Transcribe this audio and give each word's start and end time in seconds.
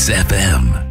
XFM. 0.00 0.89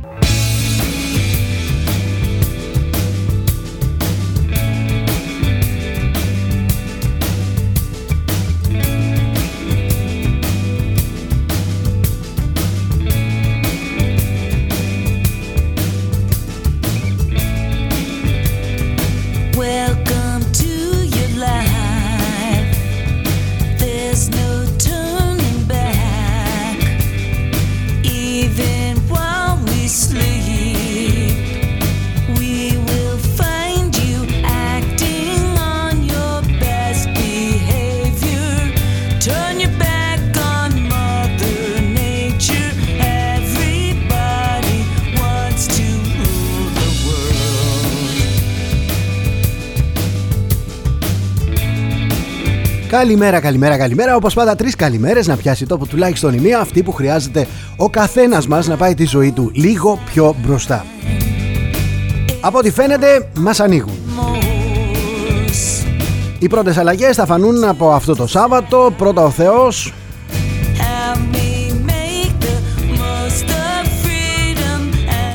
Καλημέρα, 52.89 53.39
καλημέρα, 53.39 53.77
καλημέρα. 53.77 54.16
Όπως 54.16 54.34
πάντα, 54.34 54.55
τρεις 54.55 54.75
καλημέρες 54.75 55.27
να 55.27 55.35
πιάσει 55.35 55.66
τόπο 55.66 55.85
τουλάχιστον 55.85 56.34
η 56.34 56.39
μία, 56.39 56.59
αυτή 56.59 56.84
που 56.84 56.91
χρειάζεται 56.91 57.48
ο 57.77 57.89
καθένας 57.89 58.48
μας 58.48 58.67
να 58.67 58.77
πάει 58.77 58.93
τη 58.93 59.05
ζωή 59.05 59.31
του 59.31 59.52
λίγο 59.53 59.99
πιο 60.05 60.35
μπροστά. 60.45 60.85
Από 62.41 62.57
ό,τι 62.57 62.71
φαίνεται, 62.71 63.29
μας 63.37 63.60
ανοίγουν. 63.60 63.93
Οι 66.40 66.48
πρώτες 66.48 66.78
αλλαγές 66.78 67.16
θα 67.16 67.26
φανούν 67.26 67.64
από 67.64 67.92
αυτό 67.92 68.16
το 68.16 68.28
Σάββατο, 68.28 68.94
πρώτα 68.98 69.23
ο 69.23 69.30
Θεός. 69.30 69.94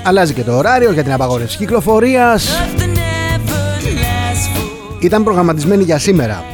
Αλλάζει 0.02 0.32
και 0.32 0.42
το 0.42 0.56
ωράριο 0.56 0.92
για 0.92 1.02
την 1.02 1.12
απαγόρευση 1.12 1.56
κυκλοφορίας. 1.56 2.48
Ήταν 5.00 5.24
προγραμματισμένη 5.24 5.82
για 5.82 5.98
σήμερα 5.98 6.53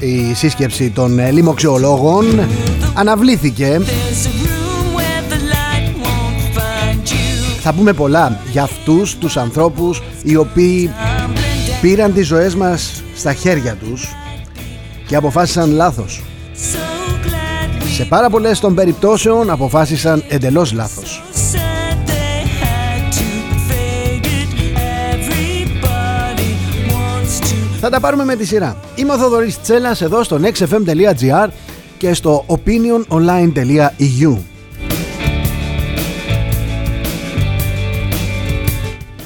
η 0.00 0.34
σύσκεψη 0.34 0.90
των 0.90 1.18
ε, 1.18 1.30
λοιμοξιολόγων 1.30 2.40
αναβλήθηκε 2.94 3.80
Θα 7.60 7.72
πούμε 7.72 7.92
πολλά 7.92 8.40
για 8.50 8.62
αυτούς 8.62 9.16
τους 9.16 9.36
ανθρώπους 9.36 10.02
οι 10.22 10.36
οποίοι 10.36 10.90
πήραν 11.80 12.12
τις 12.14 12.26
ζωές 12.26 12.54
μας 12.54 13.02
στα 13.16 13.32
χέρια 13.32 13.74
τους 13.74 14.08
και 15.06 15.16
αποφάσισαν 15.16 15.70
λάθος. 15.70 16.22
Σε 17.94 18.04
πάρα 18.04 18.30
πολλές 18.30 18.60
των 18.60 18.74
περιπτώσεων 18.74 19.50
αποφάσισαν 19.50 20.24
εντελώς 20.28 20.72
λάθος. 20.72 21.22
Θα 27.80 27.90
τα 27.90 28.00
πάρουμε 28.00 28.24
με 28.24 28.36
τη 28.36 28.46
σειρά. 28.46 28.76
Είμαι 28.94 29.12
ο 29.12 29.18
Θοδωρής 29.18 29.60
Τσέλας 29.60 30.00
εδώ 30.02 30.22
στο 30.22 30.40
nextfm.gr 30.42 31.48
και 31.98 32.14
στο 32.14 32.44
opiniononline.eu 32.46 34.36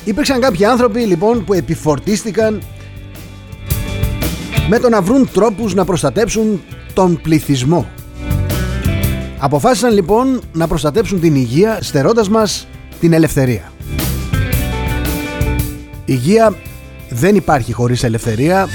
Υπήρξαν 0.05 0.41
κάποιοι 0.41 0.65
άνθρωποι 0.65 1.01
λοιπόν 1.01 1.45
που 1.45 1.53
επιφορτίστηκαν 1.53 2.63
με 4.69 4.79
το 4.79 4.89
να 4.89 5.03
βρουν 5.03 5.29
τρόπους 5.33 5.75
να 5.75 5.85
προστατέψουν 5.85 6.63
τον 6.95 7.21
πληθυσμό. 7.23 7.91
Αποφάσισαν 9.39 9.93
λοιπόν 9.93 10.41
να 10.53 10.67
προστατέψουν 10.67 11.21
την 11.21 11.35
υγεία 11.35 11.79
στερώντας 11.83 12.29
μας 12.29 12.67
την 13.01 13.13
ελευθερία. 13.13 13.73
Υγεία 16.05 16.55
δεν 17.13 17.35
υπάρχει 17.35 17.73
χωρίς 17.73 18.03
ελευθερία. 18.03 18.69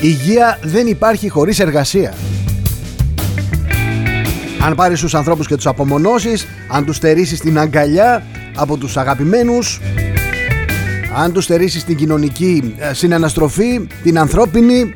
Υγεία 0.00 0.58
δεν 0.62 0.86
υπάρχει 0.86 1.28
χωρίς 1.28 1.58
εργασία. 1.58 2.14
Αν 4.60 4.74
πάρεις 4.74 5.00
τους 5.00 5.14
ανθρώπους 5.14 5.46
και 5.46 5.54
τους 5.54 5.66
απομονώσεις 5.66 6.46
Αν 6.68 6.84
τους 6.84 6.96
στερήσεις 6.96 7.40
την 7.40 7.58
αγκαλιά 7.58 8.22
από 8.54 8.76
τους 8.76 8.96
αγαπημένους 8.96 9.80
Αν 11.16 11.32
τους 11.32 11.44
στερήσεις 11.44 11.84
την 11.84 11.96
κοινωνική 11.96 12.74
ε, 12.78 12.94
συναναστροφή 12.94 13.86
Την 14.02 14.18
ανθρώπινη 14.18 14.92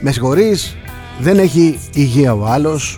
Με 0.00 0.12
συγχωρείς 0.12 0.76
Δεν 1.18 1.38
έχει 1.38 1.78
υγεία 1.92 2.34
ο 2.34 2.46
άλλος. 2.46 2.96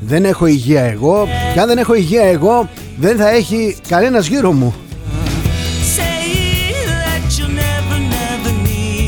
Δεν 0.00 0.24
έχω 0.24 0.46
υγεία 0.46 0.82
εγώ. 0.82 1.28
Και 1.54 1.60
αν 1.60 1.66
δεν 1.66 1.78
έχω 1.78 1.94
υγεία 1.94 2.22
εγώ 2.22 2.68
δεν 3.02 3.16
θα 3.16 3.28
έχει 3.28 3.76
κανένας 3.88 4.26
γύρω 4.26 4.52
μου. 4.52 4.74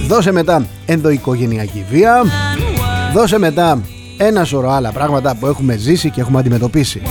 Δώσε 0.09 0.33
μετά 0.33 0.67
ενδοοικογενειακή 0.87 1.85
βία. 1.91 2.23
Δώσε 3.13 3.39
μετά 3.39 3.81
ένα 4.17 4.45
σωρό 4.45 4.71
άλλα 4.71 4.93
πράγματα 4.93 5.37
που 5.37 5.47
έχουμε 5.47 5.77
ζήσει 5.77 6.11
και 6.11 6.21
έχουμε 6.21 6.39
αντιμετωπίσει. 6.39 7.03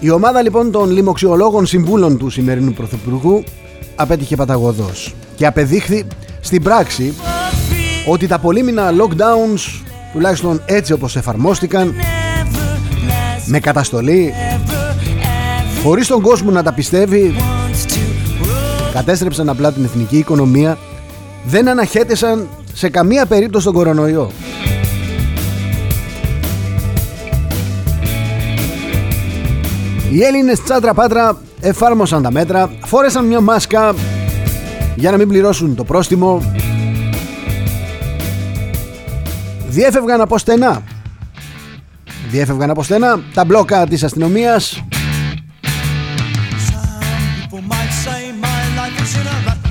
Η 0.00 0.10
ομάδα 0.10 0.42
λοιπόν 0.42 0.70
των 0.70 0.90
λοιμοξιολόγων 0.90 1.66
συμβούλων 1.66 2.18
του 2.18 2.30
σημερινού 2.30 2.72
Πρωθυπουργού 2.72 3.44
απέτυχε 3.96 4.36
παταγωδός 4.36 5.14
και 5.36 5.46
απεδείχθη 5.46 6.06
στην 6.40 6.62
πράξη 6.62 7.14
ότι 8.06 8.26
τα 8.26 8.38
πολύμινα 8.38 8.90
lockdowns 8.90 9.82
τουλάχιστον 10.12 10.62
έτσι 10.66 10.92
όπως 10.92 11.16
εφαρμόστηκαν 11.16 11.94
με 13.50 13.60
καταστολή. 13.60 14.34
Χωρίς 15.82 16.06
τον 16.06 16.20
κόσμο 16.20 16.50
να 16.50 16.62
τα 16.62 16.72
πιστεύει. 16.72 17.34
Κατέστρεψαν 18.92 19.48
απλά 19.48 19.72
την 19.72 19.84
εθνική 19.84 20.18
οικονομία. 20.18 20.78
Δεν 21.44 21.68
αναχέτησαν 21.68 22.48
σε 22.72 22.88
καμία 22.88 23.26
περίπτωση 23.26 23.64
τον 23.64 23.74
κορονοϊό. 23.74 24.30
Οι 30.10 30.22
Έλληνες 30.22 30.62
τσάτρα 30.62 30.94
πάτρα 30.94 31.36
εφάρμοσαν 31.60 32.22
τα 32.22 32.30
μέτρα 32.30 32.70
φόρεσαν 32.84 33.26
μια 33.26 33.40
μάσκα 33.40 33.94
για 34.94 35.10
να 35.10 35.16
μην 35.16 35.28
πληρώσουν 35.28 35.74
το 35.74 35.84
πρόστιμο. 35.84 36.52
Διέφευγαν 39.68 40.20
από 40.20 40.38
στενά 40.38 40.82
διέφευγαν 42.30 42.70
από 42.70 42.82
στενά 42.82 43.20
τα 43.34 43.44
μπλόκα 43.44 43.86
της 43.86 44.02
αστυνομίας. 44.04 44.84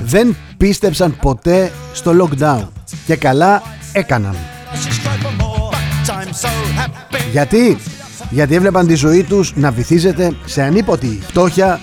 Δεν 0.02 0.36
πίστεψαν 0.56 1.16
ποτέ 1.16 1.72
στο 1.92 2.12
lockdown 2.20 2.66
και 3.06 3.16
καλά 3.16 3.62
έκαναν. 3.92 4.36
Γιατί; 7.32 7.78
Γιατί 8.30 8.54
έβλεπαν 8.54 8.86
τη 8.86 8.94
ζωή 8.94 9.22
τους 9.22 9.52
να 9.56 9.70
βυθίζεται 9.70 10.32
σε 10.44 10.62
ανίποτη 10.62 11.18
φτώχεια. 11.26 11.80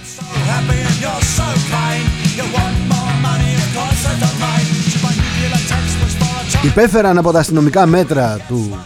Υπέφεραν 6.63 7.17
από 7.17 7.31
τα 7.31 7.39
αστυνομικά 7.39 7.85
μέτρα 7.85 8.37
του 8.47 8.77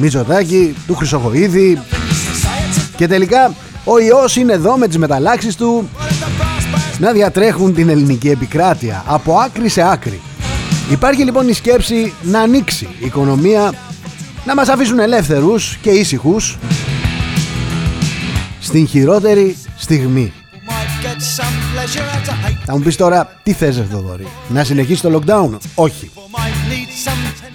Μητσοτάκη, 0.00 0.74
του 0.86 0.94
Χρυσοχοίδη 0.94 1.82
και 2.96 3.06
τελικά 3.06 3.54
ο 3.84 3.98
ιός 3.98 4.36
είναι 4.36 4.52
εδώ 4.52 4.76
με 4.76 4.86
τις 4.88 4.98
μεταλλάξεις 4.98 5.56
του 5.56 5.88
να 6.98 7.12
διατρέχουν 7.12 7.74
την 7.74 7.88
ελληνική 7.88 8.28
επικράτεια 8.28 9.04
από 9.06 9.34
άκρη 9.34 9.68
σε 9.68 9.82
άκρη. 9.90 10.20
Υπάρχει 10.90 11.24
λοιπόν 11.24 11.48
η 11.48 11.52
σκέψη 11.52 12.12
να 12.22 12.40
ανοίξει 12.40 12.88
η 12.98 13.06
οικονομία, 13.06 13.72
να 14.44 14.54
μας 14.54 14.68
αφήσουν 14.68 14.98
ελεύθερους 14.98 15.76
και 15.82 15.90
ήσυχους 15.90 16.58
στην 18.60 18.86
χειρότερη 18.86 19.56
στιγμή. 19.76 20.32
Θα 22.64 22.76
μου 22.76 22.82
πεις 22.82 22.96
τώρα 22.96 23.40
τι 23.42 23.52
θες 23.52 23.78
Ευθοδόρη 23.78 24.26
Να 24.48 24.64
συνεχίσει 24.64 25.02
το 25.02 25.20
lockdown; 25.20 25.58
Όχι 25.74 26.10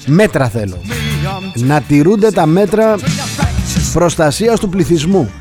Μέτρα 0.06 0.50
θέλω 0.50 0.82
Να 1.54 1.82
τηρούνται 1.82 2.32
τα 2.32 2.46
μέτρα 2.46 2.96
Προστασίας 3.94 4.60
του 4.60 4.70
πληθυσμού. 4.70 5.32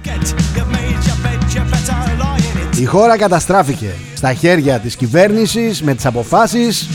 Η 2.78 2.84
χώρα 2.84 3.16
καταστράφηκε. 3.16 3.90
Στα 4.14 4.34
χέρια 4.34 4.78
της 4.78 4.96
κυβέρνησης 4.96 5.82
Με 5.82 5.94
τις 5.94 6.06
αποφάσεις. 6.06 6.88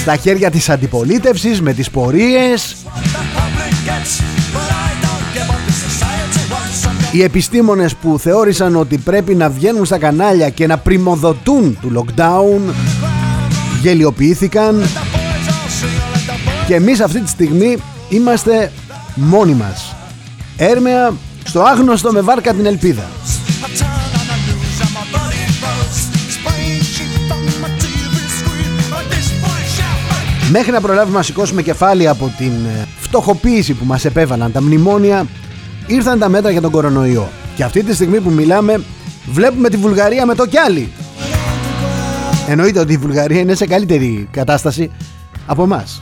Στα 0.00 0.16
χέρια 0.16 0.50
της 0.50 0.68
αντιπολίτευσης 0.68 1.60
με 1.60 1.72
τις 1.72 1.90
πορείες. 1.90 2.76
Οι 7.12 7.22
επιστήμονες 7.22 7.94
που 7.94 8.18
θεώρησαν 8.18 8.76
ότι 8.76 8.98
πρέπει 8.98 9.34
να 9.34 9.50
βγαίνουν 9.50 9.84
στα 9.84 9.98
κανάλια 9.98 10.50
και 10.50 10.66
να 10.66 10.78
πρημοδοτούν 10.78 11.78
του 11.80 11.92
lockdown 11.96 12.74
γελιοποιήθηκαν. 13.82 14.82
Και 16.66 16.74
εμείς 16.74 17.00
αυτή 17.00 17.20
τη 17.20 17.28
στιγμή 17.28 17.76
είμαστε 18.10 18.72
μόνοι 19.14 19.54
μας 19.54 19.94
έρμεα 20.56 21.12
στο 21.44 21.62
άγνωστο 21.62 22.12
με 22.12 22.20
βάρκα 22.20 22.54
την 22.54 22.66
ελπίδα 22.66 23.08
Μέχρι 30.50 30.72
να 30.72 30.80
προλάβουμε 30.80 31.16
να 31.16 31.22
σηκώσουμε 31.22 31.62
κεφάλι 31.62 32.08
από 32.08 32.32
την 32.38 32.52
ε, 32.52 32.86
φτωχοποίηση 33.00 33.74
που 33.74 33.84
μας 33.84 34.04
επέβαλαν 34.04 34.52
τα 34.52 34.62
μνημόνια 34.62 35.26
ήρθαν 35.86 36.18
τα 36.18 36.28
μέτρα 36.28 36.50
για 36.50 36.60
τον 36.60 36.70
κορονοϊό. 36.70 37.28
Και 37.56 37.64
αυτή 37.64 37.82
τη 37.82 37.94
στιγμή 37.94 38.20
που 38.20 38.30
μιλάμε 38.30 38.80
βλέπουμε 39.32 39.68
τη 39.68 39.76
Βουλγαρία 39.76 40.26
με 40.26 40.34
το 40.34 40.46
κι 40.46 40.58
άλλη. 40.58 40.92
Εννοείται 42.48 42.80
ότι 42.80 42.92
η 42.92 42.96
Βουλγαρία 42.96 43.40
είναι 43.40 43.54
σε 43.54 43.66
καλύτερη 43.66 44.28
κατάσταση 44.30 44.90
από 45.46 45.62
εμάς. 45.62 46.00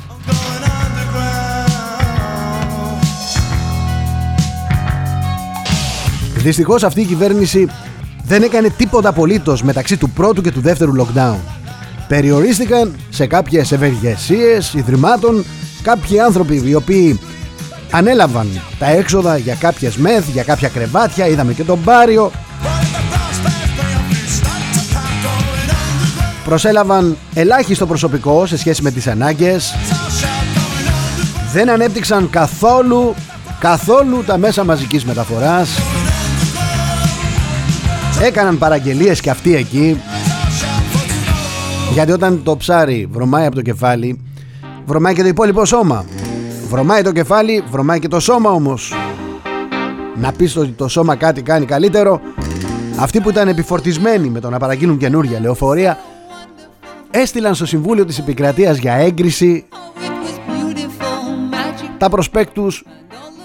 Δυστυχώς 6.43 6.83
αυτή 6.83 7.01
η 7.01 7.05
κυβέρνηση 7.05 7.69
δεν 8.25 8.43
έκανε 8.43 8.69
τίποτα 8.69 9.09
απολύτως 9.09 9.63
μεταξύ 9.63 9.97
του 9.97 10.11
πρώτου 10.11 10.43
και 10.43 10.53
του 10.53 10.61
δεύτερου 10.61 10.93
lockdown. 10.97 11.37
Περιορίστηκαν 12.09 12.95
σε 13.09 13.27
κάποιες 13.27 13.73
ευεργεσίες 13.73 14.75
ιδρυμάτων 14.75 15.45
κάποιοι 15.83 16.21
άνθρωποι 16.21 16.63
οι 16.65 16.75
οποίοι 16.75 17.21
ανέλαβαν 17.91 18.61
τα 18.79 18.87
έξοδα 18.87 19.37
για 19.37 19.55
κάποιες 19.55 19.97
μεθ, 19.97 20.29
για 20.33 20.43
κάποια 20.43 20.69
κρεβάτια, 20.69 21.27
είδαμε 21.27 21.53
και 21.53 21.65
τον 21.65 21.83
Πάριο. 21.83 22.31
Προσέλαβαν 26.45 27.17
ελάχιστο 27.35 27.87
προσωπικό 27.87 28.47
σε 28.47 28.57
σχέση 28.57 28.83
με 28.83 28.91
τις 28.91 29.07
ανάγκες. 29.07 29.75
Δεν 31.53 31.71
ανέπτυξαν 31.71 32.31
καθόλου, 32.31 33.15
καθόλου 33.59 34.25
τα 34.25 34.39
μέσα 34.39 34.65
μαζικής 34.65 35.05
μεταφοράς. 35.05 35.69
Έκαναν 38.23 38.59
παραγγελίες 38.59 39.21
και 39.21 39.31
αυτοί 39.31 39.55
εκεί. 39.55 40.01
Γιατί 41.93 42.13
όταν 42.13 42.43
το 42.43 42.57
ψάρι 42.57 43.09
βρωμάει 43.13 43.47
από 43.47 43.55
το 43.55 43.63
κεφάλι, 43.63 44.21
βρωμάει 44.87 45.15
και 45.15 45.23
το 45.23 45.29
υπόλοιπο 45.29 45.65
σώμα. 45.65 46.05
Βρωμάει 46.69 47.03
το 47.03 47.13
κεφάλι, 47.13 47.65
βρωμάει 47.71 47.99
και 47.99 48.09
το 48.09 48.21
σώμα 48.21 48.51
όμως. 48.51 48.93
Να 50.17 50.33
πεις 50.33 50.57
ότι 50.57 50.71
το 50.71 50.89
σώμα 50.89 51.17
κάτι 51.17 51.43
κάνει 51.43 51.65
καλύτερο. 51.65 52.21
Αυτοί 52.99 53.21
που 53.21 53.29
ήταν 53.29 53.49
επιφορτισμένοι 53.49 54.29
με 54.29 54.41
το 54.41 54.51
να 54.51 54.59
παραγγείλουν 54.59 54.99
καινούρια 54.99 55.41
λεωφορεία 55.41 55.99
έστειλαν 57.11 57.55
στο 57.55 57.67
Συμβούλιο 57.67 58.05
της 58.05 58.19
Επικρατείας 58.19 58.79
για 58.79 58.95
έγκριση 58.95 59.65
τα 61.99 62.09
προσπέκτους 62.09 62.85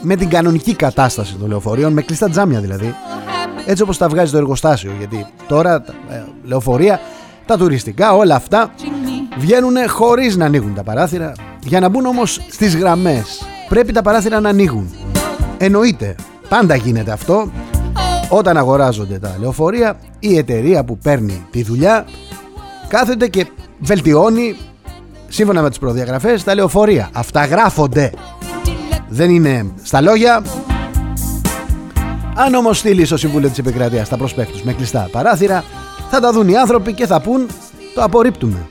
με 0.01 0.15
την 0.15 0.29
κανονική 0.29 0.75
κατάσταση 0.75 1.35
των 1.35 1.47
λεωφορείων, 1.47 1.93
με 1.93 2.01
κλειστά 2.01 2.29
τζάμια 2.29 2.59
δηλαδή, 2.59 2.95
έτσι 3.65 3.83
όπως 3.83 3.97
τα 3.97 4.07
βγάζει 4.07 4.31
το 4.31 4.37
εργοστάσιο, 4.37 4.91
γιατί 4.97 5.25
τώρα 5.47 5.81
τα 5.81 5.93
ε, 6.09 6.23
λεωφορεία, 6.43 6.99
τα 7.45 7.57
τουριστικά, 7.57 8.13
όλα 8.13 8.35
αυτά 8.35 8.73
βγαίνουν 9.37 9.89
χωρίς 9.89 10.35
να 10.35 10.45
ανοίγουν 10.45 10.73
τα 10.73 10.83
παράθυρα, 10.83 11.31
για 11.63 11.79
να 11.79 11.89
μπουν 11.89 12.05
όμως 12.05 12.39
στις 12.49 12.75
γραμμές 12.75 13.45
πρέπει 13.73 13.91
τα 13.91 14.01
παράθυρα 14.01 14.39
να 14.39 14.49
ανοίγουν. 14.49 14.93
Εννοείται, 15.57 16.15
πάντα 16.49 16.75
γίνεται 16.75 17.11
αυτό. 17.11 17.51
Όταν 18.29 18.57
αγοράζονται 18.57 19.19
τα 19.19 19.35
λεωφορεία, 19.39 19.97
η 20.19 20.37
εταιρεία 20.37 20.83
που 20.83 20.97
παίρνει 20.97 21.45
τη 21.51 21.63
δουλειά 21.63 22.05
κάθεται 22.87 23.27
και 23.27 23.45
βελτιώνει 23.79 24.55
σύμφωνα 25.27 25.61
με 25.61 25.69
τις 25.69 25.79
προδιαγραφές 25.79 26.43
τα 26.43 26.55
λεωφορεία. 26.55 27.09
Αυτά 27.13 27.45
γράφονται. 27.45 28.11
Δεν 29.09 29.29
είναι 29.29 29.71
στα 29.83 30.01
λόγια. 30.01 30.41
Αν 32.35 32.53
όμως 32.53 32.77
στείλει 32.77 33.05
στο 33.05 33.17
Συμβούλιο 33.17 33.49
της 33.49 33.57
Επικρατείας 33.57 34.09
τα 34.09 34.17
προσπέκτους 34.17 34.61
με 34.61 34.73
κλειστά 34.73 35.07
παράθυρα, 35.11 35.63
θα 36.09 36.19
τα 36.19 36.31
δουν 36.31 36.49
οι 36.49 36.57
άνθρωποι 36.57 36.93
και 36.93 37.05
θα 37.05 37.21
πούν 37.21 37.47
το 37.93 38.03
απορρίπτουμε 38.03 38.67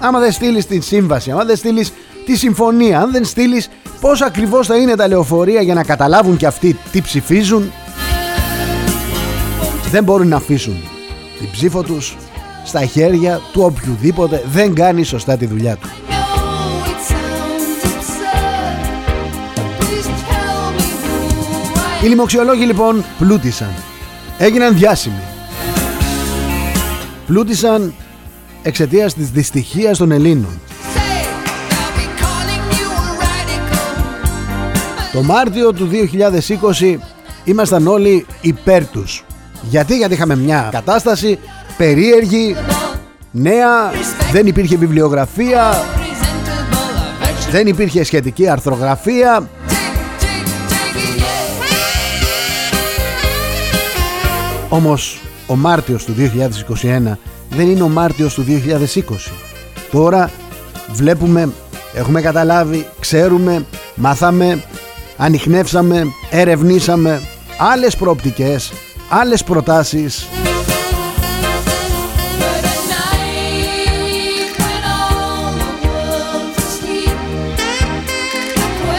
άμα 0.00 0.18
δεν 0.18 0.32
στείλεις 0.32 0.66
την 0.66 0.82
σύμβαση, 0.82 1.30
άμα 1.30 1.44
δεν 1.44 1.56
στείλεις 1.56 1.92
τη 2.26 2.36
συμφωνία, 2.36 3.00
αν 3.00 3.12
δεν 3.12 3.24
στείλεις 3.24 3.68
πώς 4.00 4.22
ακριβώς 4.22 4.66
θα 4.66 4.76
είναι 4.76 4.94
τα 4.94 5.08
λεωφορεία 5.08 5.60
για 5.60 5.74
να 5.74 5.84
καταλάβουν 5.84 6.36
και 6.36 6.46
αυτοί 6.46 6.76
τι 6.92 7.00
ψηφίζουν, 7.00 7.72
δεν 9.90 10.04
μπορούν 10.04 10.28
να 10.28 10.36
αφήσουν 10.36 10.76
την 11.38 11.50
ψήφο 11.50 11.82
τους 11.82 12.16
στα 12.64 12.84
χέρια 12.84 13.40
του 13.52 13.62
οποιοδήποτε 13.62 14.42
δεν 14.52 14.74
κάνει 14.74 15.02
σωστά 15.02 15.36
τη 15.36 15.46
δουλειά 15.46 15.76
του. 15.76 15.88
Οι 22.02 22.06
λοιμοξιολόγοι 22.06 22.64
λοιπόν 22.64 23.04
πλούτησαν, 23.18 23.74
έγιναν 24.38 24.76
διάσημοι. 24.76 25.22
Πλούτησαν 27.26 27.94
εξαιτίας 28.62 29.14
της 29.14 29.30
δυστυχίας 29.30 29.98
των 29.98 30.10
Ελλήνων. 30.10 30.60
Το 35.12 35.22
Μάρτιο 35.22 35.72
του 35.72 35.88
2020 36.80 36.96
ήμασταν 37.44 37.86
όλοι 37.86 38.26
υπέρ 38.40 38.86
τους. 38.86 39.24
Γιατί, 39.62 39.96
γιατί 39.96 40.14
είχαμε 40.14 40.36
μια 40.36 40.68
κατάσταση 40.72 41.38
περίεργη, 41.76 42.56
νέα, 43.30 43.90
δεν 44.32 44.46
υπήρχε 44.46 44.76
βιβλιογραφία, 44.76 45.84
δεν 47.50 47.66
υπήρχε 47.66 48.04
σχετική 48.04 48.48
αρθρογραφία. 48.48 49.48
Όμως 54.68 55.20
ο 55.46 55.56
Μάρτιος 55.56 56.04
του 56.04 56.14
2021 56.14 57.16
δεν 57.50 57.70
είναι 57.70 57.82
ο 57.82 57.88
Μάρτιος 57.88 58.34
του 58.34 58.44
2020. 58.44 59.32
Τώρα 59.90 60.30
βλέπουμε, 60.92 61.48
έχουμε 61.94 62.20
καταλάβει, 62.20 62.86
ξέρουμε, 63.00 63.64
μάθαμε, 63.94 64.62
ανοιχνεύσαμε, 65.16 66.06
ερευνήσαμε 66.30 67.20
άλλες 67.58 67.96
προοπτικές, 67.96 68.72
άλλες 69.08 69.44
προτάσεις. 69.44 70.26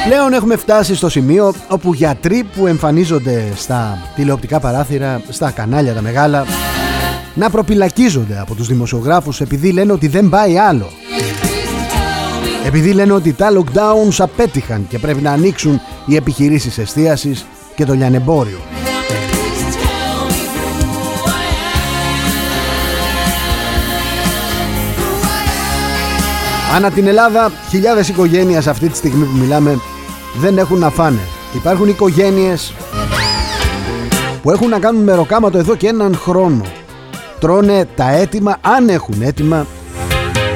Πλέον 0.05 0.33
έχουμε 0.33 0.55
φτάσει 0.55 0.95
στο 0.95 1.09
σημείο 1.09 1.53
όπου 1.67 1.93
γιατροί 1.93 2.43
που 2.55 2.67
εμφανίζονται 2.67 3.51
στα 3.55 3.97
τηλεοπτικά 4.15 4.59
παράθυρα, 4.59 5.21
στα 5.29 5.51
κανάλια 5.51 5.93
τα 5.93 6.01
μεγάλα 6.01 6.45
να 7.33 7.49
προπυλακίζονται 7.49 8.39
από 8.39 8.55
τους 8.55 8.67
δημοσιογράφους 8.67 9.41
επειδή 9.41 9.71
λένε 9.71 9.91
ότι 9.91 10.07
δεν 10.07 10.29
πάει 10.29 10.57
άλλο. 10.57 10.89
Επειδή 12.65 12.93
λένε 12.93 13.13
ότι 13.13 13.33
τα 13.33 13.49
lockdowns 13.53 14.15
απέτυχαν 14.17 14.85
και 14.89 14.99
πρέπει 14.99 15.21
να 15.21 15.31
ανοίξουν 15.31 15.81
οι 16.05 16.15
επιχειρήσεις 16.15 16.77
εστίασης 16.77 17.45
και 17.75 17.85
το 17.85 17.93
λιανεμπόριο. 17.93 18.59
Ανά 26.75 26.91
την 26.91 27.07
Ελλάδα 27.07 27.51
χιλιάδες 27.69 28.07
οικογένειες 28.09 28.67
αυτή 28.67 28.89
τη 28.89 28.97
στιγμή 28.97 29.25
που 29.25 29.37
μιλάμε 29.37 29.79
δεν 30.39 30.57
έχουν 30.57 30.79
να 30.79 30.89
φάνε. 30.89 31.19
Υπάρχουν 31.55 31.87
οικογένειες 31.87 32.73
που 34.41 34.51
έχουν 34.51 34.69
να 34.69 34.79
κάνουν 34.79 35.03
μεροκάματο 35.03 35.57
εδώ 35.57 35.75
και 35.75 35.87
έναν 35.87 36.15
χρόνο 36.15 36.65
τρώνε 37.39 37.87
τα 37.95 38.11
έτοιμα 38.11 38.57
αν 38.61 38.89
έχουν 38.89 39.21
έτοιμα 39.21 39.65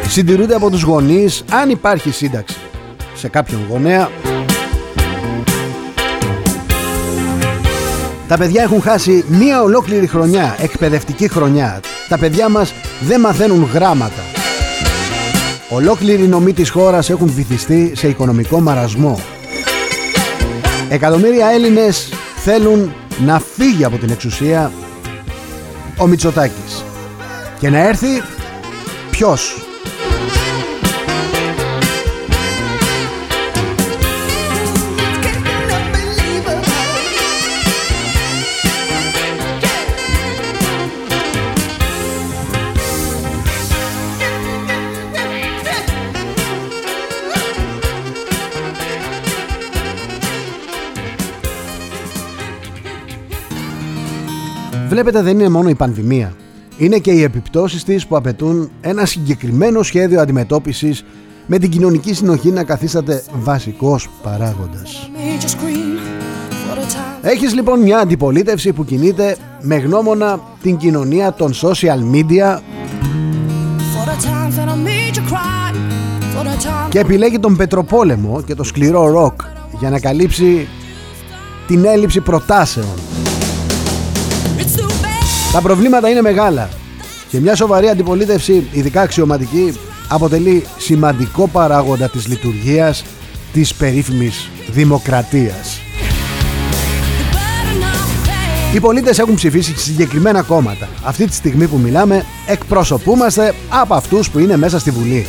συντηρούνται 0.08 0.56
από 0.56 0.70
τους 0.70 0.82
γονείς 0.82 1.44
αν 1.52 1.70
υπάρχει 1.70 2.12
σύνταξη 2.12 2.58
σε 3.16 3.28
κάποιον 3.28 3.62
γονέα 3.70 4.10
Τα 8.28 8.38
παιδιά 8.38 8.64
έχουν 8.64 8.82
χάσει 8.82 9.26
μία 9.28 9.62
ολόκληρη 9.62 10.08
χρονιά, 10.08 10.56
εκπαιδευτική 10.60 11.28
χρονιά. 11.28 11.80
Τα 12.10 12.18
παιδιά 12.18 12.50
μας 12.50 12.74
δεν 13.02 13.20
μαθαίνουν 13.20 13.70
γράμματα. 13.74 14.33
Ολόκληροι 15.76 16.28
νομοί 16.28 16.54
της 16.54 16.70
χώρας 16.70 17.10
έχουν 17.10 17.28
βυθιστεί 17.28 17.92
σε 17.96 18.08
οικονομικό 18.08 18.60
μαρασμό. 18.60 19.20
Εκατομμύρια 20.90 21.48
Έλληνες 21.48 22.10
θέλουν 22.36 22.94
να 23.26 23.40
φύγει 23.40 23.84
από 23.84 23.98
την 23.98 24.10
εξουσία 24.10 24.72
ο 25.98 26.08
Μητσοτάκης 26.08 26.84
και 27.60 27.70
να 27.70 27.88
έρθει 27.88 28.08
ποιος; 29.12 29.63
Βλέπετε 54.94 55.22
δεν 55.22 55.40
είναι 55.40 55.50
μόνο 55.50 55.70
η 55.70 55.76
πανδημία. 55.76 56.34
Είναι 56.78 56.98
και 56.98 57.12
οι 57.12 57.24
επιπτώσεις 57.24 57.84
της 57.84 58.08
που 58.08 58.16
απαιτούν 58.16 58.72
ένα 58.82 59.06
συγκεκριμένο 59.06 59.84
σχέδιο 59.84 60.22
αντιμετώπισης 60.22 61.06
με 61.46 61.58
την 61.58 61.70
κοινωνική 61.70 62.14
συνοχή 62.14 62.52
να 62.52 62.64
καθίσταται 62.64 63.24
βασικός 63.34 64.10
παράγοντας. 64.24 65.10
Έχεις 67.22 67.54
λοιπόν 67.54 67.80
μια 67.80 67.98
αντιπολίτευση 67.98 68.74
που 68.74 68.86
κινείται 68.86 69.38
με 69.62 69.76
γνώμονα 69.76 70.40
την 70.62 70.78
κοινωνία 70.78 71.34
των 71.34 71.54
social 71.54 72.14
media 72.14 72.60
και 76.90 77.00
επιλέγει 77.00 77.40
τον 77.40 77.56
πετροπόλεμο 77.56 78.42
και 78.42 78.56
το 78.56 78.64
σκληρό 78.64 79.08
ροκ 79.08 79.42
για 79.80 79.90
να 79.90 80.00
καλύψει 80.00 80.68
την 81.68 81.86
έλλειψη 81.86 82.20
προτάσεων. 82.22 82.94
Τα 85.54 85.62
προβλήματα 85.62 86.10
είναι 86.10 86.22
μεγάλα 86.22 86.70
και 87.30 87.40
μια 87.40 87.56
σοβαρή 87.56 87.88
αντιπολίτευση, 87.88 88.68
ειδικά 88.72 89.02
αξιωματική, 89.02 89.74
αποτελεί 90.08 90.66
σημαντικό 90.78 91.48
παράγοντα 91.48 92.10
της 92.10 92.28
λειτουργίας 92.28 93.04
της 93.54 93.74
περίφημης 93.74 94.50
δημοκρατίας. 94.68 95.80
Οι 98.74 98.80
πολίτες 98.80 99.20
έχουν 99.20 99.36
ψηφίσει 99.36 99.78
συγκεκριμένα 99.78 100.42
κόμματα. 100.42 100.88
Αυτή 101.04 101.28
τη 101.28 101.34
στιγμή 101.34 101.68
που 101.68 101.78
μιλάμε 101.78 102.26
εκπροσωπούμαστε 102.48 103.54
από 103.70 103.94
αυτούς 103.94 104.30
που 104.30 104.40
είναι 104.40 104.58
μέσα 104.58 104.80
στη 104.80 104.92
Βουλή. 104.92 105.26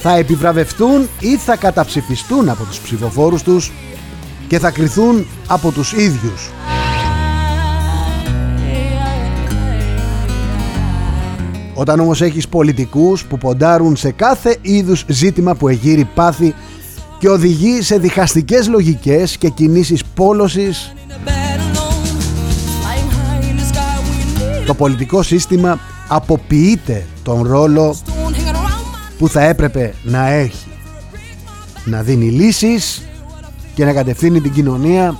Θα 0.00 0.16
επιβραβευτούν 0.16 1.08
ή 1.20 1.36
θα 1.36 1.56
καταψηφιστούν 1.56 2.48
από 2.48 2.64
τους 2.64 2.78
ψηφοφόρους 2.78 3.42
τους 3.42 3.72
και 4.48 4.58
θα 4.58 4.70
κριθούν 4.70 5.26
από 5.46 5.70
τους 5.70 5.92
ίδιους. 5.92 6.50
Όταν 11.82 12.00
όμως 12.00 12.20
έχεις 12.20 12.48
πολιτικούς 12.48 13.24
που 13.24 13.38
ποντάρουν 13.38 13.96
σε 13.96 14.10
κάθε 14.10 14.56
είδους 14.60 15.04
ζήτημα 15.08 15.54
που 15.54 15.68
εγείρει 15.68 16.04
πάθη 16.04 16.54
και 17.18 17.28
οδηγεί 17.28 17.82
σε 17.82 17.98
διχαστικές 17.98 18.68
λογικές 18.68 19.36
και 19.36 19.48
κινήσεις 19.48 20.04
πόλωσης 20.04 20.94
το 24.66 24.74
πολιτικό 24.74 25.22
σύστημα 25.22 25.78
αποποιείται 26.08 27.06
τον 27.22 27.42
ρόλο 27.42 27.96
που 29.18 29.28
θα 29.28 29.42
έπρεπε 29.42 29.94
να 30.02 30.28
έχει. 30.28 30.66
Να 31.84 32.02
δίνει 32.02 32.30
λύσεις 32.30 33.02
και 33.74 33.84
να 33.84 33.92
κατευθύνει 33.92 34.40
την 34.40 34.52
κοινωνία 34.52 35.16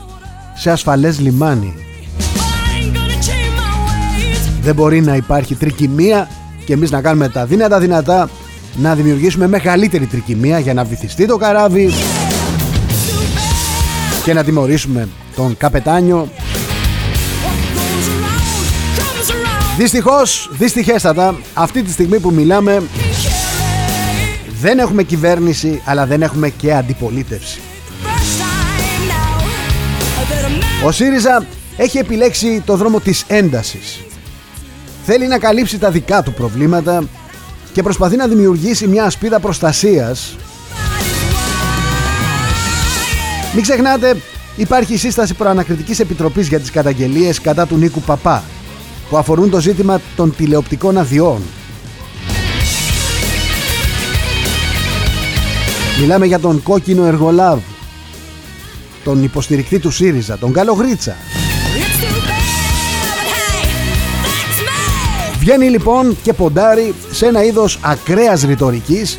σε 0.54 0.70
ασφαλές 0.70 1.20
λιμάνι. 1.20 1.74
Δεν 4.62 4.74
μπορεί 4.74 5.00
να 5.00 5.16
υπάρχει 5.16 5.54
τρικυμία 5.54 6.28
και 6.64 6.72
εμείς 6.72 6.90
να 6.90 7.00
κάνουμε 7.00 7.28
τα 7.28 7.46
δύνατα 7.46 7.78
δυνατά 7.78 8.30
να 8.76 8.94
δημιουργήσουμε 8.94 9.48
μεγαλύτερη 9.48 10.06
τρικυμία 10.06 10.58
για 10.58 10.74
να 10.74 10.84
βυθιστεί 10.84 11.26
το 11.26 11.36
καράβι 11.36 11.92
και 14.24 14.32
να 14.32 14.44
τιμωρήσουμε 14.44 15.08
τον 15.36 15.56
καπετάνιο 15.56 16.28
Δυστυχώς, 19.76 20.50
δυστυχέστατα, 20.52 21.34
αυτή 21.54 21.82
τη 21.82 21.90
στιγμή 21.90 22.18
που 22.18 22.30
μιλάμε 22.30 22.82
δεν 24.60 24.78
έχουμε 24.78 25.02
κυβέρνηση 25.02 25.82
αλλά 25.84 26.06
δεν 26.06 26.22
έχουμε 26.22 26.48
και 26.48 26.74
αντιπολίτευση. 26.74 27.60
Ο 30.84 30.90
ΣΥΡΙΖΑ 30.90 31.46
έχει 31.76 31.98
επιλέξει 31.98 32.62
το 32.66 32.76
δρόμο 32.76 33.00
της 33.00 33.24
έντασης. 33.28 34.00
Θέλει 35.04 35.26
να 35.26 35.38
καλύψει 35.38 35.78
τα 35.78 35.90
δικά 35.90 36.22
του 36.22 36.32
προβλήματα 36.32 37.04
και 37.72 37.82
προσπαθεί 37.82 38.16
να 38.16 38.26
δημιουργήσει 38.26 38.86
μια 38.86 39.04
ασπίδα 39.04 39.40
προστασίας. 39.40 40.36
Μην 43.54 43.62
ξεχνάτε, 43.62 44.16
υπάρχει 44.56 44.92
η 44.92 44.96
σύσταση 44.96 45.34
προανακριτικής 45.34 46.00
επιτροπής 46.00 46.48
για 46.48 46.60
τις 46.60 46.70
καταγγελίες 46.70 47.40
κατά 47.40 47.66
του 47.66 47.76
Νίκου 47.76 48.00
Παπά 48.00 48.42
που 49.10 49.16
αφορούν 49.16 49.50
το 49.50 49.60
ζήτημα 49.60 50.00
των 50.16 50.36
τηλεοπτικών 50.36 50.98
αδειών. 50.98 51.42
Μιλάμε 56.00 56.26
για 56.26 56.38
τον 56.38 56.62
κόκκινο 56.62 57.04
εργολάβ, 57.04 57.58
τον 59.04 59.24
υποστηρικτή 59.24 59.78
του 59.78 59.90
ΣΥΡΙΖΑ, 59.90 60.38
τον 60.38 60.52
Καλογρίτσα. 60.52 61.16
Βγαίνει 65.42 65.68
λοιπόν 65.68 66.16
και 66.22 66.32
ποντάρει 66.32 66.94
σε 67.10 67.26
ένα 67.26 67.44
είδος 67.44 67.78
ακραίας 67.82 68.42
ρητορικής. 68.42 69.18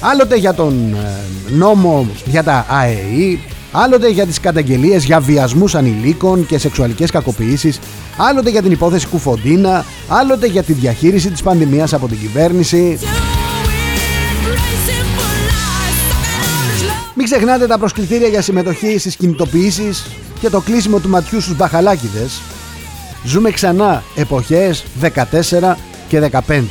Άλλοτε 0.00 0.36
για 0.36 0.54
τον 0.54 0.94
ε, 0.94 1.52
νόμο 1.52 2.08
για 2.24 2.42
τα 2.42 2.66
ΑΕΗ 2.68 3.40
άλλοτε 3.72 4.08
για 4.08 4.26
τις 4.26 4.40
καταγγελίες 4.40 5.04
για 5.04 5.20
βιασμούς 5.20 5.74
ανηλίκων 5.74 6.46
και 6.46 6.58
σεξουαλικές 6.58 7.10
κακοποιήσεις 7.10 7.78
άλλοτε 8.16 8.50
για 8.50 8.62
την 8.62 8.72
υπόθεση 8.72 9.06
Κουφοντίνα 9.06 9.84
άλλοτε 10.08 10.46
για 10.46 10.62
τη 10.62 10.72
διαχείριση 10.72 11.30
της 11.30 11.42
πανδημίας 11.42 11.92
από 11.92 12.08
την 12.08 12.18
κυβέρνηση. 12.18 12.98
Μην 17.14 17.24
ξεχνάτε 17.24 17.66
τα 17.66 17.78
προσκλητήρια 17.78 18.28
για 18.28 18.42
συμμετοχή 18.42 18.98
στις 18.98 19.16
κινητοποιήσεις 19.16 20.06
και 20.40 20.50
το 20.50 20.60
κλείσιμο 20.60 20.98
του 20.98 21.08
ματιού 21.08 21.40
στους 21.40 21.56
μπαχαλάκιδες 21.56 22.40
Ζούμε 23.24 23.50
ξανά 23.50 24.02
εποχές 24.14 24.84
14 25.02 25.74
και 26.08 26.30
15 26.48 26.62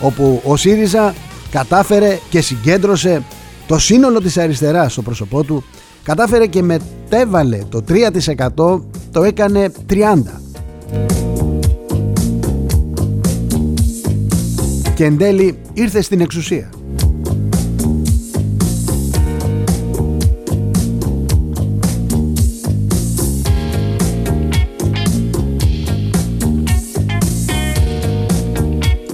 όπου 0.00 0.42
ο 0.44 0.56
ΣΥΡΙΖΑ 0.56 1.14
κατάφερε 1.50 2.18
και 2.30 2.40
συγκέντρωσε 2.40 3.22
το 3.66 3.78
σύνολο 3.78 4.20
της 4.20 4.38
αριστεράς 4.38 4.92
στο 4.92 5.02
πρόσωπό 5.02 5.44
του 5.44 5.64
κατάφερε 6.02 6.46
και 6.46 6.62
μετέβαλε 6.62 7.58
το 7.68 7.84
3% 7.88 8.80
το 9.12 9.22
έκανε 9.22 9.72
30 9.90 9.96
και 14.94 15.04
εν 15.04 15.18
τέλει 15.18 15.58
ήρθε 15.72 16.02
στην 16.02 16.20
εξουσία 16.20 16.70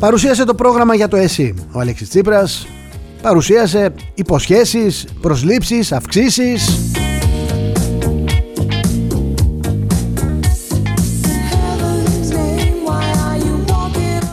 Παρουσίασε 0.01 0.45
το 0.45 0.55
πρόγραμμα 0.55 0.95
για 0.95 1.09
το 1.09 1.17
ΕΣΥ 1.17 1.55
ο 1.73 1.81
Αλέξης 1.81 2.09
Τσίπρας 2.09 2.67
παρουσίασε 3.23 3.95
υποσχέσεις, 4.15 5.07
προσλήψεις, 5.21 5.93
αυξήσεις 5.93 6.93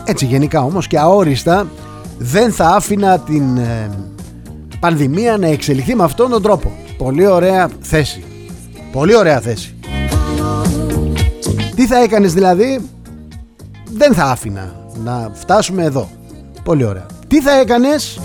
Έτσι 0.04 0.26
γενικά 0.26 0.62
όμως 0.62 0.86
και 0.86 0.98
αόριστα 0.98 1.66
δεν 2.18 2.52
θα 2.52 2.68
άφηνα 2.68 3.18
την 3.18 3.56
ε, 3.56 3.90
πανδημία 4.80 5.36
να 5.36 5.46
εξελιχθεί 5.46 5.94
με 5.94 6.04
αυτόν 6.04 6.30
τον 6.30 6.42
τρόπο. 6.42 6.72
Πολύ 6.98 7.26
ωραία 7.26 7.68
θέση. 7.80 8.24
Πολύ 8.92 9.16
ωραία 9.16 9.40
θέση. 9.40 9.74
Τι 11.74 11.86
θα 11.86 12.02
έκανες 12.02 12.34
δηλαδή; 12.34 12.80
Δεν 13.92 14.14
θα 14.14 14.24
άφηνα 14.24 14.85
να 15.04 15.30
φτάσουμε 15.32 15.84
εδώ. 15.84 16.08
Πολύ 16.62 16.84
ωραία. 16.84 17.06
Τι 17.28 17.40
θα 17.40 17.52
έκανες; 17.52 18.18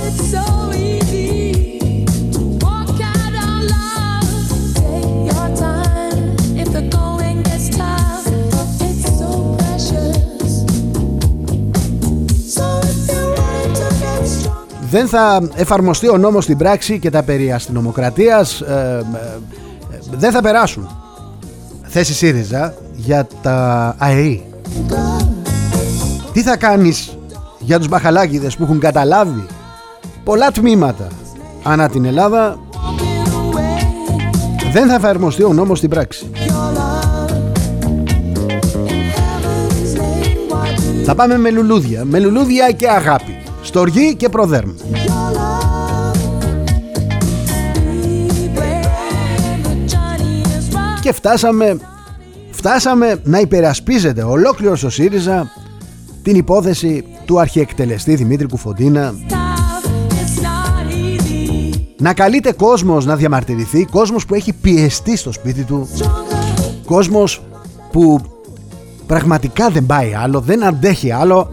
Δεν 14.91 15.07
θα 15.07 15.49
εφαρμοστεί 15.55 16.09
ο 16.09 16.17
νόμος 16.17 16.43
στην 16.43 16.57
πράξη 16.57 16.99
και 16.99 17.09
τα 17.09 17.23
περί 17.23 17.51
αστυνομοκρατίας 17.51 18.61
ε, 18.61 19.05
ε, 19.13 19.99
δεν 20.11 20.31
θα 20.31 20.41
περάσουν. 20.41 20.89
Θέση 21.83 22.13
ΣΥΡΙΖΑ 22.13 22.73
για 22.95 23.27
τα 23.41 23.95
ΑΕΗ. 23.97 24.43
Τι 26.33 26.41
θα 26.41 26.57
κάνεις 26.57 27.17
για 27.59 27.77
τους 27.77 27.87
μπαχαλάκιδες 27.87 28.55
που 28.55 28.63
έχουν 28.63 28.79
καταλάβει 28.79 29.45
πολλά 30.23 30.51
τμήματα 30.51 31.07
ανά 31.63 31.89
την 31.89 32.05
Ελλάδα; 32.05 32.59
Δεν 34.71 34.87
θα 34.87 34.95
εφαρμοστεί 34.95 35.43
ο 35.43 35.53
νόμος 35.53 35.77
στην 35.77 35.89
πράξη. 35.89 36.29
Θα 41.05 41.15
πάμε 41.15 41.37
με 41.37 41.49
λουλούδια, 41.51 42.05
με 42.05 42.19
λουλούδια 42.19 42.71
και 42.71 42.89
αγάπη. 42.89 43.37
Στοργή 43.61 44.15
και 44.15 44.29
προδέρμ. 44.29 44.71
Και 51.01 51.11
φτάσαμε 51.11 51.79
φτάσαμε 52.51 53.21
να 53.23 53.39
υπερασπίζεται 53.39 54.23
ολόκληρο 54.23 54.77
ο 54.85 54.89
ΣΥΡΙΖΑ 54.89 55.51
την 56.23 56.35
υπόθεση 56.35 57.03
του 57.25 57.39
αρχιεκτελεστή 57.39 58.15
Δημήτρη 58.15 58.47
Κουφοντίνα. 58.47 59.13
Να 61.97 62.13
καλείται 62.13 62.51
κόσμος 62.51 63.05
να 63.05 63.15
διαμαρτυρηθεί 63.15 63.85
κόσμος 63.85 64.25
που 64.25 64.35
έχει 64.35 64.53
πιεστεί 64.53 65.17
στο 65.17 65.31
σπίτι 65.31 65.63
του 65.63 65.89
κόσμος 66.85 67.41
που 67.91 68.19
πραγματικά 69.05 69.69
δεν 69.69 69.85
πάει 69.85 70.13
άλλο 70.13 70.39
δεν 70.39 70.63
αντέχει 70.63 71.11
άλλο. 71.11 71.51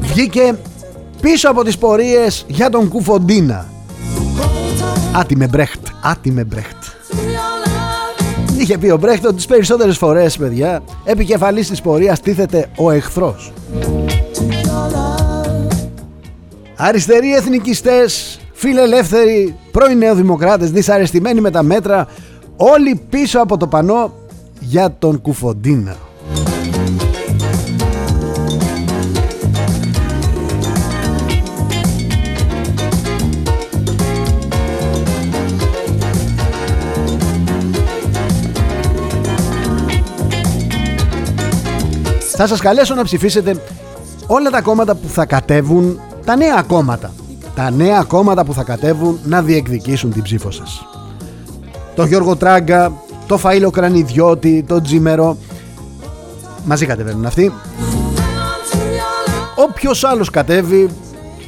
Βγήκε 0.00 0.58
πίσω 1.20 1.50
από 1.50 1.64
τις 1.64 1.78
πορείες 1.78 2.44
για 2.48 2.70
τον 2.70 2.88
Κουφοντίνα. 2.88 3.66
Άτιμε 5.12 5.48
Μπρέχτ 5.48 5.86
Άτιμε 6.02 6.44
Μπρέχτ 6.44 6.95
Είχε 8.58 8.78
πει 8.78 8.90
ο 8.90 8.96
Μπρέχτ 8.96 9.26
ότι 9.26 9.34
τις 9.34 9.46
περισσότερες 9.46 9.96
φορές 9.96 10.36
παιδιά 10.36 10.82
επικεφαλής 11.04 11.68
της 11.68 11.80
πορείας 11.80 12.20
τίθεται 12.20 12.70
ο 12.76 12.90
εχθρός 12.90 13.52
Αριστεροί 16.76 17.34
εθνικιστές, 17.34 18.40
φιλελεύθεροι, 18.52 19.56
πρώην 19.70 19.98
νεοδημοκράτες, 19.98 20.70
δυσαρεστημένοι 20.70 21.40
με 21.40 21.50
τα 21.50 21.62
μέτρα, 21.62 22.08
όλοι 22.56 23.00
πίσω 23.10 23.40
από 23.40 23.56
το 23.56 23.66
πανό 23.66 24.12
για 24.60 24.96
τον 24.98 25.20
Κουφοντίνα. 25.20 25.96
Θα 42.38 42.46
σας 42.46 42.60
καλέσω 42.60 42.94
να 42.94 43.04
ψηφίσετε 43.04 43.62
όλα 44.26 44.50
τα 44.50 44.60
κόμματα 44.60 44.94
που 44.94 45.08
θα 45.08 45.24
κατέβουν, 45.24 46.00
τα 46.24 46.36
νέα 46.36 46.62
κόμματα. 46.62 47.12
Τα 47.54 47.70
νέα 47.70 48.02
κόμματα 48.02 48.44
που 48.44 48.52
θα 48.52 48.62
κατέβουν 48.62 49.18
να 49.24 49.42
διεκδικήσουν 49.42 50.12
την 50.12 50.22
ψήφο 50.22 50.50
σας. 50.50 50.86
Το 51.94 52.04
Γιώργο 52.04 52.36
Τράγκα, 52.36 52.92
το 53.26 53.40
Φαΐλο 53.42 53.70
Κρανιδιώτη, 53.72 54.64
το 54.68 54.80
Τζίμερο. 54.80 55.36
Μαζί 56.64 56.86
κατεβαίνουν 56.86 57.26
αυτοί. 57.26 57.52
Όποιος 59.56 60.04
άλλος 60.04 60.30
κατέβει, 60.30 60.90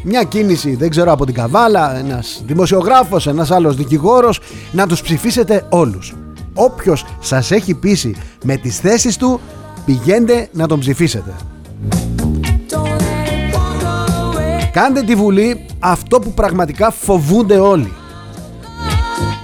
μια 0.02 0.22
κίνηση, 0.22 0.74
δεν 0.74 0.90
ξέρω 0.90 1.12
από 1.12 1.24
την 1.24 1.34
Καβάλα, 1.34 1.98
ένας 1.98 2.42
δημοσιογράφος, 2.46 3.26
ένας 3.26 3.50
άλλος 3.50 3.76
δικηγόρος, 3.76 4.40
να 4.72 4.86
τους 4.86 5.02
ψηφίσετε 5.02 5.66
όλους. 5.68 6.14
Όποιος 6.54 7.04
σας 7.20 7.50
έχει 7.50 7.74
πείσει 7.74 8.16
με 8.44 8.56
τις 8.56 8.78
θέσεις 8.78 9.16
του, 9.16 9.40
πηγαίνετε 9.88 10.48
να 10.52 10.66
τον 10.66 10.78
ψηφίσετε. 10.78 11.34
Κάντε 14.72 15.02
τη 15.02 15.14
Βουλή 15.14 15.66
αυτό 15.78 16.18
που 16.18 16.32
πραγματικά 16.32 16.90
φοβούνται 16.90 17.58
όλοι. 17.58 17.92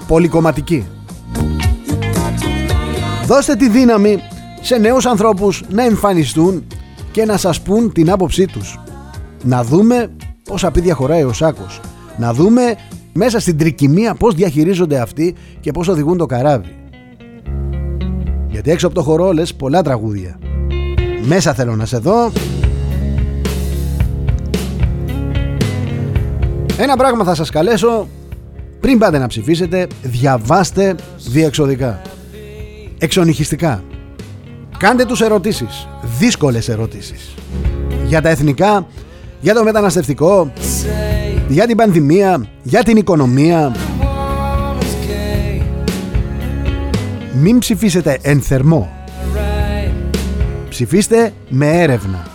Πολυκομματική. 0.06 0.86
Δώστε 3.26 3.57
τη 3.57 3.68
δύναμη 3.68 4.18
σε 4.61 4.76
νέους 4.76 5.07
ανθρώπους 5.07 5.62
να 5.68 5.85
εμφανιστούν 5.85 6.66
και 7.11 7.24
να 7.24 7.37
σας 7.37 7.61
πούν 7.61 7.92
την 7.92 8.11
άποψή 8.11 8.46
τους. 8.46 8.80
Να 9.42 9.64
δούμε 9.64 10.11
πόσα 10.44 10.70
πίδια 10.70 10.94
χωράει 10.94 11.22
ο 11.22 11.33
Σάκος. 11.33 11.80
Να 12.18 12.33
δούμε 12.33 12.74
μέσα 13.12 13.40
στην 13.40 13.59
τρικυμία 13.59 14.14
πώς 14.14 14.35
διαχειρίζονται 14.35 15.00
αυτοί 15.00 15.35
και 15.61 15.72
πώς 15.72 15.88
οδηγούν 15.88 16.16
το 16.16 16.26
καράβι. 16.26 16.84
Γιατί 18.64 18.79
έξω 18.79 18.87
από 18.92 19.05
το 19.05 19.11
χορό 19.11 19.33
λες 19.33 19.55
πολλά 19.55 19.83
τραγούδια. 19.83 20.38
Μέσα 21.22 21.55
θέλω 21.55 21.77
να 21.77 21.87
σε 21.87 21.98
δω. 21.98 22.33
Ένα 26.79 26.96
πράγμα 26.96 27.24
θα 27.24 27.35
σας 27.35 27.50
καλέσω. 27.50 28.09
Πριν 28.81 28.98
πάτε 28.98 29.18
να 29.18 29.27
ψηφίσετε 29.27 29.87
διαβάστε 30.03 30.94
διεξοδικά. 31.16 32.00
Εξονυχιστικά. 32.98 33.83
Κάντε 34.79 35.05
τους 35.05 35.20
ερωτήσεις. 35.20 35.88
Δύσκολες 36.18 36.68
ερωτήσεις. 36.68 37.35
Για 38.07 38.22
τα 38.22 38.29
εθνικά 38.29 38.87
για 39.40 39.55
το 39.55 39.64
μεταναστευτικό 39.64 40.53
για 41.48 41.66
την 41.66 41.77
πανδημία 41.77 42.46
για 42.62 42.83
την 42.83 42.96
οικονομία 42.96 43.72
μην 47.35 47.59
ψηφίσετε 47.59 48.18
εν 48.23 48.40
θερμό 48.40 48.92
ψηφίστε 50.68 51.33
με 51.49 51.83
έρευνα 51.83 52.27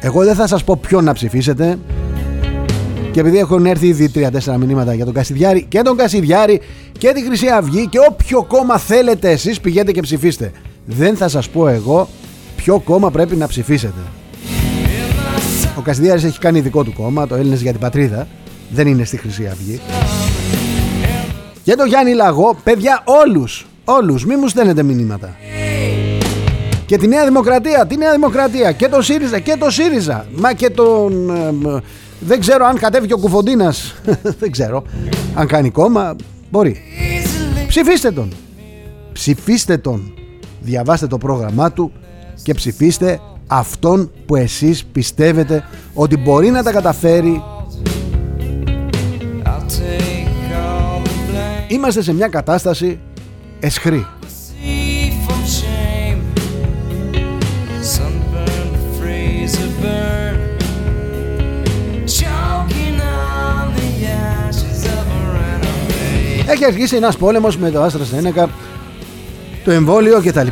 εγώ 0.00 0.24
δεν 0.24 0.34
θα 0.34 0.46
σας 0.46 0.64
πω 0.64 0.76
ποιον 0.76 1.04
να 1.04 1.12
ψηφίσετε 1.12 1.78
και 3.18 3.20
επειδή 3.20 3.38
έχουν 3.38 3.66
έρθει 3.66 3.86
ήδη 3.86 4.10
3-4 4.14 4.56
μηνύματα 4.58 4.94
για 4.94 5.04
τον 5.04 5.14
Κασιδιάρη 5.14 5.66
και 5.68 5.82
τον 5.82 5.96
Κασιδιάρη 5.96 6.60
και 6.98 7.12
τη 7.12 7.24
Χρυσή 7.24 7.48
Αυγή 7.48 7.86
και 7.86 7.98
όποιο 8.08 8.44
κόμμα 8.44 8.78
θέλετε 8.78 9.30
εσείς 9.30 9.60
πηγαίνετε 9.60 9.92
και 9.92 10.00
ψηφίστε. 10.00 10.52
Δεν 10.84 11.16
θα 11.16 11.28
σας 11.28 11.48
πω 11.48 11.68
εγώ 11.68 12.08
ποιο 12.56 12.80
κόμμα 12.80 13.10
πρέπει 13.10 13.36
να 13.36 13.46
ψηφίσετε. 13.46 14.00
Ο 15.78 15.80
Κασιδιάρης 15.80 16.24
έχει 16.24 16.38
κάνει 16.38 16.60
δικό 16.60 16.84
του 16.84 16.92
κόμμα, 16.92 17.26
το 17.26 17.34
Έλληνες 17.34 17.62
για 17.62 17.70
την 17.70 17.80
Πατρίδα. 17.80 18.26
Δεν 18.70 18.86
είναι 18.86 19.04
στη 19.04 19.16
Χρυσή 19.16 19.46
Αυγή. 19.46 19.80
Και 21.62 21.74
το 21.74 21.84
Γιάννη 21.84 22.12
Λαγό, 22.12 22.56
παιδιά 22.64 23.02
όλους, 23.04 23.66
όλους, 23.88 24.24
μη 24.24 24.36
μου 24.36 24.48
στέλνετε 24.48 24.82
μηνύματα. 24.82 25.36
Και 26.86 26.96
τη 26.96 27.06
Νέα 27.06 27.24
Δημοκρατία, 27.24 27.86
τη 27.86 27.96
Νέα 27.96 28.12
Δημοκρατία 28.12 28.72
και 28.72 28.88
το 28.88 29.02
ΣΥΡΙΖΑ 29.02 29.38
και 29.38 29.56
το 29.58 29.70
ΣΥΡΙΖΑ. 29.70 30.26
Μα 30.36 30.52
και 30.52 30.70
τον 30.70 31.30
ε, 31.30 31.80
δεν 32.20 32.40
ξέρω 32.40 32.66
αν 32.66 32.78
κατέβει 32.78 33.06
και 33.06 33.12
ο 33.12 33.18
Κουφοντίνας. 33.18 33.94
Δεν 34.40 34.50
ξέρω 34.50 34.84
Αν 35.34 35.46
κάνει 35.46 35.70
κόμμα. 35.70 36.16
Μπορεί. 36.50 36.76
Ψηφίστε 37.68 38.10
τον. 38.10 38.32
Ψηφίστε 39.12 39.76
τον. 39.76 40.12
Διαβάστε 40.60 41.06
το 41.06 41.18
πρόγραμμά 41.18 41.72
του 41.72 41.92
Και 42.42 42.54
ψηφίστε 42.54 43.20
αυτόν 43.46 44.10
που 44.26 44.36
εσείς 44.36 44.84
πιστεύετε 44.84 45.64
Ότι 45.94 46.16
μπορεί 46.16 46.50
να 46.50 46.62
τα 46.62 46.72
καταφέρει. 46.72 47.42
Είμαστε 51.68 52.02
σε 52.02 52.12
μια 52.12 52.28
κατάσταση 52.28 53.00
εσχρή 53.60 54.06
Έχει 66.50 66.64
αρχίσει 66.64 66.96
ένας 66.96 67.16
πόλεμος 67.16 67.56
με 67.56 67.70
το 67.70 67.82
Άστρα 67.82 68.04
Σένεκα, 68.04 68.50
το 69.64 69.70
εμβόλιο 69.70 70.20
κτλ. 70.24 70.46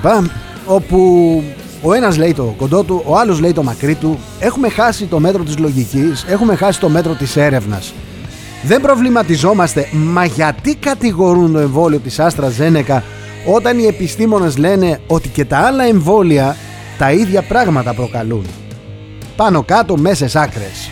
Όπου 0.66 1.42
ο 1.83 1.92
ένας 1.92 2.16
λέει 2.16 2.35
το 2.35 2.55
κοντό 2.57 2.83
του, 2.83 3.03
ο 3.07 3.16
άλλος 3.16 3.40
λέει 3.40 3.53
το 3.53 3.62
μακρύ 3.62 3.95
του. 3.95 4.19
Έχουμε 4.40 4.69
χάσει 4.69 5.05
το 5.05 5.21
μέτρο 5.21 5.42
της 5.42 5.59
λογικής, 5.59 6.25
έχουμε 6.29 6.57
χάσει 6.57 6.81
το 6.81 6.88
μέτρο 6.88 7.14
της 7.14 7.37
έρευνας. 7.37 7.95
Δεν 8.66 8.81
προβληματιζόμαστε, 8.81 9.88
μα 9.92 10.24
γιατί 10.24 10.74
κατηγορούν 10.74 11.52
το 11.52 11.59
εμβόλιο 11.59 11.98
της 11.98 12.18
Άστρα 12.18 12.48
Ζένεκα 12.48 13.02
όταν 13.46 13.79
οι 13.79 13.85
επιστήμονες 13.87 14.57
λένε 14.57 15.00
ότι 15.07 15.29
και 15.29 15.44
τα 15.44 15.59
άλλα 15.59 15.85
εμβόλια 15.85 16.57
τα 16.98 17.12
ίδια 17.12 17.42
πράγματα 17.42 17.94
προκαλούν. 17.94 18.46
Πάνω 19.37 19.62
κάτω 19.62 19.96
μέσες 19.96 20.37
άκρες. 20.37 20.90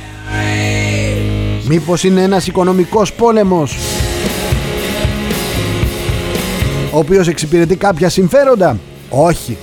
Μήπως 1.68 2.04
είναι 2.04 2.22
ένας 2.22 2.46
οικονομικός 2.46 3.12
πόλεμος 3.12 3.76
ο 6.92 6.98
οποίος 6.98 7.28
εξυπηρετεί 7.28 7.76
κάποια 7.76 8.08
συμφέροντα; 8.08 8.78
Όχι. 9.10 9.56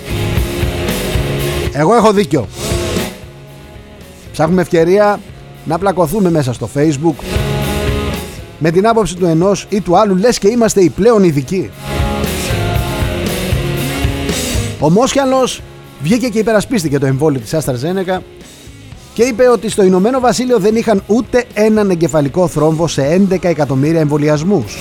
Εγώ 1.71 1.95
έχω 1.95 2.13
δίκιο. 2.13 2.47
Ψάχνουμε 4.31 4.61
ευκαιρία 4.61 5.19
να 5.65 5.77
πλακωθούμε 5.77 6.29
μέσα 6.29 6.53
στο 6.53 6.69
facebook 6.75 7.15
με 8.63 8.71
την 8.71 8.87
άποψη 8.87 9.15
του 9.15 9.25
ενός 9.25 9.65
ή 9.69 9.81
του 9.81 9.97
άλλου 9.97 10.15
λες 10.15 10.39
και 10.39 10.47
είμαστε 10.47 10.81
οι 10.81 10.89
πλέον 10.89 11.23
ειδικοί. 11.23 11.69
Ο 14.79 14.89
Μόσχιαλος 14.89 15.61
βγήκε 16.01 16.27
και 16.27 16.39
υπερασπίστηκε 16.39 16.99
το 16.99 17.05
εμβόλιο 17.05 17.39
της 17.39 17.53
Άστρα 17.53 17.75
Ζένεκα 17.75 18.21
και 19.13 19.23
είπε 19.23 19.49
ότι 19.49 19.69
στο 19.69 19.83
Ηνωμένο 19.83 20.19
Βασίλειο 20.19 20.59
δεν 20.59 20.75
είχαν 20.75 21.03
ούτε 21.07 21.45
έναν 21.53 21.89
εγκεφαλικό 21.89 22.47
θρόμβο 22.47 22.87
σε 22.87 23.25
11 23.29 23.43
εκατομμύρια 23.43 23.99
εμβολιασμούς. 23.99 24.77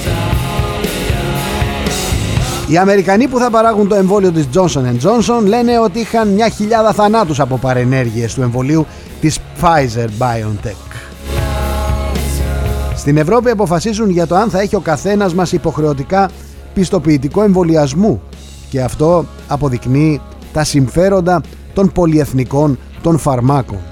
Οι 2.69 2.77
Αμερικανοί 2.77 3.29
που 3.29 3.39
θα 3.39 3.51
παράγουν 3.51 3.89
το 3.89 3.95
εμβόλιο 3.95 4.33
της 4.33 4.49
Johnson 4.55 4.85
Johnson 4.85 5.45
λένε 5.45 5.79
ότι 5.79 5.99
είχαν 5.99 6.29
μια 6.29 6.49
χιλιάδα 6.49 6.93
θανάτους 6.93 7.41
από 7.41 7.57
παρενέργειες 7.57 8.35
του 8.35 8.43
εμβολίου 8.43 8.87
της 9.21 9.39
Pfizer 9.61 10.09
BioNTech. 10.19 10.90
Στην 13.01 13.17
Ευρώπη 13.17 13.51
αποφασίζουν 13.51 14.11
για 14.11 14.27
το 14.27 14.35
αν 14.35 14.51
θα 14.51 14.61
έχει 14.61 14.77
ο 14.77 14.81
καθένας 14.81 15.35
μας 15.35 15.53
υποχρεωτικά 15.53 16.31
πιστοποιητικό 16.75 17.43
εμβολιασμού 17.43 18.23
Και 18.71 18.83
αυτό 18.83 19.25
αποδεικνύει 19.49 20.21
τα 20.53 20.65
συμφέροντα 20.65 21.43
των 21.75 21.93
πολυεθνικών 21.93 22.79
των 23.03 23.19
φαρμάκων. 23.19 23.90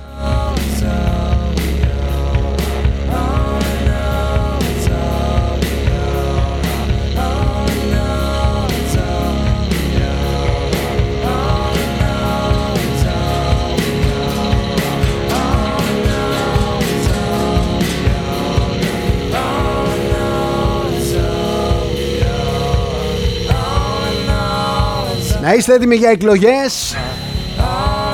Να 25.49 25.55
είστε 25.55 25.75
έτοιμοι 25.75 25.97
για 25.97 26.11
εκλογές. 26.11 26.95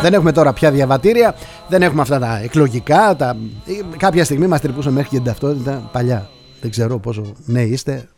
Δεν 0.02 0.14
έχουμε 0.14 0.32
τώρα 0.32 0.52
πια 0.52 0.70
διαβατήρια. 0.70 1.34
Δεν 1.68 1.82
έχουμε 1.82 2.02
αυτά 2.02 2.18
τα 2.18 2.40
εκλογικά 2.42 3.16
τα... 3.16 3.36
Κάποια 3.96 4.24
στιγμή 4.24 4.46
μας 4.46 4.60
τρυπούσαν 4.60 4.92
μέχρι 4.92 5.08
και 5.08 5.16
την 5.16 5.24
ταυτότητα 5.24 5.88
Παλιά. 5.92 6.28
Δεν 6.60 6.70
ξέρω 6.70 6.98
πόσο 6.98 7.32
νέοι 7.44 7.68
είστε. 7.68 8.08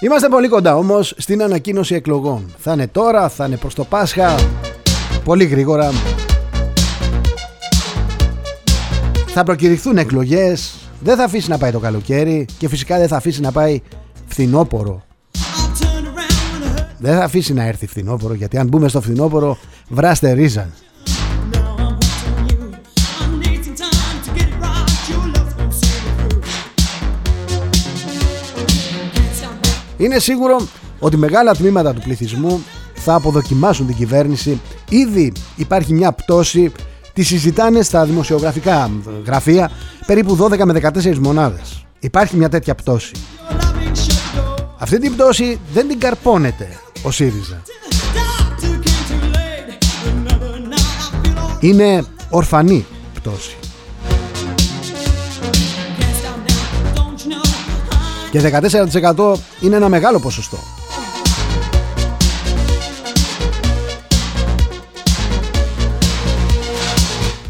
Είμαστε 0.00 0.28
πολύ 0.28 0.48
κοντά 0.48 0.76
όμως 0.76 1.14
στην 1.16 1.42
ανακοίνωση 1.42 1.94
εκλογών. 1.94 2.54
Θα 2.58 2.72
είναι 2.72 2.86
τώρα, 2.86 3.28
θα 3.28 3.46
είναι 3.46 3.56
προς 3.56 3.74
το 3.74 3.84
Πάσχα. 3.84 4.34
Πολύ 5.24 5.44
γρήγορα. 5.44 5.90
Θα 9.26 9.42
προκηρυχθούν 9.42 9.98
εκλογές. 9.98 10.74
Δεν 11.00 11.16
θα 11.16 11.24
αφήσει 11.24 11.50
να 11.50 11.58
πάει 11.58 11.70
το 11.70 11.78
καλοκαίρι 11.78 12.46
Και 12.58 12.68
φυσικά 12.68 12.98
δεν 12.98 13.08
θα 13.08 13.16
αφήσει 13.16 13.40
να 13.40 13.52
πάει 13.52 13.80
φθινόπορο 14.26 15.05
δεν 16.98 17.16
θα 17.16 17.24
αφήσει 17.24 17.52
να 17.52 17.62
έρθει 17.62 17.86
φθινόπωρο 17.86 18.34
γιατί 18.34 18.58
αν 18.58 18.66
μπούμε 18.68 18.88
στο 18.88 19.00
φθινόπωρο 19.00 19.58
βράστε 19.88 20.32
ρίζα. 20.32 20.68
Είναι 29.96 30.18
σίγουρο 30.18 30.56
ότι 30.98 31.16
μεγάλα 31.16 31.54
τμήματα 31.54 31.94
του 31.94 32.00
πληθυσμού 32.00 32.62
θα 32.94 33.14
αποδοκιμάσουν 33.14 33.86
την 33.86 33.96
κυβέρνηση. 33.96 34.60
Ήδη 34.88 35.32
υπάρχει 35.56 35.92
μια 35.92 36.12
πτώση, 36.12 36.72
τη 37.12 37.22
συζητάνε 37.22 37.82
στα 37.82 38.04
δημοσιογραφικά 38.04 38.90
γραφεία 39.26 39.70
περίπου 40.06 40.36
12 40.40 40.64
με 40.64 40.80
14 40.82 41.18
μονάδες. 41.18 41.86
Υπάρχει 41.98 42.36
μια 42.36 42.48
τέτοια 42.48 42.74
πτώση. 42.74 43.12
Αυτή 44.78 44.98
την 44.98 45.12
πτώση 45.14 45.60
δεν 45.72 45.88
την 45.88 46.00
καρπώνεται 46.00 46.68
ο 47.02 47.10
ΣΥΡΙΖΑ. 47.10 47.62
Είναι 51.60 52.04
ορφανή 52.30 52.86
πτώση. 53.14 53.56
Και 58.30 58.40
14% 59.14 59.34
είναι 59.60 59.76
ένα 59.76 59.88
μεγάλο 59.88 60.20
ποσοστό. 60.20 60.58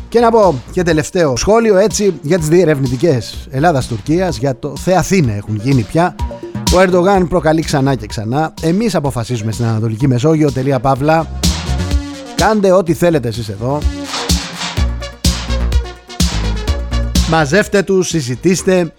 Και 0.09 0.21
να 0.21 0.31
πω 0.31 0.63
και 0.73 0.83
τελευταίο 0.83 1.37
σχόλιο 1.37 1.77
έτσι 1.77 2.19
για 2.23 2.39
τις 2.39 2.49
διερευνητικές 2.49 3.47
Ελλάδας-Τουρκίας 3.51 4.39
για 4.39 4.59
το 4.59 4.77
Θεαθήνε 4.77 5.33
έχουν 5.33 5.61
γίνει 5.63 5.83
πια 5.83 6.15
ο 6.75 6.81
Ερντογάν 6.81 7.27
προκαλεί 7.29 7.63
ξανά 7.63 7.95
και 7.95 8.07
ξανά. 8.07 8.55
Εμείς 8.63 8.95
αποφασίζουμε 8.95 9.53
στην 9.53 9.65
Ανατολική 9.65 10.09
Μεσόγειο. 10.09 10.53
Τελεία 10.53 10.81
Παύλα. 10.81 11.27
Κάντε 12.35 12.73
ό,τι 12.73 12.95
θέλετε 12.95 13.29
εσείς 13.29 13.49
εδώ. 13.49 13.79
Μαζεύτε 17.29 17.83
τους, 17.83 18.09
συζητήστε. 18.09 18.93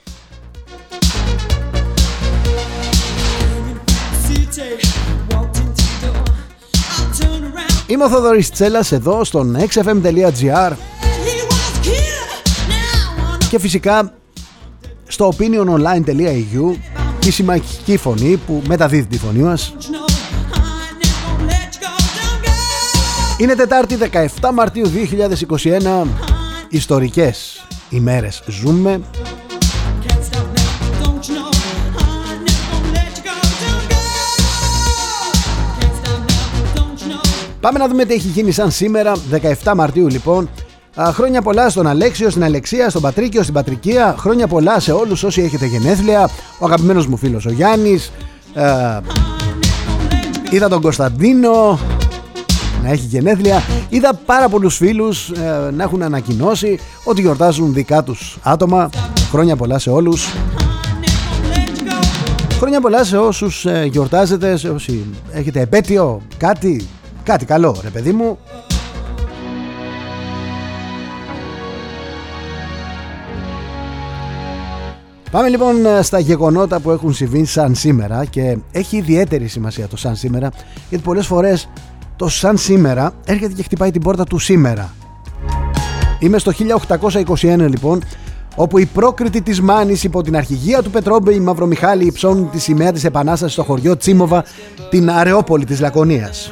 Είμαι 7.87 8.03
ο 8.03 8.09
Θοδωρής 8.09 8.51
Τσέλας 8.51 8.91
εδώ 8.91 9.23
στον 9.23 9.57
xfm.gr 9.59 10.71
και 13.49 13.59
φυσικά 13.59 14.13
στο 15.07 15.33
opiniononline.eu 15.37 16.96
η 17.25 17.31
σημαντική 17.31 17.97
φωνή 17.97 18.37
που 18.37 18.61
μεταδίδει 18.67 19.05
τη 19.05 19.17
φωνή 19.17 19.39
μας. 19.39 19.73
Είναι 23.37 23.55
Τετάρτη 23.55 23.97
17 24.11 24.49
Μαρτίου 24.53 24.91
2021 26.03 26.07
Ιστορικές 26.69 27.65
ημέρες 27.89 28.43
ζούμε. 28.47 29.01
Πάμε 37.59 37.79
να 37.79 37.87
δούμε 37.87 38.05
τι 38.05 38.13
έχει 38.13 38.27
γίνει 38.27 38.51
σαν 38.51 38.71
σήμερα 38.71 39.13
17 39.63 39.73
Μαρτίου 39.75 40.07
λοιπόν 40.07 40.49
Χρόνια 40.99 41.41
πολλά 41.41 41.69
στον 41.69 41.87
Αλέξιο, 41.87 42.29
στην 42.29 42.43
Αλεξία, 42.43 42.89
στον 42.89 43.01
Πατρίκιο, 43.01 43.41
στην 43.41 43.53
Πατρικία. 43.53 44.15
Χρόνια 44.19 44.47
πολλά 44.47 44.79
σε 44.79 44.91
όλους 44.91 45.23
όσοι 45.23 45.41
έχετε 45.41 45.65
γενέθλια. 45.65 46.29
Ο 46.59 46.65
αγαπημένος 46.65 47.07
μου 47.07 47.17
φίλος 47.17 47.45
ο 47.45 47.51
Γιάννης. 47.51 48.11
είδα 50.49 50.67
τον 50.69 50.81
Κωνσταντίνο 50.81 51.79
να 52.83 52.89
έχει 52.89 53.05
γενέθλια. 53.05 53.63
Είδα 53.89 54.13
πάρα 54.25 54.49
πολλούς 54.49 54.75
φίλους 54.75 55.29
ε, 55.29 55.71
να 55.71 55.83
έχουν 55.83 56.01
ανακοινώσει 56.01 56.79
ότι 57.03 57.21
γιορτάζουν 57.21 57.73
δικά 57.73 58.03
τους 58.03 58.37
άτομα. 58.43 58.89
Χρόνια 59.31 59.55
πολλά 59.55 59.79
σε 59.79 59.89
όλους. 59.89 60.33
Χρόνια 62.57 62.81
πολλά 62.81 63.03
σε 63.03 63.17
όσους 63.17 63.65
ε, 63.65 63.87
γιορτάζετε, 63.91 64.57
σε 64.57 64.69
όσοι 64.69 65.05
έχετε 65.31 65.59
επέτειο, 65.61 66.21
κάτι, 66.37 66.87
κάτι 67.23 67.45
καλό 67.45 67.75
ρε 67.83 67.89
παιδί 67.89 68.11
μου. 68.11 68.37
Πάμε 75.37 75.49
λοιπόν 75.49 75.75
στα 76.01 76.19
γεγονότα 76.19 76.79
που 76.79 76.91
έχουν 76.91 77.13
συμβεί 77.13 77.45
σαν 77.45 77.75
σήμερα 77.75 78.25
και 78.25 78.57
έχει 78.71 78.97
ιδιαίτερη 78.97 79.47
σημασία 79.47 79.87
το 79.87 79.97
σαν 79.97 80.15
σήμερα 80.15 80.51
γιατί 80.89 81.03
πολλές 81.03 81.25
φορές 81.25 81.69
το 82.15 82.27
σαν 82.27 82.57
σήμερα 82.57 83.13
έρχεται 83.25 83.53
και 83.53 83.63
χτυπάει 83.63 83.91
την 83.91 84.01
πόρτα 84.01 84.23
του 84.23 84.37
σήμερα. 84.37 84.93
Είμαι 86.19 86.37
στο 86.37 86.51
1821 87.27 87.57
λοιπόν 87.57 88.03
όπου 88.55 88.77
η 88.77 88.85
πρόκριτη 88.85 89.41
της 89.41 89.61
Μάνης 89.61 90.03
υπό 90.03 90.21
την 90.21 90.35
αρχηγία 90.35 90.81
του 90.81 90.89
Πετρόμπε 90.89 91.33
η 91.33 91.39
Μαυρομιχάλη 91.39 92.05
υψώνουν 92.05 92.49
τη 92.49 92.59
σημαία 92.59 92.91
της 92.91 93.03
Επανάστασης 93.03 93.53
στο 93.53 93.63
χωριό 93.63 93.97
Τσίμοβα 93.97 94.43
την 94.89 95.09
Αρεόπολη 95.09 95.65
της 95.65 95.79
Λακωνίας. 95.79 96.51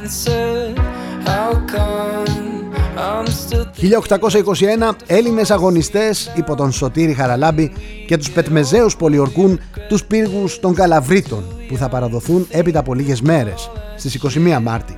1821 2.96 4.94
Έλληνες 5.06 5.50
αγωνιστές 5.50 6.32
υπό 6.36 6.54
τον 6.54 6.72
Σωτήρη 6.72 7.12
Χαραλάμπη 7.12 7.72
και 8.06 8.16
τους 8.16 8.30
πετμεζαίους 8.30 8.96
πολιορκούν 8.96 9.60
τους 9.88 10.04
πύργους 10.04 10.60
των 10.60 10.74
Καλαβρίτων 10.74 11.44
που 11.68 11.76
θα 11.76 11.88
παραδοθούν 11.88 12.46
έπειτα 12.50 12.78
από 12.78 12.94
λίγες 12.94 13.20
μέρες 13.20 13.70
στις 13.96 14.14
21 14.14 14.60
Μάρτη. 14.62 14.96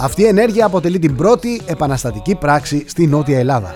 Αυτή 0.00 0.22
η 0.22 0.26
ενέργεια 0.26 0.66
αποτελεί 0.66 0.98
την 0.98 1.16
πρώτη 1.16 1.60
επαναστατική 1.66 2.34
πράξη 2.34 2.84
στη 2.86 3.06
Νότια 3.06 3.38
Ελλάδα. 3.38 3.74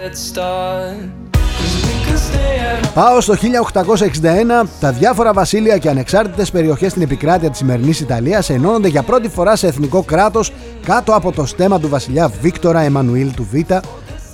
Πάω 2.94 3.20
στο 3.20 3.34
1861, 3.34 4.66
τα 4.80 4.92
διάφορα 4.92 5.32
βασίλεια 5.32 5.78
και 5.78 5.88
ανεξάρτητες 5.88 6.50
περιοχές 6.50 6.90
στην 6.90 7.02
επικράτεια 7.02 7.50
της 7.50 7.58
σημερινής 7.58 8.00
Ιταλίας 8.00 8.50
ενώνονται 8.50 8.88
για 8.88 9.02
πρώτη 9.02 9.28
φορά 9.28 9.56
σε 9.56 9.66
εθνικό 9.66 10.02
κράτος 10.02 10.52
κάτω 10.84 11.12
από 11.12 11.32
το 11.32 11.46
στέμα 11.46 11.80
του 11.80 11.88
βασιλιά 11.88 12.32
Βίκτορα 12.40 12.80
Εμμανουήλ 12.80 13.34
του 13.34 13.48
Β, 13.50 13.72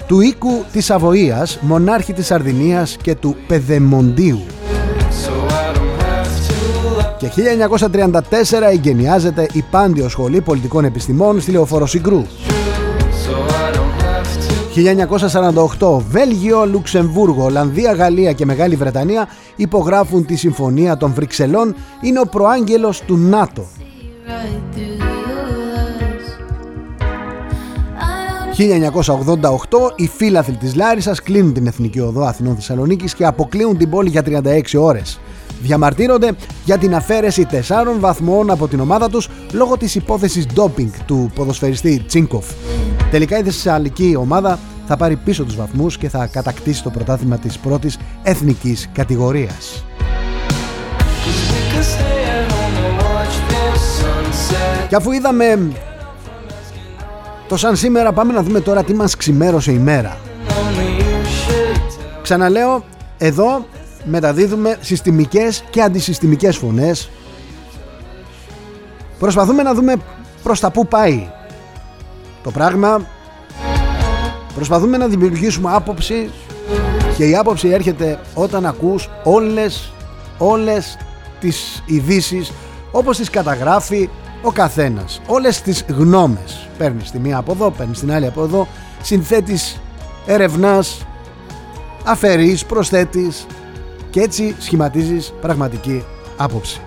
του 0.07 0.21
οίκου 0.21 0.65
της 0.73 0.85
Σαβοίας, 0.85 1.59
μονάρχη 1.61 2.13
της 2.13 2.27
Σαρδινίας 2.27 2.97
και 3.03 3.15
του 3.15 3.37
Πεδεμοντίου. 3.47 4.43
Και 7.19 7.29
1934 7.29 8.71
εγκαινιάζεται 8.73 9.47
η 9.53 9.65
Πάντιο 9.71 10.09
Σχολή 10.09 10.41
Πολιτικών 10.41 10.85
Επιστημών 10.85 11.41
στη 11.41 11.51
Λεωφόρο 11.51 11.87
Συγκρού. 11.87 12.23
1948 15.79 16.03
Βέλγιο, 16.11 16.67
Λουξεμβούργο, 16.67 17.45
Ολλανδία, 17.45 17.93
Γαλλία 17.93 18.33
και 18.33 18.45
Μεγάλη 18.45 18.77
Βρετανία 18.77 19.29
υπογράφουν 19.57 20.27
τη 20.27 20.37
Συμφωνία 20.37 20.97
των 20.97 21.13
Βρυξελών 21.15 21.75
είναι 22.01 22.21
ο 22.21 22.27
προάγγελος 22.27 23.01
του 23.01 23.17
ΝΑΤΟ. 23.17 23.67
1988 28.61 29.93
οι 29.97 30.09
φύλαθλοι 30.09 30.57
της 30.57 30.75
Λάρισας 30.75 31.23
κλείνουν 31.23 31.53
την 31.53 31.67
Εθνική 31.67 32.01
Οδό 32.01 32.23
Αθηνών 32.23 32.55
Θεσσαλονίκης 32.55 33.15
και 33.15 33.25
αποκλείουν 33.25 33.77
την 33.77 33.91
πόλη 33.91 34.09
για 34.09 34.23
36 34.23 34.61
ώρες 34.77 35.21
διαμαρτύρονται 35.61 36.33
για 36.65 36.79
την 36.79 36.95
αφαίρεση 36.95 37.47
4 37.51 37.55
βαθμών 37.99 38.51
από 38.51 38.69
την 38.69 38.81
ομάδα 38.81 39.11
τους 39.11 39.29
λόγω 39.53 39.77
της 39.77 39.95
υπόθεσης 39.95 40.47
ντόπινγκ 40.47 40.91
του 41.07 41.31
ποδοσφαιριστή 41.35 42.05
Τσίνκοφ. 42.07 42.47
Τελικά 43.11 43.39
η 43.39 43.43
θεσσαλική 43.43 44.17
ομάδα 44.19 44.59
θα 44.87 44.97
πάρει 44.97 45.17
πίσω 45.17 45.45
τους 45.45 45.57
βαθμούς 45.57 45.99
και 45.99 46.09
θα 46.09 46.27
κατακτήσει 46.27 46.83
το 46.83 46.91
πρωτάθλημα 46.91 47.39
της 47.39 47.59
πρώτης 47.59 47.99
εθνικής 48.23 48.89
κατηγορίας. 48.93 49.85
Και 54.89 54.97
αφού 54.97 55.13
είδαμε 55.13 55.73
το 57.49 57.57
σαν 57.57 57.77
σήμερα 57.77 58.13
πάμε 58.13 58.33
να 58.33 58.43
δούμε 58.43 58.61
τώρα 58.61 58.85
τι 58.85 58.95
μας 58.95 59.17
ξημέρωσε 59.17 59.73
η 59.73 59.79
μέρα. 59.79 60.17
Ξαναλέω, 62.23 62.85
εδώ 63.19 63.67
μεταδίδουμε 64.05 64.77
συστημικές 64.81 65.65
και 65.71 65.83
αντισυστημικές 65.83 66.57
φωνές. 66.57 67.11
Προσπαθούμε 69.19 69.63
να 69.63 69.75
δούμε 69.75 69.97
προς 70.43 70.61
τα 70.61 70.71
πού 70.71 70.87
πάει 70.87 71.31
το 72.43 72.51
πράγμα. 72.51 73.07
Προσπαθούμε 74.55 74.97
να 74.97 75.07
δημιουργήσουμε 75.07 75.71
άποψη 75.75 76.31
και 77.17 77.25
η 77.25 77.37
άποψη 77.37 77.69
έρχεται 77.69 78.21
όταν 78.35 78.67
ακούς 78.67 79.09
όλες, 79.25 79.93
όλες 80.39 80.97
τις 81.41 81.83
ειδήσεις 81.87 82.53
όπως 82.93 83.17
τις 83.17 83.31
καταγράφει 83.31 84.09
ο 84.43 84.51
καθένας. 84.51 85.21
Όλες 85.27 85.61
τις 85.61 85.85
γνώμες. 85.89 86.69
Παίρνεις 86.79 87.11
τη 87.11 87.19
μία 87.19 87.37
από 87.37 87.53
εδώ, 87.53 87.71
παίρνεις 87.71 87.99
την 87.99 88.13
άλλη 88.13 88.27
από 88.27 88.43
εδώ, 88.43 88.69
συνθέτεις, 89.03 89.81
ερευνάς, 90.27 91.07
αφαιρείς, 92.05 92.65
προσθέτεις 92.65 93.47
και 94.11 94.21
έτσι 94.21 94.55
σχηματίζεις 94.59 95.33
πραγματική 95.41 96.05
άποψη. 96.37 96.81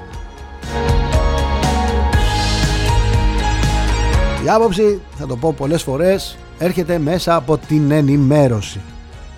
Η 4.46 4.50
άποψη, 4.50 5.02
θα 5.18 5.28
το 5.28 5.36
πω 5.36 5.54
πολλές 5.58 5.84
φορές, 5.84 6.38
έρχεται 6.58 6.98
μέσα 6.98 7.36
από 7.36 7.58
την 7.58 7.92
ενημέρωση. 7.92 8.80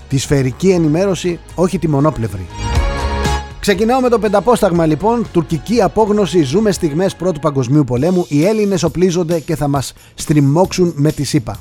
Τη 0.10 0.18
σφαιρική 0.18 0.70
ενημέρωση, 0.70 1.40
όχι 1.56 1.80
τη 1.80 1.88
μονόπλευρη. 1.90 2.48
Ξεκινάω 3.60 4.02
με 4.02 4.10
το 4.10 4.20
πενταπόσταγμα 4.20 4.86
λοιπόν. 4.86 5.26
Τουρκική 5.32 5.82
απόγνωση. 5.82 6.44
Ζούμε 6.44 6.72
στιγμές 6.72 7.16
πρώτου 7.16 7.40
παγκοσμίου 7.40 7.84
πολέμου. 7.84 8.26
Οι 8.28 8.46
Έλληνες 8.46 8.84
οπλίζονται 8.84 9.40
και 9.40 9.56
θα 9.56 9.68
μας 9.68 9.94
στριμώξουν 10.16 10.94
με 10.96 11.12
τη 11.12 11.24
ΣΥΠΑ. 11.24 11.60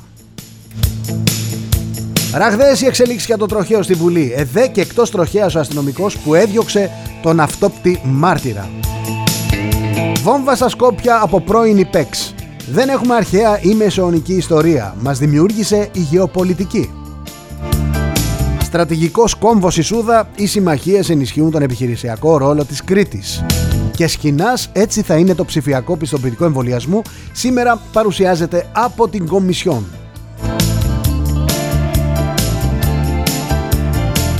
Ραγδαίε 2.37 2.75
οι 2.81 2.85
εξελίξει 2.85 3.25
για 3.25 3.37
το 3.37 3.45
τροχαίο 3.45 3.81
στη 3.81 3.93
Βουλή. 3.93 4.33
Εδέ 4.35 4.67
και 4.67 4.81
εκτός 4.81 5.11
τροχέα 5.11 5.45
ο 5.55 5.59
αστυνομικός 5.59 6.17
που 6.17 6.33
έδιωξε 6.33 6.91
τον 7.21 7.39
αυτόπτη 7.39 8.01
μάρτυρα. 8.03 8.69
Βόμβα 10.23 10.55
στα 10.55 10.69
Σκόπια 10.69 11.19
από 11.21 11.41
πρώην 11.41 11.77
υπέξ. 11.77 12.33
Δεν 12.71 12.89
έχουμε 12.89 13.15
αρχαία 13.15 13.59
ή 13.61 13.73
μεσαιωνική 13.73 14.33
ιστορία. 14.33 14.95
Μας 14.99 15.17
δημιούργησε 15.17 15.89
η 15.93 15.99
γεωπολιτική. 15.99 16.89
Στρατηγικός 18.61 19.33
κόμβος 19.33 19.77
η 19.77 19.81
Σούδα, 19.81 20.29
οι 20.35 20.45
συμμαχίες 20.45 21.09
ενισχύουν 21.09 21.51
τον 21.51 21.61
επιχειρησιακό 21.61 22.37
ρόλο 22.37 22.65
της 22.65 22.83
Κρήτης. 22.83 23.45
Και 23.95 24.07
σκηνάς 24.07 24.69
έτσι 24.73 25.01
θα 25.01 25.15
είναι 25.15 25.35
το 25.35 25.45
ψηφιακό 25.45 25.97
πιστοποιητικό 25.97 26.45
εμβολιασμού, 26.45 27.01
σήμερα 27.31 27.81
παρουσιάζεται 27.91 28.69
από 28.73 29.07
την 29.07 29.27
Κομισιόν. 29.27 29.85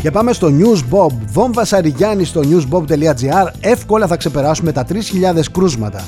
Και 0.06 0.12
πάμε 0.12 0.34
στο 0.34 0.48
News 0.60 0.96
Bob. 0.96 1.12
Βόμβα 1.32 1.66
Σαριγιάννη 1.66 2.26
στο 2.26 2.42
newsbob.gr. 2.44 3.48
Εύκολα 3.60 4.08
θα 4.08 4.16
ξεπεράσουμε 4.18 4.72
τα 4.72 4.86
3.000 4.90 4.96
κρούσματα. 5.52 6.04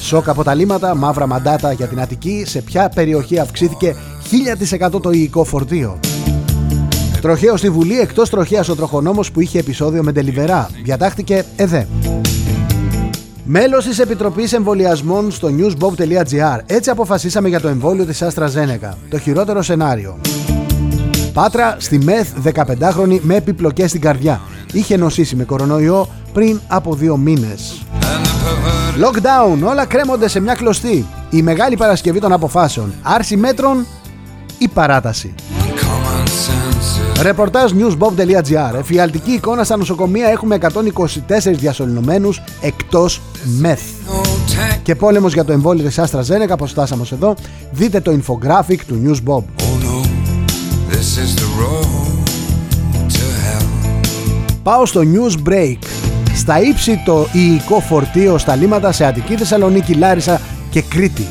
Σοκ 0.00 0.28
από 0.28 0.44
τα 0.44 0.54
λίματα, 0.54 0.94
μαύρα 0.94 1.26
μαντάτα 1.26 1.72
για 1.72 1.86
την 1.86 2.00
Αττική. 2.00 2.44
Σε 2.46 2.60
ποια 2.60 2.88
περιοχή 2.88 3.38
αυξήθηκε 3.38 3.96
1000% 4.92 5.02
το 5.02 5.10
υλικό 5.10 5.44
φορτίο; 5.44 5.98
Τροχαίο 7.20 7.56
στη 7.56 7.70
Βουλή, 7.70 8.00
εκτός 8.00 8.30
τροχέα 8.30 8.64
ο 8.70 8.74
τροχονόμος 8.74 9.30
που 9.30 9.40
είχε 9.40 9.58
επεισόδιο 9.58 10.02
με 10.02 10.12
τελιβερά. 10.12 10.70
Διατάχθηκε 10.84 11.44
ΕΔΕ. 11.56 11.86
Μέλος 13.44 13.84
της 13.84 13.98
Επιτροπής 13.98 14.52
Εμβολιασμών 14.52 15.30
στο 15.30 15.48
newsbob.gr. 15.58 16.58
Έτσι 16.66 16.90
αποφασίσαμε 16.90 17.48
για 17.48 17.60
το 17.60 17.68
εμβόλιο 17.68 18.04
της 18.04 18.22
AstraZeneca. 18.22 18.94
Το 19.10 19.18
χειρότερο 19.18 19.62
σενάριο. 19.62 20.18
Πάτρα 21.38 21.76
στη 21.78 21.98
ΜΕΘ 21.98 22.28
15χρονη 22.54 23.18
με 23.20 23.34
επιπλοκές 23.34 23.88
στην 23.88 24.00
καρδιά. 24.00 24.40
Είχε 24.72 24.96
νοσήσει 24.96 25.36
με 25.36 25.44
κορονοϊό 25.44 26.08
πριν 26.32 26.60
από 26.68 26.94
δύο 26.94 27.16
μήνες. 27.16 27.82
Lockdown, 29.00 29.68
όλα 29.68 29.86
κρέμονται 29.86 30.28
σε 30.28 30.40
μια 30.40 30.54
κλωστή. 30.54 31.06
Η 31.30 31.42
μεγάλη 31.42 31.76
Παρασκευή 31.76 32.20
των 32.20 32.32
αποφάσεων. 32.32 32.92
Άρση 33.02 33.36
μέτρων 33.36 33.86
ή 34.58 34.68
παράταση. 34.68 35.34
Ρεπορτάζ 37.22 37.72
newsbob.gr 37.72 38.74
Εφιαλτική 38.78 39.30
εικόνα 39.30 39.64
στα 39.64 39.76
νοσοκομεία 39.76 40.28
έχουμε 40.28 40.58
124 40.60 40.68
διασωληνωμένους 41.44 42.42
εκτός 42.60 43.20
μεθ. 43.58 43.82
Και 44.82 44.94
πόλεμος 44.94 45.32
για 45.32 45.44
το 45.44 45.52
εμβόλιο 45.52 45.84
της 45.84 46.00
AstraZeneca, 46.00 46.58
πως 46.58 46.70
φτάσαμε 46.70 47.04
εδώ, 47.12 47.34
δείτε 47.72 48.00
το 48.00 48.12
infographic 48.12 48.78
του 48.86 49.02
Newsbob. 49.04 49.67
Πάω 54.62 54.86
στο 54.86 55.00
news 55.00 55.48
break. 55.48 55.78
Στα 56.34 56.60
ύψη 56.60 57.02
το 57.04 57.26
υλικό 57.32 57.80
φορτίο 57.80 58.38
στα 58.38 58.54
λίματα 58.54 58.92
σε 58.92 59.04
Αττική, 59.04 59.36
Θεσσαλονίκη, 59.36 59.94
Λάρισα 59.94 60.40
και 60.70 60.82
Κρήτη. 60.82 61.26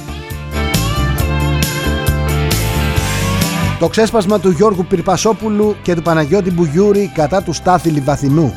Το 3.79 3.87
ξέσπασμα 3.87 4.39
του 4.39 4.49
Γιώργου 4.49 4.85
Πυρπασόπουλου 4.85 5.75
και 5.81 5.95
του 5.95 6.01
Παναγιώτη 6.01 6.51
Μπουγιούρη 6.51 7.11
κατά 7.13 7.43
του 7.43 7.53
Στάθη 7.53 7.89
Λιβαθινού. 7.89 8.53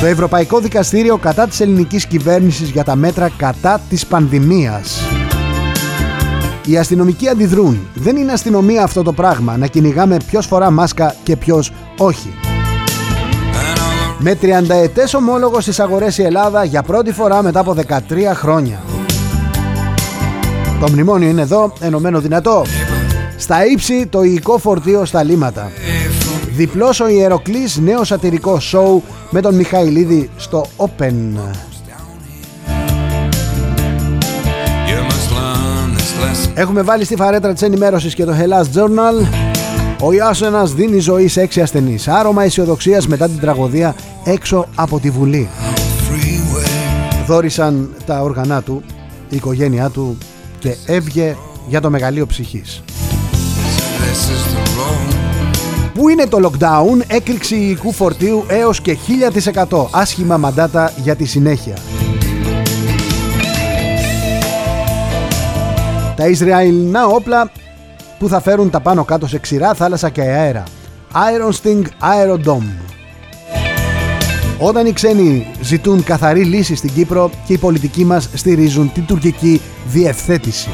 Το 0.00 0.06
Ευρωπαϊκό 0.06 0.60
Δικαστήριο 0.60 1.16
κατά 1.16 1.46
της 1.46 1.60
ελληνικής 1.60 2.06
κυβέρνησης 2.06 2.70
για 2.70 2.84
τα 2.84 2.96
μέτρα 2.96 3.30
κατά 3.36 3.80
της 3.88 4.06
πανδημίας. 4.06 5.17
Οι 6.68 6.78
αστυνομικοί 6.78 7.28
αντιδρούν. 7.28 7.78
Δεν 7.94 8.16
είναι 8.16 8.32
αστυνομία 8.32 8.82
αυτό 8.82 9.02
το 9.02 9.12
πράγμα 9.12 9.56
να 9.56 9.66
κυνηγάμε 9.66 10.16
ποιος 10.26 10.46
φορά 10.46 10.70
μάσκα 10.70 11.14
και 11.22 11.36
ποιος 11.36 11.72
όχι. 11.98 12.34
Με 14.18 14.38
30 14.42 14.46
ετές 14.68 15.14
ομόλογος 15.14 15.62
στις 15.62 15.80
αγορές 15.80 16.18
η 16.18 16.22
Ελλάδα 16.22 16.64
για 16.64 16.82
πρώτη 16.82 17.12
φορά 17.12 17.42
μετά 17.42 17.60
από 17.60 17.74
13 17.74 18.34
χρόνια. 18.34 18.82
Το 20.80 20.88
μνημόνιο 20.90 21.28
είναι 21.28 21.42
εδώ, 21.42 21.72
ενωμένο 21.80 22.20
δυνατό. 22.20 22.64
Στα 23.36 23.66
ύψη 23.66 24.06
το 24.06 24.22
υλικό 24.22 24.58
φορτίο 24.58 25.04
στα 25.04 25.22
λίματα. 25.22 25.70
Διπλός 26.56 27.00
ο 27.00 27.08
Ιεροκλής 27.08 27.78
νέο 27.78 28.04
σατυρικό 28.04 28.60
σοου 28.60 29.02
με 29.30 29.40
τον 29.40 29.54
Μιχαηλίδη 29.54 30.30
στο 30.36 30.64
Open. 30.76 31.12
Έχουμε 36.54 36.82
βάλει 36.82 37.04
στη 37.04 37.16
φαρέτρα 37.16 37.52
της 37.52 37.62
ενημέρωσης 37.62 38.14
και 38.14 38.24
το 38.24 38.32
Hellas 38.38 38.78
Journal. 38.78 39.26
Ο 40.02 40.12
Ιάσονας 40.12 40.72
δίνει 40.72 40.98
ζωή 40.98 41.28
σε 41.28 41.40
έξι 41.40 41.60
ασθενείς. 41.60 42.08
Άρωμα 42.08 42.42
αισιοδοξίας 42.42 43.06
μετά 43.06 43.28
την 43.28 43.40
τραγωδία 43.40 43.94
έξω 44.24 44.66
από 44.74 44.98
τη 44.98 45.10
Βουλή. 45.10 45.48
Δόρισαν 47.26 47.94
τα 48.06 48.20
όργανα 48.20 48.62
του, 48.62 48.82
η 49.28 49.36
οικογένειά 49.36 49.88
του 49.88 50.18
και 50.58 50.76
έβγε 50.86 51.36
για 51.68 51.80
το 51.80 51.90
μεγαλείο 51.90 52.26
ψυχής. 52.26 52.82
Πού 55.94 56.08
είναι 56.08 56.26
το 56.26 56.50
lockdown, 56.50 57.00
έκρηξη 57.06 57.54
υλικού 57.54 57.92
φορτίου 57.92 58.44
έως 58.48 58.80
και 58.80 58.96
1000% 59.68 59.86
άσχημα 59.90 60.36
μαντάτα 60.36 60.92
για 61.02 61.16
τη 61.16 61.24
συνέχεια. 61.24 61.74
Τα 66.18 66.26
Ισραηλινά 66.26 67.06
όπλα 67.06 67.50
που 68.18 68.28
θα 68.28 68.40
φέρουν 68.40 68.70
τα 68.70 68.80
πάνω 68.80 69.04
κάτω 69.04 69.26
σε 69.26 69.38
ξηρά, 69.38 69.74
θάλασσα 69.74 70.10
και 70.10 70.20
αέρα. 70.20 70.62
Iron 71.12 71.52
Sting 71.62 71.82
Aerodome. 71.82 72.70
Όταν 74.58 74.86
οι 74.86 74.92
ξένοι 74.92 75.46
ζητούν 75.60 76.04
καθαρή 76.04 76.44
λύση 76.44 76.74
στην 76.74 76.92
Κύπρο 76.92 77.30
και 77.46 77.52
οι 77.52 77.58
πολιτικοί 77.58 78.04
μας 78.04 78.28
στηρίζουν 78.34 78.92
την 78.92 79.06
τουρκική 79.06 79.60
διευθέτηση. 79.86 80.68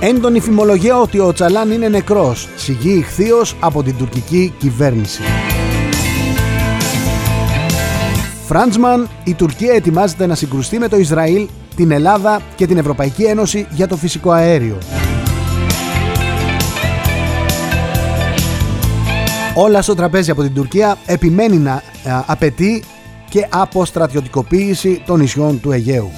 Έντονη 0.00 0.40
φημολογία 0.40 0.98
ότι 0.98 1.18
ο 1.18 1.32
Τσαλάν 1.32 1.70
είναι 1.70 1.88
νεκρός, 1.88 2.48
σιγεί 2.56 2.92
ηχθείως 2.92 3.56
από 3.60 3.82
την 3.82 3.96
τουρκική 3.96 4.54
κυβέρνηση. 4.58 5.22
Φράντσμαν, 8.46 9.08
η 9.24 9.34
Τουρκία 9.34 9.74
ετοιμάζεται 9.74 10.26
να 10.26 10.34
συγκρουστεί 10.34 10.78
με 10.78 10.88
το 10.88 10.96
Ισραήλ, 10.96 11.48
την 11.80 11.90
Ελλάδα 11.90 12.40
και 12.56 12.66
την 12.66 12.78
Ευρωπαϊκή 12.78 13.22
Ένωση 13.22 13.66
για 13.70 13.88
το 13.88 13.96
φυσικό 13.96 14.30
αέριο. 14.30 14.78
Όλα 19.54 19.82
στο 19.82 19.94
τραπέζι 19.94 20.30
από 20.30 20.42
την 20.42 20.54
Τουρκία 20.54 20.96
επιμένει 21.06 21.56
να 21.56 21.82
απαιτεί 22.26 22.82
και 23.28 23.46
αποστρατιωτικοποίηση 23.50 25.02
των 25.06 25.18
νησιών 25.20 25.60
του 25.60 25.72
Αιγαίου. 25.72 26.10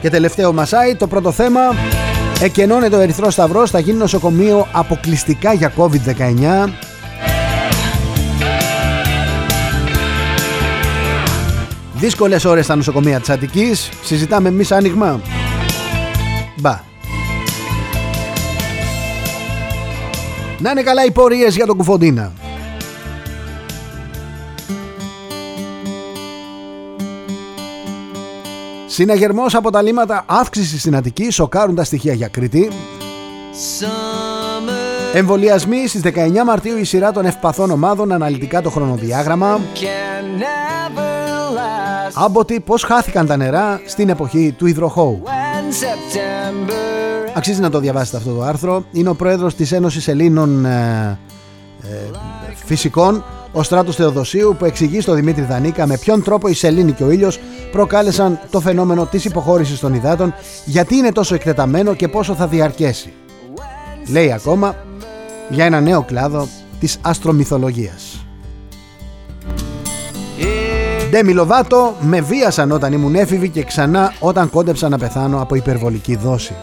Και 0.00 0.10
τελευταίο 0.10 0.52
Μασάι, 0.52 0.96
το 0.96 1.06
πρώτο 1.06 1.32
θέμα 1.32 1.60
Εκενώνεται 2.42 2.96
ο 2.96 3.00
Ερυθρός 3.00 3.32
Σταυρός, 3.32 3.70
θα 3.70 3.78
γίνει 3.78 3.98
νοσοκομείο 3.98 4.66
αποκλειστικά 4.72 5.52
για 5.52 5.72
COVID-19 5.76 6.68
Δύσκολες 11.98 12.44
ώρες 12.44 12.64
στα 12.64 12.76
νοσοκομεία 12.76 13.20
της 13.20 13.30
Αττικής 13.30 13.88
Συζητάμε 14.02 14.48
εμείς 14.48 14.72
άνοιγμα 14.72 15.20
Μπα 16.56 16.80
Να 20.58 20.70
είναι 20.70 20.82
καλά 20.82 21.04
οι 21.04 21.10
πορείες 21.10 21.56
για 21.56 21.66
τον 21.66 21.76
Κουφοντίνα 21.76 22.32
Συναγερμός 28.86 29.54
από 29.54 29.70
τα 29.70 29.82
λίμματα 29.82 30.24
αύξηση 30.26 30.78
στην 30.78 30.96
Αττική 30.96 31.30
σοκάρουν 31.30 31.74
τα 31.74 31.84
στοιχεία 31.84 32.12
για 32.12 32.28
Κρήτη. 32.28 32.70
Εμβολιασμοί 35.12 35.86
στις 35.86 36.00
19 36.04 36.10
Μαρτίου 36.44 36.76
η 36.76 36.84
σειρά 36.84 37.12
των 37.12 37.24
ευπαθών 37.24 37.70
ομάδων 37.70 38.12
αναλυτικά 38.12 38.62
το 38.62 38.70
χρονοδιάγραμμα. 38.70 39.60
Άμποτι 42.14 42.60
πώς 42.60 42.82
χάθηκαν 42.82 43.26
τα 43.26 43.36
νερά 43.36 43.80
στην 43.86 44.08
εποχή 44.08 44.54
του 44.58 44.66
υδροχώου; 44.66 45.22
Αξίζει 47.34 47.60
να 47.60 47.70
το 47.70 47.78
διαβάσετε 47.78 48.16
αυτό 48.16 48.34
το 48.34 48.42
άρθρο. 48.42 48.84
Είναι 48.92 49.08
ο 49.08 49.14
πρόεδρος 49.14 49.54
της 49.54 49.72
Ένωσης 49.72 50.08
Ελλήνων 50.08 50.64
ε, 50.64 51.18
ε, 51.82 51.86
Φυσικών 52.64 53.24
ο 53.52 53.62
Στράτος 53.62 53.96
Θεοδοσίου 53.96 54.56
που 54.58 54.64
εξηγεί 54.64 55.00
στο 55.00 55.14
Δημήτρη 55.14 55.42
Δανίκα 55.42 55.86
με 55.86 55.98
ποιον 55.98 56.22
τρόπο 56.22 56.48
η 56.48 56.54
σελήνη 56.54 56.92
και 56.92 57.04
ο 57.04 57.10
ήλιος 57.10 57.38
προκάλεσαν 57.72 58.38
το 58.50 58.60
φαινόμενο 58.60 59.06
της 59.06 59.24
υποχώρησης 59.24 59.80
των 59.80 59.94
υδάτων, 59.94 60.34
γιατί 60.64 60.96
είναι 60.96 61.12
τόσο 61.12 61.34
εκτεταμένο 61.34 61.94
και 61.94 62.08
πόσο 62.08 62.34
θα 62.34 62.46
διαρκέσει. 62.46 63.12
Λέει 64.10 64.32
ακόμα 64.32 64.76
για 65.48 65.64
ένα 65.64 65.80
νέο 65.80 66.02
κλάδο 66.02 66.48
της 66.80 66.98
αστρομυθολογίας. 67.02 68.17
Ντέμι 71.10 71.32
Λοβάτο, 71.32 71.96
με 72.00 72.20
βίασαν 72.20 72.70
όταν 72.72 72.92
ήμουν 72.92 73.14
έφηβη 73.14 73.48
και 73.48 73.64
ξανά 73.64 74.12
όταν 74.18 74.50
κόντεψα 74.50 74.88
να 74.88 74.98
πεθάνω 74.98 75.40
από 75.42 75.54
υπερβολική 75.54 76.16
δόση. 76.16 76.54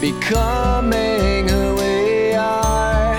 becoming 0.00 1.48
who 1.48 1.74
we 1.82 2.32
are 2.32 3.18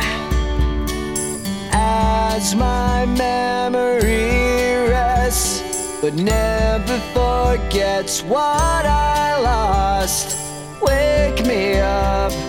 as 1.73 2.55
my 2.55 3.05
memory 3.05 4.87
rests 4.95 5.61
but 6.01 6.13
never 6.13 6.97
forgets 7.13 8.23
what 8.23 8.83
I 8.85 9.41
lost 9.51 10.37
wake 10.81 11.45
me 11.45 11.63
up 11.79 12.31
when 12.31 12.48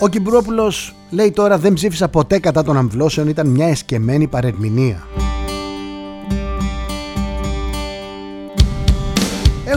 Ο 0.00 0.08
Κιμπρόπουλος 0.08 0.94
λέει 1.10 1.30
τώρα 1.30 1.58
δεν 1.58 1.72
ψήφισα 1.72 2.08
ποτέ 2.08 2.38
κατά 2.38 2.62
των 2.62 2.76
αμβλώσεων 2.76 3.28
ήταν 3.28 3.46
μια 3.46 3.66
εσκεμμένη 3.66 4.26
παρερμηνία 4.26 5.06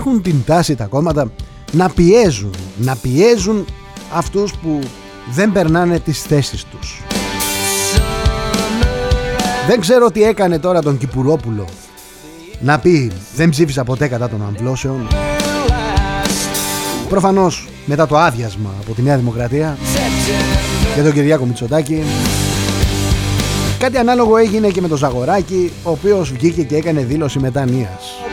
έχουν 0.04 0.22
την 0.22 0.44
τάση 0.46 0.76
τα 0.76 0.86
κόμματα 0.86 1.32
να 1.72 1.90
πιέζουν, 1.90 2.54
να 2.78 2.96
πιέζουν 2.96 3.66
αυτούς 4.14 4.54
που 4.54 4.80
δεν 5.32 5.52
περνάνε 5.52 6.00
τις 6.00 6.22
θέσεις 6.22 6.64
τους. 6.64 7.02
Δεν 9.68 9.80
ξέρω 9.80 10.12
τι 10.12 10.24
έκανε 10.24 10.60
τώρα 10.60 10.82
τον 10.82 10.98
Κυπουρόπουλο 10.98 11.66
να 12.62 12.80
πει 12.80 13.12
δεν 13.36 13.50
ψήφισα 13.50 13.84
ποτέ 13.84 14.08
κατά 14.08 14.30
των 14.30 14.46
αμβλώσεων. 14.46 15.08
Προφανώς 17.14 17.68
μετά 17.86 18.08
το 18.08 18.18
άδειασμα 18.18 18.70
από 18.82 18.94
τη 18.94 19.02
Νέα 19.02 19.18
Δημοκρατία 19.18 19.78
και 20.96 21.02
τον 21.02 21.14
Κυριάκο 21.14 21.46
Μητσοτάκη 21.46 22.04
Κάτι 23.80 23.98
ανάλογο 23.98 24.38
έγινε 24.38 24.70
και 24.70 24.82
με 24.82 24.88
τον 24.88 24.98
Ζαγοράκη 24.98 25.72
ο 25.84 25.90
οποίος 25.90 26.32
βγήκε 26.32 26.64
και 26.64 26.76
έκανε 26.76 27.02
δήλωση 27.02 27.40
μετανοίας. 27.40 28.33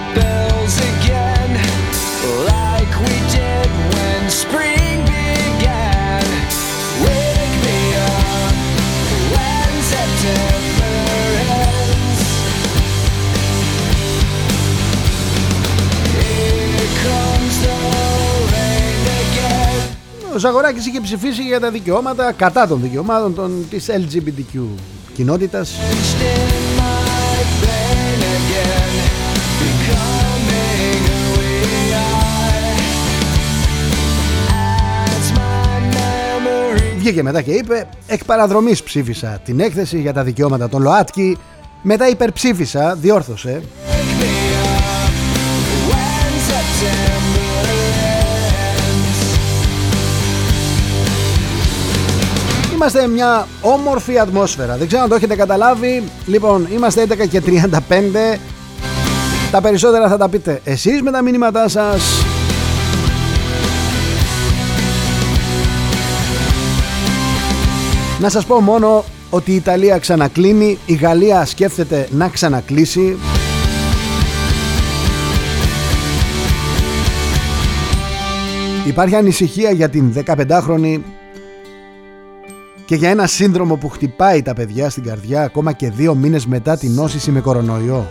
Ο 20.34 20.38
Ζαγοράκης 20.38 20.86
είχε 20.86 21.00
ψηφίσει 21.00 21.42
για 21.42 21.60
τα 21.60 21.70
δικαιώματα, 21.70 22.32
κατά 22.32 22.66
των 22.66 22.80
δικαιωμάτων 22.80 23.34
των, 23.34 23.66
της 23.70 23.88
LGBTQ 23.90 24.60
κοινότητας. 25.14 25.72
Βγήκε 36.98 37.22
μετά 37.22 37.42
και 37.42 37.50
είπε 37.50 37.88
εκ 38.06 38.24
παραδρομής 38.24 38.82
ψήφισα 38.82 39.40
την 39.44 39.60
έκθεση 39.60 40.00
για 40.00 40.12
τα 40.12 40.22
δικαιώματα 40.22 40.68
των 40.68 40.82
ΛΟΑΤΚΙ 40.82 41.38
μετά 41.82 42.08
υπερψήφισα, 42.08 42.94
διόρθωσε 42.94 43.62
Είμαστε 52.80 53.06
μια 53.06 53.46
όμορφη 53.60 54.18
ατμόσφαιρα. 54.18 54.76
Δεν 54.76 54.86
ξέρω 54.86 55.02
αν 55.02 55.08
το 55.08 55.14
έχετε 55.14 55.36
καταλάβει. 55.36 56.02
Λοιπόν, 56.26 56.68
είμαστε 56.72 57.02
11 57.02 57.28
και 57.28 57.40
35. 57.40 58.38
Τα 59.50 59.60
περισσότερα 59.60 60.08
θα 60.08 60.16
τα 60.16 60.28
πείτε 60.28 60.60
εσείς 60.64 61.02
με 61.02 61.10
τα 61.10 61.22
μηνύματά 61.22 61.68
σας. 61.68 62.24
Να 68.20 68.28
σας 68.28 68.46
πω 68.46 68.60
μόνο 68.60 69.04
ότι 69.30 69.52
η 69.52 69.54
Ιταλία 69.54 69.98
ξανακλίνει, 69.98 70.78
η 70.86 70.94
Γαλλία 70.94 71.44
σκέφτεται 71.44 72.08
να 72.10 72.28
ξανακλείσει. 72.28 73.16
Υπάρχει 78.86 79.14
ανησυχία 79.14 79.70
για 79.70 79.88
την 79.88 80.12
15χρονη 80.26 81.00
και 82.90 82.96
για 82.96 83.10
ένα 83.10 83.26
σύνδρομο 83.26 83.76
που 83.76 83.88
χτυπάει 83.88 84.42
τα 84.42 84.54
παιδιά 84.54 84.90
στην 84.90 85.02
καρδιά 85.02 85.42
ακόμα 85.42 85.72
και 85.72 85.90
δύο 85.90 86.14
μήνες 86.14 86.46
μετά 86.46 86.76
την 86.76 86.92
νόσηση 86.92 87.30
με 87.30 87.40
κορονοϊό. 87.40 88.06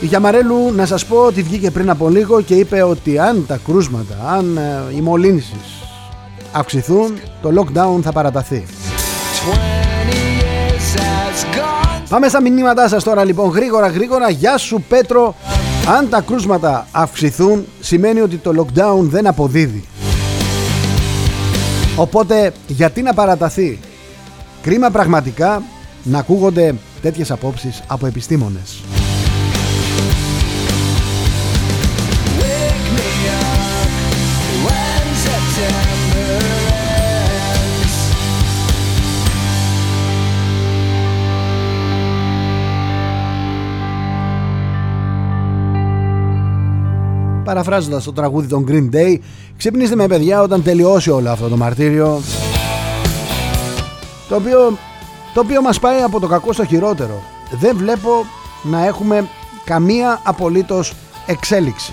Η 0.00 0.06
Γιαμαρέλου 0.06 0.72
να 0.72 0.86
σας 0.86 1.06
πω 1.06 1.16
ότι 1.16 1.42
βγήκε 1.42 1.70
πριν 1.70 1.90
από 1.90 2.08
λίγο 2.08 2.40
και 2.40 2.54
είπε 2.54 2.82
ότι 2.82 3.18
αν 3.18 3.46
τα 3.46 3.60
κρούσματα, 3.64 4.16
αν 4.28 4.56
ε, 4.56 4.96
οι 4.96 5.00
μολύνσεις 5.00 5.84
αυξηθούν, 6.52 7.18
το 7.42 7.50
lockdown 7.60 8.02
θα 8.02 8.12
παραταθεί. 8.12 8.64
Πάμε 12.12 12.28
στα 12.28 12.40
μηνύματά 12.40 12.88
σας 12.88 13.04
τώρα 13.04 13.24
λοιπόν. 13.24 13.50
Γρήγορα 13.50 13.88
γρήγορα. 13.88 14.30
Γεια 14.30 14.58
σου 14.58 14.84
Πέτρο. 14.88 15.34
Αν 15.96 16.08
τα 16.08 16.20
κρούσματα 16.20 16.86
αυξηθούν 16.92 17.66
σημαίνει 17.80 18.20
ότι 18.20 18.36
το 18.36 18.52
lockdown 18.58 19.00
δεν 19.00 19.26
αποδίδει. 19.26 19.84
Οπότε 21.96 22.52
γιατί 22.66 23.02
να 23.02 23.14
παραταθεί; 23.14 23.78
Κρίμα 24.62 24.90
πραγματικά 24.90 25.62
να 26.02 26.18
ακούγονται 26.18 26.74
τέτοιες 27.02 27.30
απόψεις 27.30 27.82
από 27.86 28.06
επιστήμονες 28.06 28.80
παραφράζοντας 47.44 48.04
το 48.04 48.12
τραγούδι 48.12 48.46
των 48.46 48.66
Green 48.68 48.94
Day 48.94 49.18
ξυπνήστε 49.56 49.96
με 49.96 50.06
παιδιά 50.06 50.42
όταν 50.42 50.62
τελειώσει 50.62 51.10
όλο 51.10 51.30
αυτό 51.30 51.48
το 51.48 51.56
μαρτύριο 51.56 52.20
το 54.28 54.34
οποίο, 54.38 54.78
το 55.34 55.40
οποίο 55.40 55.62
μας 55.62 55.78
πάει 55.78 56.00
από 56.00 56.20
το 56.20 56.26
κακό 56.26 56.52
στο 56.52 56.64
χειρότερο. 56.64 57.22
Δεν 57.50 57.76
βλέπω 57.76 58.10
να 58.62 58.86
έχουμε 58.86 59.28
καμία 59.64 60.20
απολύτως 60.24 60.94
εξέλιξη. 61.26 61.92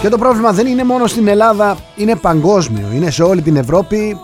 Και 0.00 0.08
το 0.08 0.18
πρόβλημα 0.18 0.52
δεν 0.52 0.66
είναι 0.66 0.84
μόνο 0.84 1.06
στην 1.06 1.28
Ελλάδα, 1.28 1.76
είναι 1.96 2.16
παγκόσμιο, 2.16 2.86
είναι 2.94 3.10
σε 3.10 3.22
όλη 3.22 3.42
την 3.42 3.56
Ευρώπη 3.56 4.20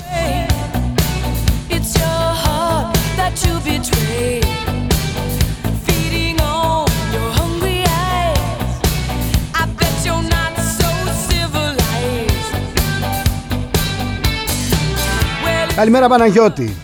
Καλημέρα 15.77 16.09
Παναγιώτη 16.09 16.77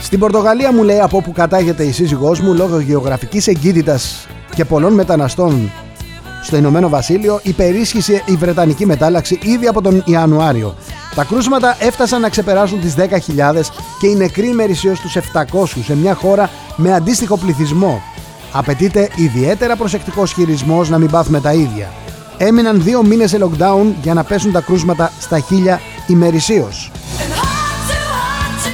Στην 0.00 0.18
Πορτογαλία 0.18 0.72
μου 0.72 0.82
λέει 0.82 1.00
από 1.00 1.16
όπου 1.16 1.32
κατάγεται 1.32 1.82
η 1.82 1.92
σύζυγός 1.92 2.40
μου 2.40 2.54
λόγω 2.54 2.78
γεωγραφικής 2.78 3.46
εγκύτητας 3.46 4.26
και 4.54 4.64
πολλών 4.64 4.92
μεταναστών 4.92 5.70
στο 6.42 6.56
Ηνωμένο 6.56 6.88
Βασίλειο 6.88 7.40
υπερίσχυσε 7.42 8.22
η 8.26 8.32
Βρετανική 8.32 8.86
μετάλλαξη 8.86 9.38
ήδη 9.42 9.66
από 9.66 9.82
τον 9.82 10.02
Ιανουάριο. 10.06 10.74
Τα 11.14 11.24
κρούσματα 11.24 11.76
έφτασαν 11.80 12.20
να 12.20 12.28
ξεπεράσουν 12.28 12.80
τις 12.80 12.94
10.000 12.96 13.60
και 14.00 14.06
οι 14.06 14.14
νεκροί 14.14 14.48
μερισίως 14.48 15.00
τους 15.00 15.16
700 15.52 15.64
σε 15.84 15.96
μια 15.96 16.14
χώρα 16.14 16.50
με 16.76 16.94
αντίστοιχο 16.94 17.36
πληθυσμό. 17.36 18.02
Απαιτείται 18.52 19.10
ιδιαίτερα 19.16 19.76
προσεκτικός 19.76 20.32
χειρισμός 20.32 20.88
να 20.88 20.98
μην 20.98 21.10
πάθουμε 21.10 21.40
τα 21.40 21.52
ίδια. 21.52 21.92
Έμειναν 22.38 22.82
δύο 22.82 23.02
μήνες 23.02 23.30
σε 23.30 23.38
lockdown 23.40 23.92
για 24.02 24.14
να 24.14 24.24
πέσουν 24.24 24.52
τα 24.52 24.60
κρούσματα 24.60 25.12
στα 25.20 25.38
χίλια 25.38 25.80
ημερησίως. 26.06 26.90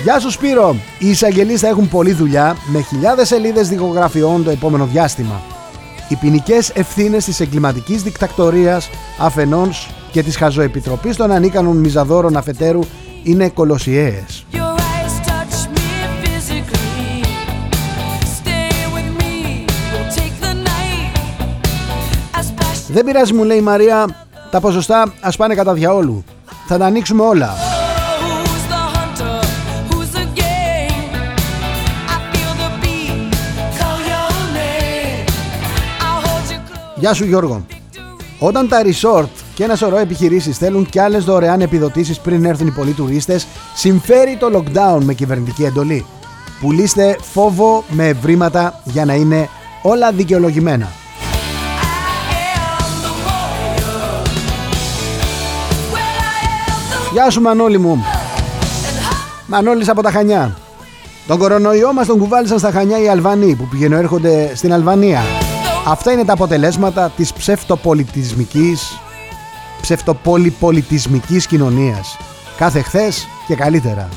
Γεια 0.02 0.18
σου 0.18 0.30
Σπύρο! 0.30 0.76
Οι 0.98 1.08
εισαγγελείς 1.08 1.60
θα 1.60 1.68
έχουν 1.68 1.88
πολλή 1.88 2.12
δουλειά 2.12 2.56
με 2.66 2.80
χιλιάδες 2.80 3.28
σελίδες 3.28 3.68
δικογραφιών 3.68 4.44
το 4.44 4.50
επόμενο 4.50 4.86
διάστημα. 4.86 5.40
Οι 6.08 6.16
ποινικές 6.16 6.70
ευθύνες 6.70 7.24
της 7.24 7.40
εγκληματικής 7.40 8.02
δικτακτορίας 8.02 8.90
αφενός 9.18 9.90
και 10.10 10.22
της 10.22 10.36
χαζοεπιτροπής 10.36 11.16
των 11.16 11.30
ανίκανων 11.30 11.76
μιζαδόρων 11.76 12.36
αφετέρου 12.36 12.80
είναι 13.22 13.48
κολοσιαίες. 13.48 14.44
Δεν 22.88 23.04
πειράζει 23.04 23.32
μου 23.32 23.44
λέει 23.44 23.58
η 23.58 23.60
Μαρία, 23.60 24.26
τα 24.50 24.60
ποσοστά 24.60 25.12
ας 25.20 25.36
πάνε 25.36 25.54
κατά 25.54 25.72
διαόλου. 25.72 26.24
Θα 26.66 26.78
τα 26.78 26.86
ανοίξουμε 26.86 27.22
όλα. 27.22 27.54
Γεια 37.02 37.14
σου 37.14 37.24
Γιώργο. 37.24 37.66
Όταν 38.38 38.68
τα 38.68 38.82
resort 38.82 39.28
και 39.54 39.64
ένα 39.64 39.76
σωρό 39.76 39.98
επιχειρήσεις 39.98 40.58
θέλουν 40.58 40.86
κι 40.86 40.98
άλλες 40.98 41.24
δωρεάν 41.24 41.60
επιδοτήσεις 41.60 42.20
πριν 42.20 42.44
έρθουν 42.44 42.66
οι 42.66 42.70
πολλοί 42.70 42.92
τουρίστες, 42.92 43.46
συμφέρει 43.74 44.36
το 44.36 44.46
lockdown 44.54 45.02
με 45.02 45.14
κυβερνητική 45.14 45.64
εντολή. 45.64 46.06
Πουλήστε 46.60 47.18
φόβο 47.32 47.84
με 47.88 48.08
ευρήματα 48.08 48.80
για 48.84 49.04
να 49.04 49.14
είναι 49.14 49.48
όλα 49.82 50.12
δικαιολογημένα. 50.12 51.01
Γεια 57.12 57.30
σου 57.30 57.40
Μανώλη 57.40 57.78
μου 57.78 58.04
Μανώλης 59.46 59.88
από 59.88 60.02
τα 60.02 60.10
Χανιά 60.10 60.56
Τον 61.26 61.38
κορονοϊό 61.38 61.92
μας 61.92 62.06
τον 62.06 62.18
κουβάλισαν 62.18 62.58
στα 62.58 62.70
Χανιά 62.70 63.02
οι 63.02 63.08
Αλβανοί 63.08 63.54
που 63.54 63.68
πηγαίνουν 63.68 63.98
έρχονται 63.98 64.52
στην 64.54 64.72
Αλβανία 64.72 65.20
Αυτά 65.86 66.12
είναι 66.12 66.24
τα 66.24 66.32
αποτελέσματα 66.32 67.12
της 67.16 67.32
ψευτοπολιτισμικής 67.32 69.00
ψευτοπολιπολιτισμικής 69.82 71.46
κοινωνίας. 71.46 72.16
Κάθε 72.56 72.82
χθες 72.82 73.28
και 73.46 73.54
καλύτερα. 73.54 74.08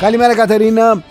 Καλημέρα 0.00 0.34
Κατερίνα. 0.34 1.02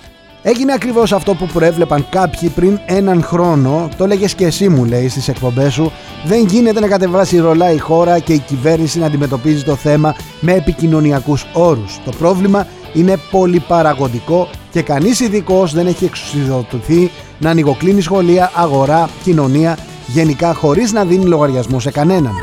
Έγινε 0.46 0.74
ακριβώς 0.74 1.12
αυτό 1.12 1.34
που 1.36 1.46
προέβλεπαν 1.46 2.06
κάποιοι 2.10 2.50
πριν 2.50 2.80
έναν 2.86 3.24
χρόνο. 3.24 3.90
Το 3.98 4.08
λέγες 4.08 4.36
και 4.36 4.46
εσύ 4.46 4.70
μου 4.70 4.86
λέει 4.86 5.10
στις 5.10 5.28
εκπομπές 5.28 5.74
σου. 5.74 5.92
Δεν 6.26 6.46
γίνεται 6.46 6.80
να 6.80 6.88
κατεβάσει 6.88 7.38
ρολά 7.38 7.72
η 7.72 7.78
χώρα 7.78 8.20
και 8.20 8.34
η 8.34 8.38
κυβέρνηση 8.38 9.00
να 9.00 9.06
αντιμετωπίζει 9.06 9.64
το 9.64 9.76
θέμα 9.76 10.16
με 10.40 10.54
επικοινωνιακούς 10.54 11.46
όρους. 11.54 12.00
Το 12.06 12.12
πρόβλημα 12.18 12.68
είναι 12.94 13.18
πολυπαραγωγικό 13.32 14.50
και 14.72 14.82
κανείς 14.82 15.20
ειδικός 15.20 15.74
δεν 15.74 15.88
έχει 15.88 16.06
εξουσιοδοτηθεί 16.06 17.12
να 17.40 17.50
ανοιγοκλίνει 17.50 18.02
σχολεία, 18.02 18.52
αγορά, 18.56 19.10
κοινωνία, 19.24 19.78
γενικά 20.08 20.54
χωρίς 20.54 20.92
να 20.92 21.06
δίνει 21.06 21.26
λογαριασμό 21.26 21.80
σε 21.80 21.92
κανέναν. 21.92 22.34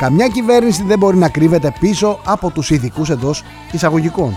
Καμιά 0.00 0.28
κυβέρνηση 0.28 0.84
δεν 0.86 0.98
μπορεί 0.98 1.16
να 1.16 1.28
κρύβεται 1.28 1.72
πίσω 1.80 2.18
από 2.24 2.50
τους 2.50 2.70
ειδικούς 2.70 3.10
εντός 3.10 3.42
εισαγωγικών. 3.72 4.34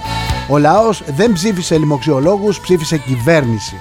Ο 0.51 0.57
λαός 0.57 1.03
δεν 1.15 1.33
ψήφισε 1.33 1.77
λοιμοξιολόγους, 1.77 2.59
ψήφισε 2.59 2.97
κυβέρνηση. 2.97 3.75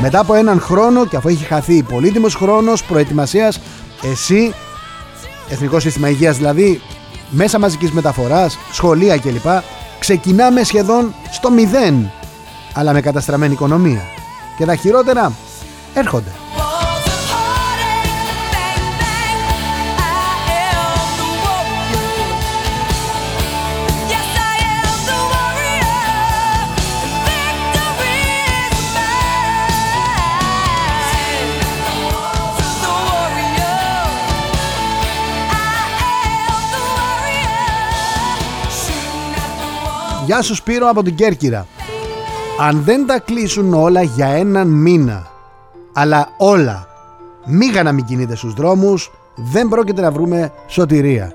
Μετά 0.00 0.18
από 0.20 0.34
έναν 0.34 0.60
χρόνο 0.60 1.06
και 1.06 1.16
αφού 1.16 1.28
έχει 1.28 1.44
χαθεί 1.44 1.82
πολύτιμος 1.82 2.34
χρόνος 2.34 2.84
προετοιμασίας, 2.84 3.60
εσύ, 4.02 4.54
Εθνικό 5.48 5.80
Σύστημα 5.80 6.08
Υγείας 6.08 6.36
δηλαδή, 6.36 6.80
μέσα 7.30 7.58
μαζικής 7.58 7.90
μεταφοράς, 7.90 8.58
σχολεία 8.72 9.18
κλπ. 9.18 9.46
Ξεκινάμε 9.98 10.62
σχεδόν 10.62 11.14
στο 11.30 11.50
μηδέν, 11.50 12.10
αλλά 12.74 12.92
με 12.92 13.00
καταστραμμένη 13.00 13.52
οικονομία. 13.52 14.02
Και 14.58 14.64
τα 14.64 14.76
χειρότερα 14.76 15.32
έρχονται. 15.94 16.30
Γεια 40.26 40.42
σου 40.42 40.54
Σπύρο 40.54 40.88
από 40.88 41.02
την 41.02 41.14
Κέρκυρα. 41.14 41.66
Αν 42.60 42.82
δεν 42.84 43.06
τα 43.06 43.18
κλείσουν 43.18 43.74
όλα 43.74 44.02
για 44.02 44.26
έναν 44.26 44.68
μήνα 44.68 45.26
Αλλά 45.92 46.28
όλα 46.36 46.88
Μίγα 47.46 47.82
να 47.82 47.92
μην 47.92 48.04
κινείτε 48.04 48.36
στους 48.36 48.52
δρόμους 48.52 49.10
Δεν 49.34 49.68
πρόκειται 49.68 50.00
να 50.00 50.10
βρούμε 50.10 50.52
σωτηρία. 50.66 51.32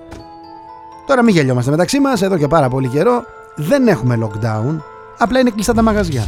Τώρα 1.07 1.23
μην 1.23 1.35
γελιόμαστε 1.35 1.71
μεταξύ 1.71 1.99
μας 1.99 2.21
Εδώ 2.21 2.37
και 2.37 2.47
πάρα 2.47 2.69
πολύ 2.69 2.87
καιρό 2.87 3.23
Δεν 3.55 3.87
έχουμε 3.87 4.19
lockdown 4.21 4.81
Απλά 5.17 5.39
είναι 5.39 5.49
κλειστά 5.49 5.73
τα 5.73 5.81
μαγαζιά. 5.81 6.27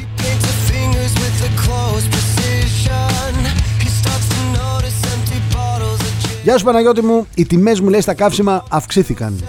Γεια 6.44 6.58
σου 6.58 6.66
Παναγιώτη 6.66 7.02
μου, 7.02 7.28
οι 7.36 7.46
τιμές 7.46 7.80
μου 7.80 7.90
λέει 7.90 8.02
στα 8.02 8.14
καύσιμα 8.14 8.64
αυξήθηκαν 8.70 9.44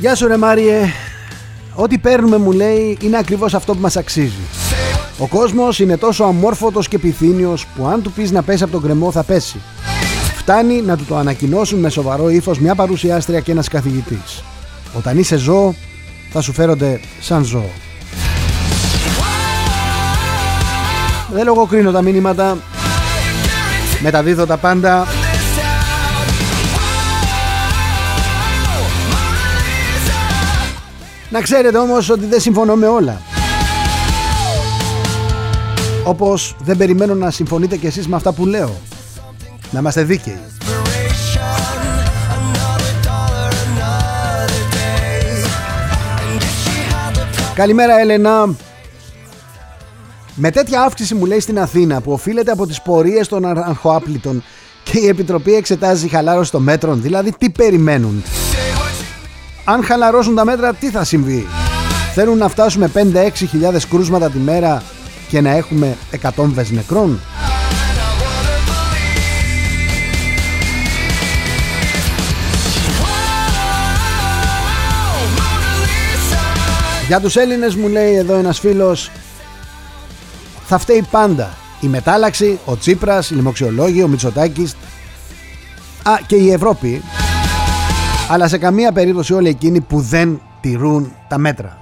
Γεια 0.00 0.14
σου 0.14 0.26
ρε 0.26 0.36
Μάριε. 0.36 0.80
Ό,τι 1.74 1.98
παίρνουμε 1.98 2.38
μου 2.38 2.52
λέει 2.52 2.98
είναι 3.00 3.18
ακριβώς 3.18 3.54
αυτό 3.54 3.74
που 3.74 3.80
μας 3.80 3.96
αξίζει. 3.96 4.42
Ο 5.18 5.26
κόσμος 5.26 5.78
είναι 5.78 5.96
τόσο 5.96 6.24
αμόρφωτος 6.24 6.88
και 6.88 6.98
πυθύνιος 6.98 7.66
που 7.66 7.86
αν 7.86 8.02
του 8.02 8.12
πεις 8.12 8.30
να 8.30 8.42
πέσει 8.42 8.62
από 8.62 8.72
τον 8.72 8.82
κρεμό 8.82 9.12
θα 9.12 9.22
πέσει. 9.22 9.60
Φτάνει 10.36 10.82
να 10.82 10.96
του 10.96 11.04
το 11.04 11.16
ανακοινώσουν 11.16 11.78
με 11.78 11.88
σοβαρό 11.88 12.28
ύφος 12.28 12.58
μια 12.58 12.74
παρουσιάστρια 12.74 13.40
και 13.40 13.50
ένας 13.50 13.68
καθηγητής. 13.68 14.44
Όταν 14.96 15.18
είσαι 15.18 15.36
ζώο 15.36 15.74
θα 16.30 16.40
σου 16.40 16.52
φέρονται 16.52 17.00
σαν 17.20 17.44
ζώο. 17.44 17.70
Δεν 21.32 21.44
λογοκρίνω 21.44 21.90
τα 21.90 22.02
μήνυματα 22.02 22.58
Μεταδίδω 24.02 24.46
τα 24.46 24.56
πάντα 24.56 25.06
Να 31.30 31.40
ξέρετε 31.40 31.78
όμως 31.78 32.10
ότι 32.10 32.26
δεν 32.26 32.40
συμφωνώ 32.40 32.74
με 32.74 32.86
όλα. 32.86 33.20
Όπως 36.04 36.56
δεν 36.58 36.76
περιμένω 36.76 37.14
να 37.14 37.30
συμφωνείτε 37.30 37.76
κι 37.76 37.86
εσείς 37.86 38.08
με 38.08 38.16
αυτά 38.16 38.32
που 38.32 38.46
λέω. 38.46 38.76
Να 39.70 39.78
είμαστε 39.78 40.02
δίκαιοι. 40.02 40.40
Καλημέρα 47.54 47.98
Έλενα. 48.00 48.54
Με 50.34 50.50
τέτοια 50.50 50.82
αύξηση 50.82 51.14
μου 51.14 51.26
λέει 51.26 51.40
στην 51.40 51.58
Αθήνα 51.58 52.00
που 52.00 52.12
οφείλεται 52.12 52.50
από 52.50 52.66
τις 52.66 52.82
πορείες 52.82 53.28
των 53.28 53.44
αρχοάπλητων 53.44 54.42
και 54.82 54.98
η 54.98 55.06
Επιτροπή 55.06 55.54
εξετάζει 55.54 56.08
χαλάρωση 56.08 56.50
των 56.50 56.62
μέτρων, 56.62 57.02
δηλαδή 57.02 57.32
τι 57.38 57.50
περιμένουν. 57.50 58.22
Αν 59.70 59.84
χαλαρώσουν 59.84 60.34
τα 60.34 60.44
μέτρα 60.44 60.74
τι 60.74 60.90
θα 60.90 61.04
συμβεί; 61.04 61.46
Θέλουν 62.14 62.38
να 62.38 62.48
φτάσουμε 62.48 62.90
5-6 62.94 63.30
χιλιάδες 63.34 63.86
κρούσματα 63.86 64.30
τη 64.30 64.38
μέρα 64.38 64.82
και 65.28 65.40
να 65.40 65.50
έχουμε 65.50 65.96
100 66.36 66.66
νεκρών; 66.70 67.20
Για 77.06 77.20
τους 77.20 77.36
Έλληνες 77.36 77.74
μου 77.74 77.88
λέει 77.88 78.14
εδώ 78.14 78.34
ένας 78.34 78.58
φίλος 78.58 79.10
θα 80.66 80.78
φταίει 80.78 81.06
πάντα 81.10 81.56
η 81.80 81.86
μετάλλαξη, 81.86 82.58
ο 82.64 82.76
Τσίπρας, 82.76 83.30
η 83.30 83.34
λοιμοξιολόγοι, 83.34 84.02
ο 84.02 84.08
Μητσοτάκης 84.08 84.76
α, 86.02 86.12
και 86.26 86.36
η 86.36 86.52
Ευρώπη 86.52 87.02
αλλά 88.28 88.48
σε 88.48 88.58
καμία 88.58 88.92
περίπτωση 88.92 89.32
όλοι 89.32 89.48
εκείνοι 89.48 89.80
που 89.80 90.00
δεν 90.00 90.40
τηρούν 90.60 91.12
τα 91.28 91.38
μέτρα. 91.38 91.78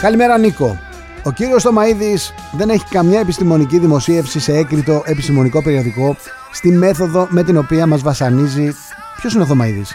Καλημέρα 0.00 0.38
Νίκο. 0.38 0.78
Ο 1.22 1.30
κύριος 1.30 1.62
Θωμαίδης 1.62 2.34
δεν 2.52 2.70
έχει 2.70 2.84
καμιά 2.90 3.20
επιστημονική 3.20 3.78
δημοσίευση 3.78 4.40
σε 4.40 4.52
έκρητο 4.56 5.02
επιστημονικό 5.04 5.62
περιοδικό 5.62 6.16
στη 6.52 6.70
μέθοδο 6.70 7.26
με 7.30 7.42
την 7.42 7.56
οποία 7.56 7.86
μας 7.86 8.02
βασανίζει. 8.02 8.70
Ποιος 9.16 9.34
είναι 9.34 9.42
ο 9.42 9.46
Θωμαίδης; 9.46 9.94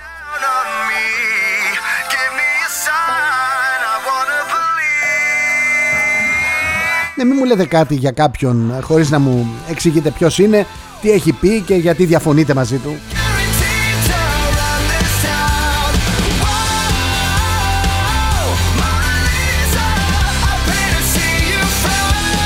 Ναι, 7.15 7.23
μην 7.23 7.35
μου 7.39 7.45
λέτε 7.45 7.65
κάτι 7.65 7.95
για 7.95 8.11
κάποιον 8.11 8.73
χωρίς 8.81 9.09
να 9.09 9.19
μου 9.19 9.47
εξηγείτε 9.69 10.09
ποιος 10.11 10.39
είναι, 10.39 10.65
τι 11.01 11.11
έχει 11.11 11.33
πει 11.33 11.61
και 11.61 11.75
γιατί 11.75 12.05
διαφωνείτε 12.05 12.53
μαζί 12.53 12.77
του. 12.77 12.95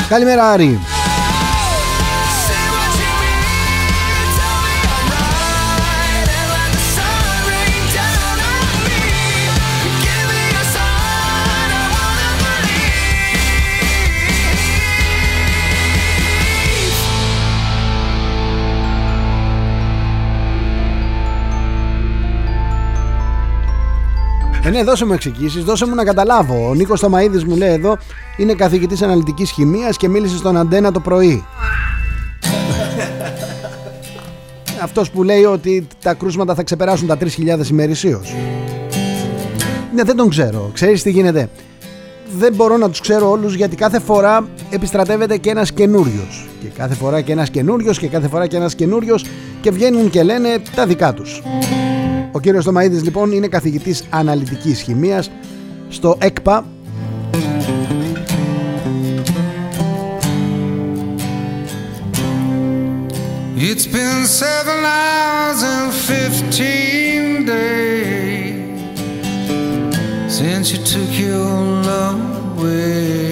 Καλημέρα 0.09 0.51
Άρη. 0.51 0.80
Ε, 24.64 24.70
ναι, 24.70 24.84
δώσε 24.84 25.05
μου 25.05 25.14
εξηγήσεις, 25.14 25.64
δώσε 25.64 25.86
μου 25.86 25.95
να 25.95 26.03
καταλάβω. 26.03 26.70
Ο 26.70 26.74
Νίκος 26.74 26.99
Ταμαίδη 26.99 27.45
μου 27.45 27.55
λέει 27.55 27.74
εδώ 27.74 27.97
είναι 28.38 28.53
καθηγητής 28.53 29.01
αναλυτικής 29.01 29.51
χημίας 29.51 29.97
και 29.97 30.07
μίλησε 30.07 30.38
στον 30.38 30.57
Αντένα 30.57 30.91
το 30.91 30.99
πρωί. 30.99 31.45
Αυτός 34.84 35.12
που 35.12 35.24
λέει 35.24 35.43
ότι 35.43 35.88
τα 36.03 36.14
κρούσματα 36.14 36.55
θα 36.55 36.64
ξεπεράσουν 36.64 37.07
τα 37.07 37.18
3.000 37.18 37.70
ημερησίως. 37.72 38.36
Ναι, 39.93 40.03
δεν 40.03 40.16
τον 40.16 40.30
ξέρω. 40.30 40.70
Ξέρεις 40.74 41.03
τι 41.03 41.12
γίνεται; 41.12 41.49
Δεν 42.38 42.53
μπορώ 42.53 42.78
να 42.78 42.89
τους 42.89 42.99
ξέρω 42.99 43.30
όλους 43.30 43.55
γιατί 43.55 43.76
κάθε 43.76 43.99
φορά 43.99 44.47
επιστρατεύεται 44.70 45.38
και 45.38 45.49
ένας 45.49 45.72
καινούριος. 45.72 46.47
Και 46.62 46.68
κάθε 46.78 46.93
φορά 46.93 47.22
και 47.22 47.32
ένας 47.32 47.49
καινούριος 47.49 47.99
και 47.99 48.07
κάθε 48.07 48.28
φορά 48.28 48.47
και 48.47 48.55
ένας 48.55 48.76
καινούριος 48.76 49.26
και 49.62 49.72
βγαίνουν 49.72 50.10
και 50.10 50.24
λένε 50.24 50.62
τα 50.76 50.86
δικά 50.86 51.14
τους. 51.14 51.41
Ο 52.32 52.39
κύριος 52.39 52.63
Στομαίδης 52.63 53.03
λοιπόν 53.03 53.32
είναι 53.32 53.47
καθηγητής 53.47 54.03
αναλυτικής 54.09 54.82
χημίας 54.82 55.32
στο 55.89 56.17
ΕΚΠΑ 56.19 56.65
It's 63.71 63.88
been 63.97 64.21
seven 64.43 64.80
hours 64.97 65.59
and 65.73 65.89
fifteen 66.11 67.23
days 67.45 68.69
since 70.38 70.65
you 70.71 70.80
took 70.93 71.11
your 71.25 71.49
love 71.89 72.21
away. 72.57 73.28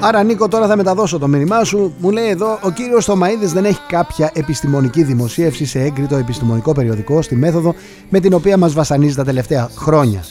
Άρα 0.00 0.22
Νίκο 0.22 0.48
τώρα 0.48 0.66
θα 0.66 0.76
μεταδώσω 0.76 1.18
το 1.18 1.28
μήνυμά 1.28 1.64
σου. 1.64 1.94
Μου 1.98 2.10
λέει 2.10 2.28
εδώ 2.28 2.58
ο 2.62 2.70
κύριος 2.70 3.04
Θωμαίδης 3.04 3.52
δεν 3.52 3.64
έχει 3.64 3.80
κάποια 3.88 4.30
επιστημονική 4.34 5.02
δημοσίευση 5.02 5.64
Σε 5.66 5.80
έγκριτο 5.80 6.16
επιστημονικό 6.16 6.72
περιοδικό 6.72 7.22
Στη 7.22 7.36
μέθοδο 7.36 7.74
με 8.08 8.20
την 8.20 8.32
οποία 8.32 8.56
μας 8.56 8.72
βασανίζει 8.72 9.14
τα 9.14 9.24
τελευταία 9.24 9.70
χρόνια. 9.76 10.24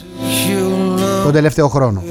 Τον 1.24 1.32
τελευταίο 1.32 1.68
χρόνο. 1.68 2.04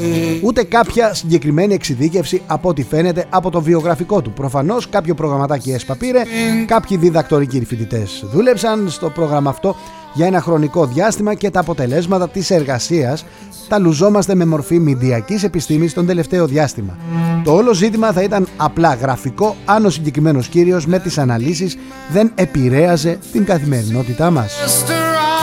Ούτε 0.42 0.64
κάποια 0.64 1.14
συγκεκριμένη 1.14 1.74
εξειδίκευση 1.74 2.42
από 2.46 2.68
ό,τι 2.68 2.82
φαίνεται 2.82 3.24
από 3.30 3.50
το 3.50 3.60
βιογραφικό 3.60 4.22
του. 4.22 4.32
Προφανώς 4.32 4.88
κάποιο 4.88 5.14
προγραμματάκι 5.14 5.70
ΕΣΠΑ 5.70 5.96
πήρε. 5.96 6.22
Κάποιοι 6.66 6.96
διδακτορικοί 6.96 7.64
φοιτητές 7.64 8.24
δούλεψαν 8.32 8.90
στο 8.90 9.10
πρόγραμμα 9.10 9.50
αυτό 9.50 9.76
για 10.16 10.26
ένα 10.26 10.40
χρονικό 10.40 10.86
διάστημα 10.86 11.34
και 11.34 11.50
τα 11.50 11.60
αποτελέσματα 11.60 12.28
της 12.28 12.50
εργασίας 12.50 13.24
τα 13.68 13.78
λουζόμαστε 13.78 14.34
με 14.34 14.44
μορφή 14.44 14.78
μηντιακής 14.78 15.42
επιστήμης 15.42 15.94
τον 15.94 16.06
τελευταίο 16.06 16.46
διάστημα. 16.46 16.96
Το 17.44 17.54
όλο 17.54 17.74
ζήτημα 17.74 18.12
θα 18.12 18.22
ήταν 18.22 18.48
απλά 18.56 18.94
γραφικό 18.94 19.56
αν 19.64 19.84
ο 19.84 19.90
συγκεκριμένος 19.90 20.48
κύριος 20.48 20.86
με 20.86 20.98
τις 20.98 21.18
αναλύσεις 21.18 21.76
δεν 22.12 22.32
επηρέαζε 22.34 23.18
την 23.32 23.44
καθημερινότητά 23.44 24.30
μας. 24.30 24.54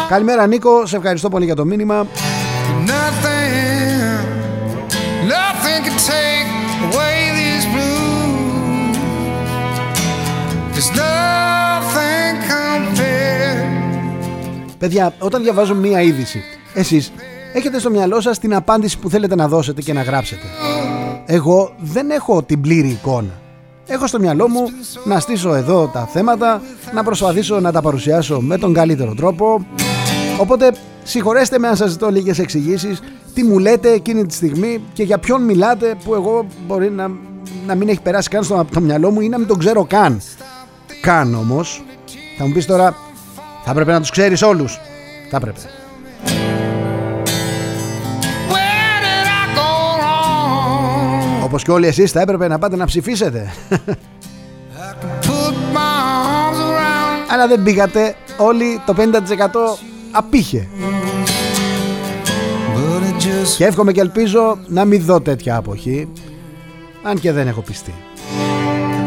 Καλημέρα 0.10 0.48
Νίκο, 0.48 0.86
σε 0.86 0.96
ευχαριστώ 0.96 1.30
πολύ 1.30 1.46
για 1.46 1.56
το 1.56 1.66
μήνυμα. 1.66 2.08
Παιδιά, 14.84 15.14
όταν 15.20 15.44
διαβάζω 15.44 15.76
μία 15.76 16.02
είδηση, 16.02 16.42
εσείς 16.74 17.12
έχετε 17.54 17.80
στο 17.80 17.90
μυαλό 17.90 18.22
σας 18.22 18.40
την 18.40 18.56
απάντηση 18.56 19.00
που 19.00 19.10
θέλετε 19.10 19.36
να 19.36 19.48
δώσετε 19.48 19.82
και 19.82 19.94
να 19.94 20.02
γράψετε. 20.02 20.42
Εγώ 21.26 21.76
δεν 21.78 22.10
έχω 22.10 22.44
την 22.44 22.62
πλήρη 22.62 22.88
εικόνα. 22.88 23.42
Έχω 23.88 24.08
στο 24.08 24.20
μυαλό 24.20 24.50
μου 24.50 24.64
να 25.04 25.20
στήσω 25.20 25.54
εδώ 25.54 25.88
τα 25.88 26.06
θέματα, 26.06 26.62
να 26.94 27.04
προσπαθήσω 27.04 27.60
να 27.60 27.72
τα 27.72 27.82
παρουσιάσω 27.82 28.42
με 28.42 28.58
τον 28.58 28.74
καλύτερο 28.74 29.14
τρόπο. 29.14 29.66
Οπότε 30.40 30.72
συγχωρέστε 31.04 31.60
με 31.60 31.68
αν 31.68 31.76
σας 31.76 31.92
ζητώ 31.92 32.10
λίγες 32.10 32.40
εξηγήσεις 32.40 33.00
τι 33.34 33.44
μου 33.44 33.60
λέτε 33.60 33.92
εκείνη 33.92 34.26
τη 34.26 34.34
στιγμή 34.34 34.84
και 34.94 35.04
για 35.04 35.18
ποιον 35.18 35.42
μιλάτε 35.42 35.96
που 36.04 36.14
εγώ 36.14 36.46
μπορεί 36.68 36.92
να, 36.92 37.12
να 37.68 37.76
μην 37.76 37.90
έχει 37.90 38.02
περάσει 38.02 38.30
καν 38.30 38.44
στο 38.44 38.66
το 38.74 38.80
μυαλό 38.80 39.12
μου 39.12 39.22
ή 39.22 39.30
να 39.30 39.38
μην 39.38 39.48
τον 39.48 39.58
ξέρω 39.58 39.86
καν. 39.86 40.22
Καν 41.02 41.36
όμως. 41.36 41.84
Θα 42.38 42.46
μου 42.46 42.54
πεις 42.54 42.66
τώρα 42.66 42.96
θα 43.64 43.72
έπρεπε 43.72 43.92
να 43.92 44.00
τους 44.00 44.10
ξέρεις 44.10 44.42
όλους. 44.42 44.80
Θα 45.30 45.38
έπρεπε. 45.38 45.60
Όπως 51.44 51.64
και 51.64 51.72
όλοι 51.72 51.88
εσείς 51.88 52.12
θα 52.12 52.22
έπρεπε 52.22 52.48
να 52.48 52.60
πάτε 52.60 52.76
να 52.76 52.86
ψηφίσετε. 52.86 53.54
Αλλά 57.32 57.48
δεν 57.48 57.64
πήγατε 57.64 58.16
όλοι 58.38 58.82
το 58.86 58.96
50% 58.98 59.04
απήχε. 60.12 60.68
Και 63.58 63.66
εύχομαι 63.66 63.92
και 63.92 64.02
ελπίζω 64.02 64.58
να 64.68 64.86
μην 64.86 65.04
δω 65.04 65.22
τέτοια 65.22 65.56
αποχή 65.56 66.08
Αν 67.04 67.20
και 67.20 67.32
δεν 67.32 67.48
έχω 67.48 67.62
πιστεί 67.62 67.94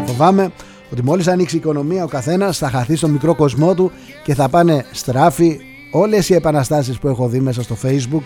Φοβάμαι 0.07 0.51
ότι 0.91 1.03
μόλις 1.03 1.29
ανοίξει 1.29 1.57
η 1.57 1.59
οικονομία 1.59 2.05
ο 2.05 2.09
καθένας 2.09 2.59
θα 2.59 2.71
χαθεί 2.71 2.97
στον 2.97 3.11
μικρό 3.11 3.35
κοσμό 3.35 3.75
του 3.75 3.93
και 4.25 4.35
θα 4.35 4.49
πάνε 4.49 4.85
στράφη 4.93 5.61
όλες 5.91 6.29
οι 6.29 6.35
επαναστάσεις 6.35 6.99
που 6.99 7.09
έχω 7.09 7.29
δει 7.29 7.41
μέσα 7.41 7.63
στο 7.63 7.77
facebook. 7.83 8.23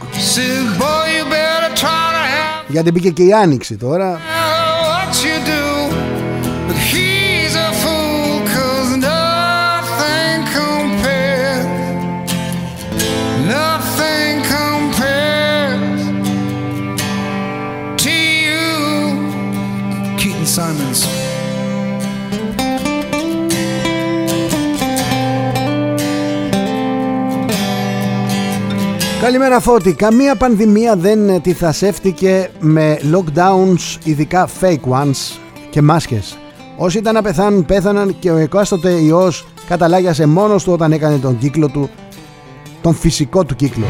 Γιατί 2.69 2.91
μπήκε 2.91 3.11
και 3.11 3.23
η 3.23 3.33
άνοιξη 3.33 3.77
τώρα. 3.77 4.19
Simons. 20.51 21.30
Καλημέρα 29.21 29.61
Φώτη. 29.61 29.95
Καμία 29.95 30.37
πανδημία 30.37 30.97
δεν 30.97 31.43
τυθασεύτηκε 31.43 32.51
με 32.61 32.99
lockdowns, 33.13 33.99
ειδικά 34.05 34.49
fake 34.61 34.91
ones 34.91 35.39
και 35.71 35.83
μάσκες. 35.83 36.39
Όσοι 36.77 36.99
ήταν 36.99 37.15
να 37.15 37.23
πεθάνουν 37.23 37.65
πέθαναν 37.65 38.17
και 38.19 38.31
ο 38.31 38.37
εκάστοτε 38.37 38.91
ιός 38.91 39.47
καταλάγιασε 39.69 40.27
μόνος 40.27 40.65
του 40.65 40.73
όταν 40.73 40.93
έκανε 40.93 41.17
τον 41.17 41.39
κύκλο 41.39 41.69
του, 41.69 41.91
τον 42.83 42.95
φυσικό 42.95 43.45
του 43.45 43.57
κύκλο. 43.57 43.85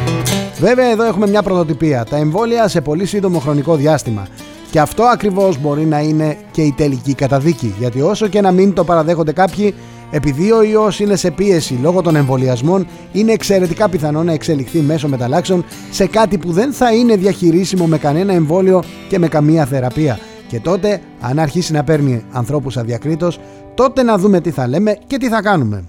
Βέβαια 0.61 0.91
εδώ 0.91 1.05
έχουμε 1.05 1.27
μια 1.27 1.43
πρωτοτυπία, 1.43 2.05
τα 2.05 2.17
εμβόλια 2.17 2.69
σε 2.69 2.81
πολύ 2.81 3.07
σύντομο 3.07 3.39
χρονικό 3.39 3.77
διάστημα. 3.77 4.27
Και 4.71 4.81
αυτό 4.81 5.03
ακριβώς 5.03 5.59
μπορεί 5.59 5.85
να 5.85 6.01
είναι 6.01 6.37
και 6.51 6.63
η 6.63 6.73
τελική 6.77 7.15
καταδίκη, 7.15 7.75
γιατί 7.79 8.01
όσο 8.01 8.29
και 8.29 8.41
να 8.41 8.53
μην 8.53 8.73
το 8.73 8.85
παραδέχονται 8.85 9.33
κάποιοι, 9.33 9.75
επειδή 10.11 10.53
ο 10.53 10.63
ιός 10.63 11.01
είναι 11.01 11.17
σε 11.17 11.31
πίεση 11.31 11.79
λόγω 11.83 12.03
των 12.03 12.17
εμβολιασμών, 12.17 12.87
είναι 13.13 13.33
εξαιρετικά 13.33 13.89
πιθανό 13.89 14.23
να 14.23 14.33
εξελιχθεί 14.33 14.81
μέσω 14.81 15.09
μεταλλάξεων 15.09 15.65
σε 15.91 16.07
κάτι 16.07 16.39
που 16.39 16.53
δεν 16.53 16.73
θα 16.73 16.93
είναι 16.93 17.17
διαχειρίσιμο 17.17 17.87
με 17.87 17.99
κανένα 17.99 18.33
εμβόλιο 18.33 18.83
και 19.09 19.19
με 19.19 19.29
καμία 19.29 19.65
θεραπεία. 19.65 20.19
Και 20.49 20.61
τότε, 20.61 21.01
αν 21.21 21.39
αρχίσει 21.39 21.73
να 21.73 21.85
παίρνει 21.85 22.25
ανθρώπους 22.33 22.77
αδιακρίτως, 22.77 23.39
τότε 23.75 24.03
να 24.03 24.19
δούμε 24.19 24.41
τι 24.41 24.51
θα 24.51 24.69
λέμε 24.69 24.99
και 25.07 25.17
τι 25.17 25.29
θα 25.29 25.43
κάνουμε. 25.43 25.85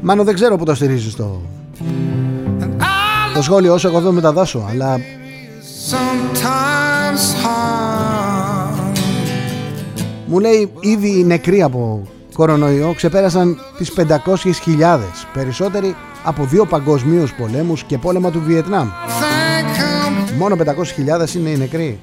Μάνο 0.00 0.24
δεν 0.24 0.34
ξέρω 0.34 0.56
που 0.56 0.64
το 0.64 0.74
στηρίζεις 0.74 1.14
το, 1.14 1.40
το 3.34 3.42
σχόλιο 3.42 3.74
όσο 3.74 3.88
εγώ 3.88 3.98
εδώ 3.98 4.12
μεταδώσω 4.12 4.66
αλλά 4.70 5.00
μου 10.26 10.38
λέει 10.38 10.72
ήδη 10.80 11.18
οι 11.18 11.24
νεκροί 11.24 11.62
από 11.62 12.08
κορονοϊό 12.34 12.92
ξεπέρασαν 12.96 13.58
τις 13.78 13.92
500.000 13.96 14.98
περισσότεροι 15.32 15.96
από 16.24 16.44
δύο 16.44 16.66
παγκοσμίους 16.66 17.34
πολέμους 17.34 17.82
και 17.82 17.98
πόλεμα 17.98 18.30
του 18.30 18.42
Βιετνάμ. 18.46 18.88
Μόνο 20.38 20.56
500.000 20.56 21.34
είναι 21.34 21.48
οι 21.48 21.56
νεκροί 21.56 21.98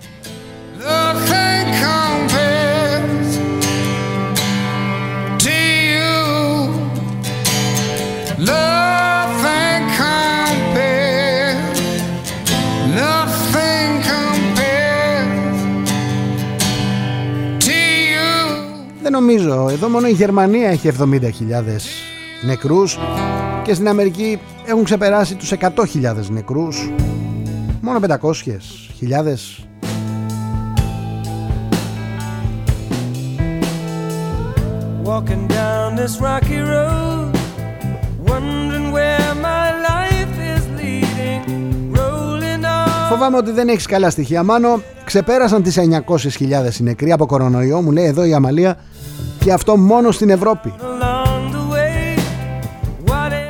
νομίζω. 19.15 19.67
Εδώ 19.71 19.87
μόνο 19.89 20.07
η 20.07 20.11
Γερμανία 20.11 20.69
έχει 20.69 20.91
70.000 20.99 21.21
νεκρούς 22.41 22.97
και 23.63 23.73
στην 23.73 23.87
Αμερική 23.87 24.39
έχουν 24.65 24.83
ξεπεράσει 24.83 25.35
τους 25.35 25.53
100.000 25.59 25.69
νεκρούς. 26.29 26.89
Μόνο 27.81 27.99
500.000 27.99 28.11
Walking 35.09 35.45
down 35.59 35.89
this 36.01 36.13
rocky 36.27 36.59
road 36.73 37.31
Wondering 38.29 38.87
where 38.95 39.31
my 39.49 39.67
life 39.89 40.35
is 40.53 40.63
leading. 40.79 41.41
Rolling 41.97 42.63
on. 42.65 43.09
Φοβάμαι 43.09 43.37
ότι 43.37 43.51
δεν 43.51 43.67
έχεις 43.67 43.85
καλά 43.85 44.09
στοιχεία. 44.09 44.43
Μάνο 44.43 44.81
Ξεπέρασαν 45.03 45.63
τις 45.63 45.79
900.000 45.79 46.79
οι 46.79 46.83
νεκροί 46.83 47.11
από 47.11 47.25
κορονοϊό 47.25 47.81
Μου 47.81 47.91
λέει 47.91 48.05
εδώ 48.05 48.25
η 48.25 48.33
Αμαλία 48.33 48.77
και 49.45 49.53
αυτό 49.53 49.77
μόνο 49.77 50.11
στην 50.11 50.29
Ευρώπη. 50.29 50.73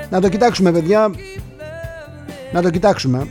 Να 0.10 0.22
το 0.22 0.30
κοιτάξουμε 0.30 0.72
παιδιά. 0.72 1.12
Να 2.54 2.62
το 2.62 2.70
κοιτάξουμε. 2.70 3.28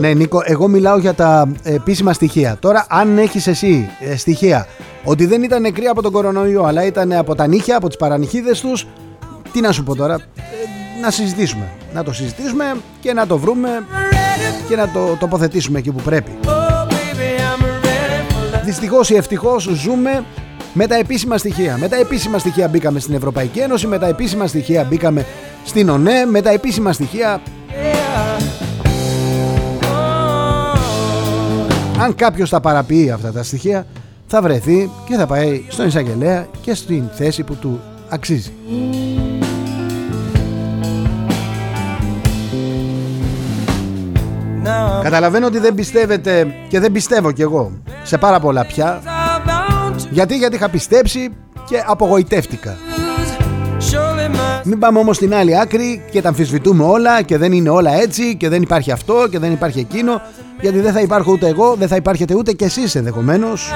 Ναι 0.00 0.12
Νίκο, 0.14 0.40
εγώ 0.44 0.68
μιλάω 0.68 0.98
για 0.98 1.14
τα 1.14 1.48
επίσημα 1.62 2.12
στοιχεία. 2.12 2.56
Τώρα 2.60 2.86
αν 2.88 3.18
έχεις 3.18 3.46
εσύ 3.46 3.90
ε, 4.00 4.16
στοιχεία 4.16 4.66
ότι 5.04 5.26
δεν 5.26 5.42
ήταν 5.42 5.62
νεκροί 5.62 5.86
από 5.86 6.02
τον 6.02 6.12
κορονοϊό 6.12 6.62
αλλά 6.62 6.84
ήταν 6.84 7.12
από 7.12 7.34
τα 7.34 7.46
νύχια, 7.46 7.76
από 7.76 7.88
τις 7.88 7.96
παρανυχίδες 7.96 8.60
τους, 8.60 8.86
τι 9.52 9.60
να 9.60 9.72
σου 9.72 9.84
πω 9.84 9.94
τώρα, 9.94 10.14
ε, 10.14 11.00
να 11.02 11.10
συζητήσουμε. 11.10 11.68
Να 11.94 12.04
το 12.04 12.12
συζητήσουμε 12.12 12.76
και 13.00 13.12
να 13.12 13.26
το 13.26 13.38
βρούμε 13.38 13.68
και 14.68 14.76
να 14.76 14.88
το 14.88 15.16
τοποθετήσουμε 15.20 15.78
εκεί 15.78 15.90
που 15.92 16.02
πρέπει. 16.02 16.30
Δυστυχώς 18.64 19.10
ή 19.10 19.14
ευτυχώς 19.16 19.62
ζούμε 19.62 20.24
με 20.72 20.86
τα 20.86 20.94
επίσημα 20.94 21.38
στοιχεία. 21.38 21.76
Με 21.76 21.88
τα 21.88 21.96
επίσημα 21.96 22.38
στοιχεία 22.38 22.68
μπήκαμε 22.68 23.00
στην 23.00 23.14
Ευρωπαϊκή 23.14 23.58
Ένωση, 23.58 23.86
με 23.86 23.98
τα 23.98 24.06
επίσημα 24.06 24.46
στοιχεία 24.46 24.84
μπήκαμε 24.84 25.26
στην 25.64 25.88
ΟΝΕ, 25.88 26.24
με 26.24 26.42
τα 26.42 26.50
επίσημα 26.50 26.92
στοιχεία... 26.92 27.40
Αν 32.00 32.14
κάποιος 32.14 32.50
τα 32.50 32.60
παραποιεί 32.60 33.10
αυτά 33.10 33.32
τα 33.32 33.42
στοιχεία, 33.42 33.86
θα 34.26 34.42
βρεθεί 34.42 34.90
και 35.08 35.14
θα 35.16 35.26
πάει 35.26 35.64
στον 35.68 35.86
εισαγγελέα 35.86 36.46
και 36.60 36.74
στην 36.74 37.04
θέση 37.14 37.42
που 37.42 37.54
του 37.54 37.80
αξίζει. 38.08 38.52
Καταλαβαίνω 45.02 45.46
ότι 45.46 45.58
δεν 45.58 45.74
πιστεύετε 45.74 46.54
και 46.68 46.80
δεν 46.80 46.92
πιστεύω 46.92 47.32
κι 47.32 47.42
εγώ 47.42 47.72
σε 48.02 48.18
πάρα 48.18 48.40
πολλά 48.40 48.66
πια. 48.66 49.00
Γιατί, 50.10 50.36
γιατί 50.36 50.56
είχα 50.56 50.68
πιστέψει 50.68 51.30
και 51.68 51.82
απογοητεύτηκα. 51.86 52.76
Μην 54.64 54.78
πάμε 54.78 54.98
όμως 54.98 55.16
στην 55.16 55.34
άλλη 55.34 55.58
άκρη 55.58 56.04
και 56.10 56.22
τα 56.22 56.28
αμφισβητούμε 56.28 56.84
όλα 56.84 57.22
και 57.22 57.38
δεν 57.38 57.52
είναι 57.52 57.68
όλα 57.68 57.92
έτσι 57.94 58.36
και 58.36 58.48
δεν 58.48 58.62
υπάρχει 58.62 58.92
αυτό 58.92 59.26
και 59.30 59.38
δεν 59.38 59.52
υπάρχει 59.52 59.78
εκείνο 59.78 60.20
γιατί 60.60 60.80
δεν 60.80 60.92
θα 60.92 61.00
υπάρχω 61.00 61.32
ούτε 61.32 61.48
εγώ, 61.48 61.74
δεν 61.74 61.88
θα 61.88 61.96
υπάρχετε 61.96 62.34
ούτε 62.34 62.52
κι 62.52 62.64
εσείς 62.64 62.94
ενδεχομένως. 62.94 63.70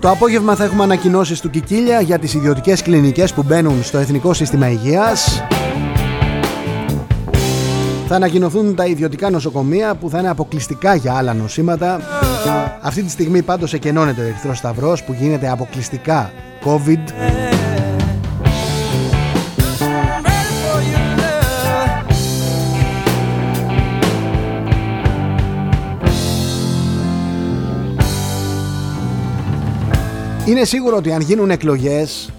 Το 0.00 0.10
απόγευμα 0.10 0.54
θα 0.54 0.64
έχουμε 0.64 0.82
ανακοινώσεις 0.82 1.40
του 1.40 1.50
Κικίλια 1.50 2.00
για 2.00 2.18
τις 2.18 2.34
ιδιωτικές 2.34 2.82
κλινικές 2.82 3.32
που 3.32 3.42
μπαίνουν 3.42 3.82
στο 3.82 3.98
Εθνικό 3.98 4.34
Σύστημα 4.34 4.70
Υγείας. 4.70 5.42
Θα 8.08 8.14
ανακοινωθούν 8.14 8.74
τα 8.74 8.86
ιδιωτικά 8.86 9.30
νοσοκομεία 9.30 9.94
που 9.94 10.10
θα 10.10 10.18
είναι 10.18 10.28
αποκλειστικά 10.28 10.94
για 10.94 11.14
άλλα 11.14 11.34
νοσήματα. 11.34 12.00
Αυτή 12.80 13.02
τη 13.02 13.10
στιγμή 13.10 13.42
πάντως 13.42 13.72
εκενώνεται 13.72 14.20
ο 14.20 14.24
Ερυθρός 14.24 14.58
Σταυρός 14.58 15.04
που 15.04 15.12
γίνεται 15.12 15.50
αποκλειστικά 15.50 16.32
COVID. 16.64 17.12
Είναι 30.50 30.64
σίγουρο 30.64 30.96
ότι 30.96 31.12
αν 31.12 31.20
γίνουν 31.20 31.50
εκλογές 31.50 32.30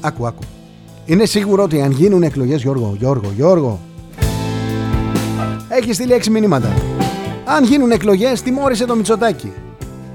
Άκου 0.00 0.26
άκου. 0.26 0.42
Είναι 1.04 1.24
σίγουρο 1.24 1.62
ότι 1.62 1.80
αν 1.80 1.90
γίνουν 1.90 2.22
εκλογές 2.22 2.62
Γιώργο, 2.62 2.94
Γιώργο, 2.98 3.32
Γιώργο. 3.36 3.80
Έχει 5.68 5.92
στείλει 5.92 6.12
έξι 6.12 6.30
μηνύματα. 6.30 6.72
Αν 7.44 7.64
γίνουν 7.64 7.90
εκλογές 7.90 8.42
τιμώρησε 8.42 8.84
το 8.84 8.96
Μητσοτάκι 8.96 9.52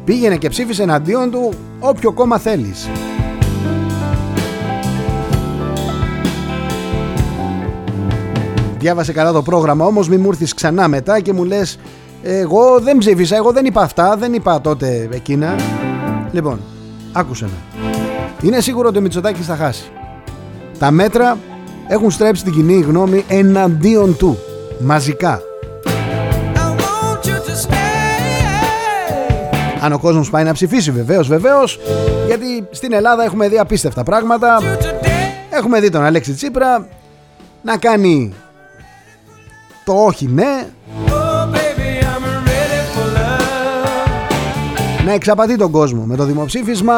Πήγαινε 0.03 0.37
και 0.37 0.49
ψήφισε 0.49 0.83
εναντίον 0.83 1.31
του 1.31 1.53
όποιο 1.79 2.11
κόμμα 2.11 2.37
θέλεις. 2.37 2.89
Διάβασε 8.79 9.13
καλά 9.13 9.31
το 9.31 9.41
πρόγραμμα 9.41 9.85
όμως 9.85 10.09
μη 10.09 10.17
μου 10.17 10.29
έρθεις 10.29 10.53
ξανά 10.53 10.87
μετά 10.87 11.19
και 11.19 11.33
μου 11.33 11.43
λες 11.43 11.79
εγώ 12.23 12.79
δεν 12.79 12.97
ψήφισα, 12.97 13.35
εγώ 13.35 13.51
δεν 13.51 13.65
είπα 13.65 13.81
αυτά, 13.81 14.15
δεν 14.17 14.33
είπα 14.33 14.61
τότε 14.61 15.09
εκείνα. 15.11 15.55
Λοιπόν, 16.31 16.59
άκουσε 17.11 17.45
με. 17.45 17.81
Είναι 18.41 18.59
σίγουρο 18.59 18.87
ότι 18.87 18.97
ο 18.97 19.01
Μητσοτάκης 19.01 19.45
θα 19.45 19.55
χάσει. 19.55 19.91
Τα 20.79 20.91
μέτρα 20.91 21.37
έχουν 21.87 22.11
στρέψει 22.11 22.43
την 22.43 22.53
κοινή 22.53 22.79
γνώμη 22.79 23.23
εναντίον 23.27 24.17
του. 24.17 24.37
Μαζικά. 24.79 25.41
Αν 29.81 29.93
ο 29.93 29.99
κόσμος 29.99 30.29
πάει 30.29 30.43
να 30.43 30.53
ψηφίσει 30.53 30.91
βεβαίως, 30.91 31.27
βεβαίως, 31.27 31.79
γιατί 32.25 32.67
στην 32.71 32.93
Ελλάδα 32.93 33.23
έχουμε 33.23 33.47
δει 33.47 33.59
απίστευτα 33.59 34.03
πράγματα. 34.03 34.59
Έχουμε 35.49 35.79
δει 35.79 35.89
τον 35.89 36.03
Αλέξη 36.03 36.33
Τσίπρα 36.33 36.87
να 37.61 37.77
κάνει 37.77 38.33
το 39.85 39.93
όχι 39.93 40.27
ναι, 40.27 40.67
να 45.09 45.15
εξαπατεί 45.15 45.55
τον 45.55 45.71
κόσμο 45.71 46.03
με 46.03 46.15
το 46.15 46.23
δημοψήφισμα. 46.23 46.93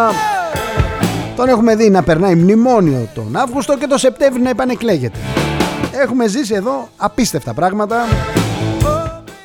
Τον 1.35 1.47
έχουμε 1.47 1.75
δει 1.75 1.89
να 1.89 2.03
περνάει 2.03 2.35
μνημόνιο 2.35 3.07
τον 3.13 3.35
Αύγουστο 3.35 3.77
και 3.77 3.87
το 3.87 3.97
Σεπτέμβριο 3.97 4.43
να 4.43 4.49
επανεκλέγεται. 4.49 5.17
Έχουμε 6.01 6.27
ζήσει 6.27 6.53
εδώ 6.53 6.89
απίστευτα 6.97 7.53
πράγματα. 7.53 7.97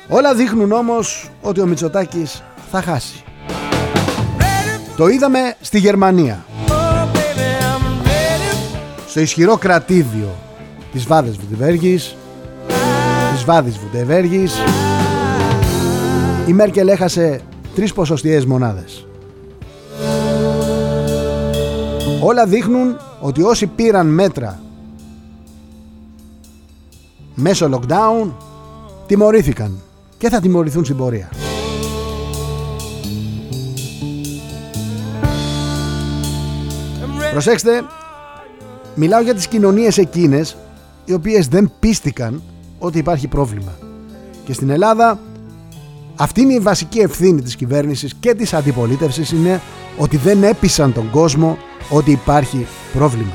Όλα 0.07 0.33
δείχνουν 0.33 0.71
όμως 0.71 1.29
ότι 1.41 1.61
ο 1.61 1.65
Μητσοτάκης 1.65 2.43
θα 2.71 2.81
χάσει. 2.81 3.23
Το 4.97 5.07
είδαμε 5.07 5.39
στη 5.61 5.79
Γερμανία. 5.79 6.45
Στο 9.07 9.19
ισχυρό 9.19 9.57
κρατήδιο 9.57 10.35
της 10.91 11.05
Βάδες 11.05 11.37
Βουτεβέργης 11.37 12.15
της 13.33 13.43
Βάδης 13.43 13.77
Βουτεβέργης 13.77 14.53
η 16.47 16.53
Μέρκελ 16.53 16.87
έχασε 16.87 17.41
τρεις 17.77 17.93
ποσοστιαίες 17.93 18.45
μονάδες. 18.45 19.07
Όλα 22.21 22.45
δείχνουν 22.45 22.97
ότι 23.21 23.41
όσοι 23.41 23.67
πήραν 23.67 24.07
μέτρα 24.07 24.59
μέσω 27.35 27.69
lockdown 27.73 28.31
τιμωρήθηκαν 29.07 29.81
και 30.17 30.29
θα 30.29 30.39
τιμωρηθούν 30.39 30.83
στην 30.83 30.97
πορεία. 30.97 31.29
Προσέξτε, 37.31 37.83
μιλάω 38.95 39.21
για 39.21 39.33
τις 39.35 39.47
κοινωνίες 39.47 39.97
εκείνες 39.97 40.57
οι 41.05 41.13
οποίες 41.13 41.47
δεν 41.47 41.71
πίστηκαν 41.79 42.41
ότι 42.79 42.97
υπάρχει 42.97 43.27
πρόβλημα. 43.27 43.71
Και 44.45 44.53
στην 44.53 44.69
Ελλάδα 44.69 45.19
αυτή 46.17 46.41
είναι 46.41 46.53
η 46.53 46.59
βασική 46.59 46.99
ευθύνη 46.99 47.41
της 47.41 47.55
κυβέρνησης 47.55 48.13
και 48.19 48.33
της 48.33 48.53
αντιπολίτευσης 48.53 49.31
είναι 49.31 49.61
ότι 49.97 50.17
δεν 50.17 50.43
έπεισαν 50.43 50.93
τον 50.93 51.09
κόσμο 51.09 51.57
ότι 51.89 52.11
υπάρχει 52.11 52.67
πρόβλημα. 52.93 53.33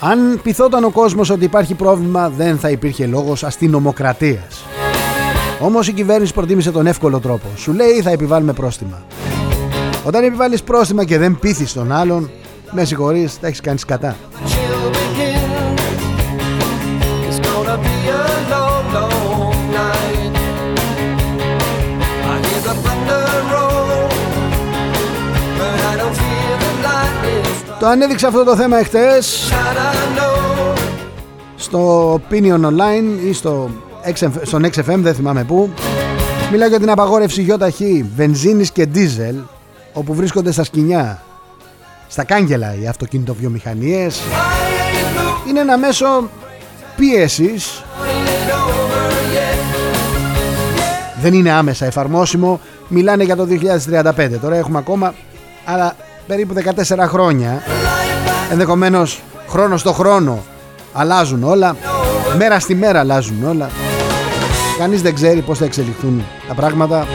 Αν 0.00 0.40
πειθόταν 0.42 0.84
ο 0.84 0.90
κόσμος 0.90 1.30
ότι 1.30 1.44
υπάρχει 1.44 1.74
πρόβλημα 1.74 2.30
δεν 2.30 2.58
θα 2.58 2.70
υπήρχε 2.70 3.06
λόγος 3.06 3.44
αστυνομοκρατίας. 3.44 4.64
Όμως 5.60 5.88
η 5.88 5.92
κυβέρνηση 5.92 6.32
προτίμησε 6.34 6.70
τον 6.70 6.86
εύκολο 6.86 7.18
τρόπο. 7.20 7.46
Σου 7.56 7.72
λέει 7.72 8.00
θα 8.02 8.10
επιβάλλουμε 8.10 8.52
πρόστιμα. 8.52 9.02
Όταν 10.04 10.24
επιβάλλεις 10.24 10.62
πρόστιμα 10.62 11.04
και 11.04 11.18
δεν 11.18 11.38
πείθεις 11.38 11.72
τον 11.72 11.92
άλλον, 11.92 12.30
με 12.70 12.84
συγχωρείς, 12.84 13.40
τα 13.40 13.46
έχεις 13.46 13.60
κάνει 13.60 13.78
σκατά. 13.78 14.16
Το 27.86 27.92
ανέδειξε 27.92 28.26
αυτό 28.26 28.44
το 28.44 28.56
θέμα 28.56 28.78
εχθές 28.78 29.52
στο 31.56 32.12
Opinion 32.14 32.64
Online 32.64 33.26
ή 33.28 33.32
στο 33.32 33.70
στον 34.42 34.64
XFM, 34.64 34.98
δεν 34.98 35.14
θυμάμαι 35.14 35.44
πού. 35.44 35.70
Μιλάω 36.50 36.68
για 36.68 36.78
την 36.78 36.90
απαγόρευση 36.90 37.42
γιοταχή 37.42 38.10
βενζίνης 38.16 38.70
και 38.70 38.86
δίζελ 38.86 39.36
όπου 39.92 40.14
βρίσκονται 40.14 40.52
στα 40.52 40.64
σκηνιά, 40.64 41.22
στα 42.08 42.24
κάγκελα 42.24 42.74
οι 42.80 42.86
αυτοκινητοβιομηχανίες. 42.86 44.20
Είναι 45.48 45.60
ένα 45.60 45.78
μέσο 45.78 46.30
πίεσης 46.96 47.84
δεν 51.20 51.34
είναι 51.34 51.50
άμεσα 51.50 51.86
εφαρμόσιμο 51.86 52.60
μιλάνε 52.88 53.24
για 53.24 53.36
το 53.36 53.46
2035 53.90 54.28
τώρα 54.40 54.56
έχουμε 54.56 54.78
ακόμα 54.78 55.14
αλλά 55.64 55.96
περίπου 56.26 56.54
14 56.54 56.98
χρόνια. 56.98 57.62
Ενδεχομένως 58.50 59.22
χρόνος 59.48 59.80
στο 59.80 59.92
χρόνο 59.92 60.44
αλλάζουν 60.92 61.42
όλα. 61.42 61.76
Μέρα 62.36 62.60
στη 62.60 62.74
μέρα 62.74 63.00
αλλάζουν 63.00 63.44
όλα. 63.44 63.70
Κανείς 64.78 65.02
δεν 65.02 65.14
ξέρει 65.14 65.40
πως 65.40 65.58
θα 65.58 65.64
εξελιχθούν 65.64 66.24
τα 66.48 66.54
πράγματα. 66.54 67.06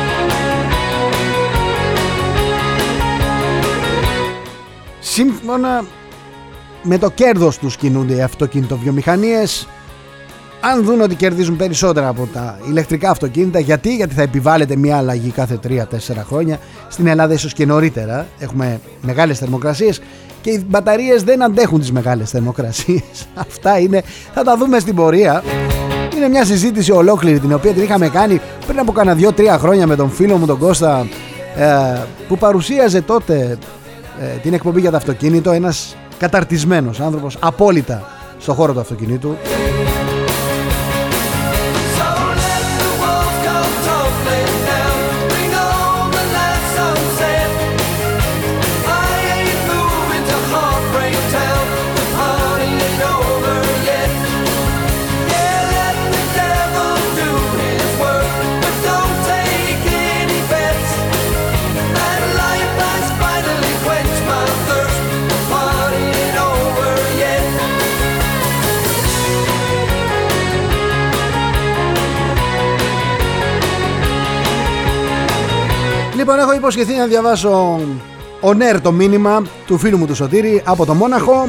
Σύμφωνα 4.99 5.84
με 6.84 6.97
το 6.97 7.09
κέρδος 7.09 7.57
τους 7.57 7.76
κινούνται 7.76 8.14
οι 8.16 8.22
αυτοκινητοβιομηχανίες 8.22 9.68
αν 10.62 10.84
δουν 10.84 11.01
ότι 11.01 11.16
κερδίζουν 11.16 11.55
περισσότερα 11.55 12.07
από 12.07 12.28
τα 12.34 12.57
ηλεκτρικά 12.68 13.09
αυτοκίνητα, 13.09 13.59
γιατί, 13.59 13.95
γιατί 13.95 14.14
θα 14.14 14.22
επιβάλλεται 14.22 14.76
μια 14.76 14.97
αλλαγή 14.97 15.30
κάθε 15.30 15.59
3-4 15.68 15.82
χρόνια. 16.28 16.59
Στην 16.88 17.07
Ελλάδα 17.07 17.34
ίσως 17.34 17.53
και 17.53 17.66
νωρίτερα 17.66 18.28
έχουμε 18.39 18.80
μεγάλες 19.01 19.39
θερμοκρασίες 19.39 20.01
και 20.41 20.49
οι 20.49 20.66
μπαταρίες 20.68 21.24
δεν 21.24 21.43
αντέχουν 21.43 21.80
τις 21.80 21.91
μεγάλες 21.91 22.30
θερμοκρασίες. 22.30 23.28
Αυτά 23.47 23.80
είναι, 23.80 24.03
θα 24.34 24.43
τα 24.43 24.57
δούμε 24.57 24.80
στην 24.80 24.95
πορεία. 24.95 25.43
Είναι 26.16 26.28
μια 26.30 26.45
συζήτηση 26.45 26.91
ολόκληρη 26.91 27.39
την 27.39 27.53
οποία 27.53 27.72
την 27.72 27.84
είχαμε 27.84 28.09
κάνει 28.09 28.41
πριν 28.68 28.80
από 28.80 28.91
κάνα 28.91 29.18
2-3 29.20 29.45
χρόνια 29.59 29.88
με 29.88 29.95
τον 29.95 30.09
φίλο 30.09 30.38
μου 30.38 30.45
τον 30.45 30.57
Κώστα 30.57 31.07
ε, 31.57 32.01
που 32.28 32.38
παρουσίαζε 32.38 33.01
τότε 33.01 33.57
ε, 34.22 34.26
την 34.41 34.53
εκπομπή 34.53 34.80
για 34.80 34.91
το 34.91 34.97
αυτοκίνητο 34.97 35.51
ένας 35.51 35.95
καταρτισμένος 36.18 36.99
άνθρωπος 36.99 37.38
απόλυτα 37.39 38.03
στο 38.39 38.53
χώρο 38.53 38.74
του 38.74 38.80
αυτοκινήτου 38.80 39.36
έχω 76.52 76.60
υποσχεθεί 76.60 76.95
να 76.95 77.06
διαβάσω 77.06 77.80
ο 78.41 78.54
Νέρ 78.54 78.82
το 78.82 78.91
μήνυμα 78.91 79.41
του 79.66 79.78
φίλου 79.78 79.97
μου 79.97 80.06
του 80.06 80.16
Σωτήρη 80.16 80.62
από 80.66 80.86
το 80.86 80.93
Μόναχο. 80.93 81.47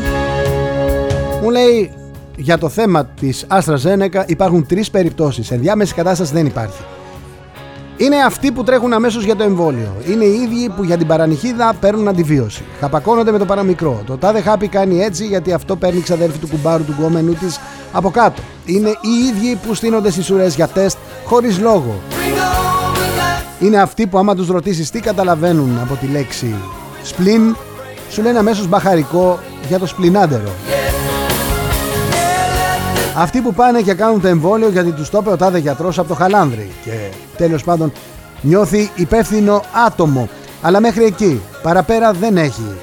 Μου 1.43 1.51
λέει 1.51 1.93
για 2.37 2.59
το 2.59 2.69
θέμα 2.69 3.05
της 3.05 3.45
Άστρα 3.49 3.77
Ζένεκα 3.77 4.25
υπάρχουν 4.29 4.67
τρεις 4.67 4.91
περιπτώσεις. 4.91 5.51
Ενδιάμεση 5.51 5.95
κατάσταση 5.95 6.33
δεν 6.33 6.47
υπάρχει. 6.47 6.83
Είναι 7.97 8.17
αυτοί 8.17 8.53
που 8.53 8.65
τρέχουν 8.65 8.93
αμέσως 8.93 9.25
για 9.25 9.37
το 9.37 9.43
εμβόλιο. 9.43 9.97
Είναι 10.09 10.25
οι 10.25 10.41
ίδιοι 10.41 10.69
που 10.69 10.85
για 10.85 10.97
την 10.97 11.07
παρανυχίδα 11.07 11.75
παίρνουν 11.81 12.09
αντιβίωση. 12.09 12.63
Χαπακώνονται 12.81 13.33
με 13.33 13.39
το 13.39 13.45
παραμικρό. 13.45 14.03
Το 14.07 14.17
τάδε 14.17 14.41
χάπι 14.41 14.69
κάνει 14.69 15.03
έτσι 15.03 15.27
γιατί 15.27 15.53
αυτό 15.53 15.77
παίρνει 15.77 16.01
ξαδέρφη 16.01 16.39
του 16.39 16.49
κουμπάρου 16.49 16.85
του 16.85 16.95
γκόμενου 16.99 17.33
της 17.33 17.61
από 17.93 18.11
κάτω. 18.11 18.43
Είναι 18.65 18.89
οι 18.89 19.27
ίδιοι 19.29 19.59
που 19.67 19.75
στείνονται 19.75 20.11
στις 20.11 20.31
ουρές 20.31 20.55
για 20.55 20.69
τεστ 20.69 20.97
χωρίς 21.25 21.61
λόγο 21.61 21.95
είναι 23.63 23.81
αυτοί 23.81 24.07
που 24.07 24.19
άμα 24.19 24.35
τους 24.35 24.49
ρωτήσεις 24.49 24.91
τι 24.91 25.01
καταλαβαίνουν 25.01 25.79
από 25.83 25.95
τη 25.95 26.07
λέξη 26.07 26.55
σπλίν 27.03 27.57
σου 28.11 28.23
λένε 28.23 28.39
αμέσως 28.39 28.69
μπαχαρικό 28.69 29.39
για 29.69 29.79
το 29.79 29.87
σπλινάντερο. 29.87 30.51
Αυτοί 33.17 33.41
που 33.41 33.55
πάνε 33.55 33.81
και 33.81 33.95
κάνουν 33.95 34.21
το 34.21 34.29
εμβόλιο 34.29 34.69
γιατί 34.69 34.91
τους 34.91 35.11
το 35.11 35.19
είπε 35.21 35.31
ο 35.31 35.37
τάδε 35.37 35.59
γιατρός 35.59 35.99
από 35.99 36.09
το 36.09 36.15
χαλάνδρι 36.15 36.71
και 36.85 36.91
τέλος 37.37 37.65
πάντων 37.65 37.93
νιώθει 38.41 38.91
υπεύθυνο 38.95 39.63
άτομο 39.87 40.29
αλλά 40.63 40.81
μέχρι 40.81 41.05
εκεί 41.05 41.41
παραπέρα 41.63 42.13
δεν 42.13 42.37
έχει. 42.37 42.79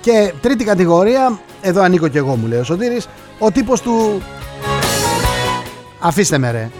Και 0.00 0.32
τρίτη 0.40 0.64
κατηγορία, 0.64 1.38
εδώ 1.60 1.82
ανήκω 1.82 2.08
και 2.08 2.18
εγώ 2.18 2.36
μου 2.36 2.46
λέει 2.46 2.58
ο 2.58 2.64
Σωτήρης, 2.64 3.08
ο 3.38 3.50
τύπος 3.50 3.80
του 3.80 4.22
αφήστε 6.02 6.38
με 6.38 6.50
ρε, 6.50 6.70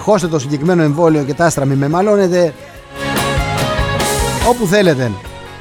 χώστε 0.00 0.28
το 0.28 0.38
συγκεκριμένο 0.38 0.82
εμβόλιο 0.82 1.22
και 1.22 1.34
τα 1.34 1.44
άστρα 1.44 1.64
μη 1.64 1.74
με 1.74 1.88
μαλώνετε 1.88 2.54
όπου 4.48 4.66
θέλετε. 4.66 5.10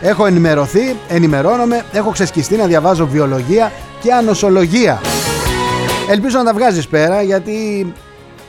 Έχω 0.01 0.25
ενημερωθεί, 0.25 0.95
ενημερώνομαι, 1.07 1.85
έχω 1.91 2.09
ξεσκιστεί 2.09 2.55
να 2.55 2.65
διαβάζω 2.65 3.07
βιολογία 3.07 3.71
και 4.01 4.13
ανοσολογία. 4.13 5.01
Ελπίζω 6.09 6.37
να 6.37 6.43
τα 6.43 6.53
βγάζεις 6.53 6.87
πέρα 6.87 7.21
γιατί 7.21 7.87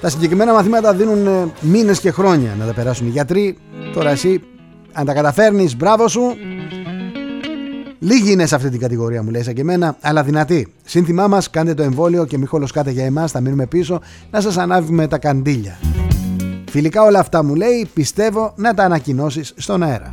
τα 0.01 0.09
συγκεκριμένα 0.09 0.53
μαθήματα 0.53 0.95
δίνουν 0.95 1.27
ε, 1.27 1.49
μήνες 1.61 2.01
και 2.01 2.11
χρόνια 2.11 2.57
να 2.59 2.67
τα 2.67 2.73
περάσουν 2.73 3.07
οι 3.07 3.11
γιατροί. 3.11 3.57
Τώρα 3.95 4.11
εσύ 4.11 4.41
αν 4.93 5.05
τα 5.05 5.13
καταφέρνεις 5.13 5.77
μπράβο 5.77 6.09
σου. 6.09 6.37
Λίγοι 8.05 8.31
είναι 8.33 8.47
σε 8.47 8.55
αυτή 8.55 8.71
την 8.71 8.81
κατηγορία 8.81 9.23
μου 9.23 9.31
λέει 9.31 9.43
σαν 9.43 9.55
και 9.55 9.61
εμένα, 9.61 9.97
αλλά 10.01 10.23
δυνατή. 10.23 10.73
Σύνθημά 10.85 11.27
μας 11.29 11.51
κάντε 11.51 11.75
το 11.75 11.83
εμβόλιο 11.83 12.25
και 12.25 12.39
μη 12.39 12.47
χολοσκάτε 12.47 12.91
για 12.91 13.05
εμάς, 13.05 13.31
θα 13.31 13.41
μείνουμε 13.41 13.67
πίσω 13.67 14.01
να 14.31 14.41
σας 14.41 14.57
ανάβουμε 14.57 15.07
τα 15.07 15.19
καντήλια. 15.19 15.79
Φιλικά 16.71 17.03
όλα 17.03 17.19
αυτά 17.19 17.45
μου 17.45 17.55
λέει, 17.55 17.89
πιστεύω 17.95 18.53
να 18.57 18.75
τα 18.75 18.85
ανακοινώσεις 18.85 19.53
στον 19.57 19.83
αέρα. 19.83 20.13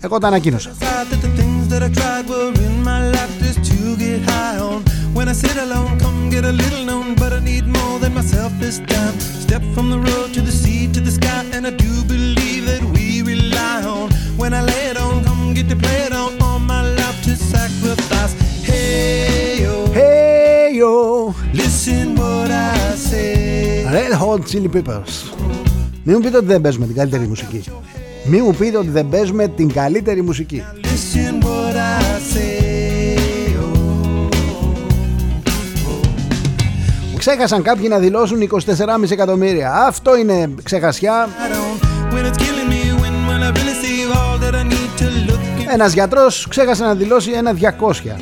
Εγώ 0.00 0.18
τα 0.18 0.26
ανακοίνωσα. 0.26 0.70
When 5.18 5.28
I 5.28 5.36
sit 5.44 5.56
alone, 5.66 5.92
come 6.04 6.18
get 6.34 6.44
a 6.52 6.54
little 6.62 6.84
known, 6.88 7.06
but 7.20 7.30
I 7.38 7.40
need 7.50 7.64
more 7.78 7.96
than 8.02 8.12
myself 8.20 8.50
this 8.64 8.76
time. 8.94 9.14
Step 9.46 9.62
from 9.74 9.86
the 9.94 10.00
road 10.08 10.28
to 10.36 10.40
the 10.48 10.54
sea 10.62 10.82
to 10.94 11.00
the 11.06 11.14
sky, 11.18 11.42
and 11.54 11.62
I 11.70 11.72
do 11.84 11.92
believe 12.14 12.62
that 12.70 12.82
we 12.94 13.06
rely 13.32 13.78
on. 13.96 14.06
When 14.40 14.50
I 14.58 14.62
lay 14.70 14.84
it 14.90 14.98
on, 15.05 15.05
come 15.68 15.78
get 15.78 15.82
to 15.82 15.88
play 15.88 16.06
it 16.06 16.12
on, 16.12 16.40
all 16.42 16.58
my 16.58 16.82
life 16.98 17.22
to 17.24 17.36
sacrifice. 17.36 18.34
Hey 18.62 19.62
yo, 19.62 19.86
hey 19.92 20.74
yo, 20.74 21.34
listen 21.52 22.14
what 22.16 22.50
I 22.50 22.94
say. 22.96 23.84
Red 23.84 24.12
Hot 24.12 24.46
Chili 24.46 24.68
Peppers. 24.68 25.32
Μην 26.04 26.16
μου 26.16 26.22
πείτε 26.22 26.36
ότι 26.36 26.46
δεν 26.46 26.60
παίζουμε 26.60 26.86
την 26.86 26.94
καλύτερη 26.94 27.26
μουσική. 27.26 27.64
Μην 28.24 28.42
μου 28.44 28.54
πείτε 28.54 28.76
ότι 28.76 28.88
δεν 28.88 29.08
παίζουμε 29.08 29.48
την 29.48 29.72
καλύτερη 29.72 30.22
μουσική. 30.22 30.64
Listen 30.82 31.44
what 31.44 31.76
I 31.76 32.34
say. 32.34 32.64
Ξέχασαν 37.18 37.62
κάποιοι 37.62 37.86
να 37.90 37.98
δηλώσουν 37.98 38.48
24,5 38.50 39.10
εκατομμύρια. 39.10 39.72
Αυτό 39.86 40.16
είναι 40.16 40.48
ξεχασιά. 40.62 41.28
Ένας 45.72 45.92
γιατρός 45.92 46.46
ξέχασε 46.48 46.84
να 46.84 46.94
δηλώσει 46.94 47.30
ένα 47.30 47.52
200. 47.52 48.16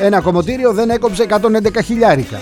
Ένα 0.00 0.20
κομμωτήριο 0.20 0.72
δεν 0.72 0.90
έκοψε 0.90 1.26
111 1.28 1.38
χιλιάρικα. 1.84 2.40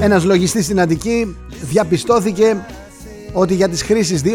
Ένας 0.00 0.24
λογιστής 0.24 0.64
στην 0.64 0.80
Αττική 0.80 1.36
διαπιστώθηκε 1.60 2.56
ότι 3.32 3.54
για 3.54 3.68
τις 3.68 3.82
χρήσεις 3.82 4.22
2011-2019 4.24 4.26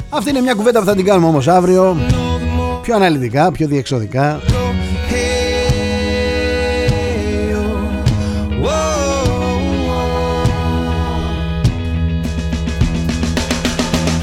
Αυτή 0.08 0.30
είναι 0.30 0.40
μια 0.40 0.54
κουβέντα 0.54 0.80
που 0.80 0.86
θα 0.86 0.94
την 0.94 1.04
κάνουμε 1.04 1.26
όμως 1.26 1.48
αύριο 1.48 1.96
Πιο 2.82 2.94
αναλυτικά, 2.94 3.52
πιο 3.52 3.66
διεξοδικά 3.66 4.40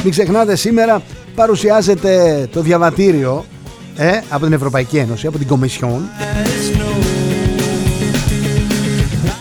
Μην 0.03 0.11
ξεχνάτε 0.11 0.55
σήμερα 0.55 1.01
παρουσιάζεται 1.35 2.47
το 2.51 2.61
διαβατήριο 2.61 3.45
ε, 3.97 4.19
από 4.29 4.43
την 4.43 4.53
Ευρωπαϊκή 4.53 4.97
Ένωση, 4.97 5.27
από 5.27 5.37
την 5.37 5.47
Κομισιόν. 5.47 6.09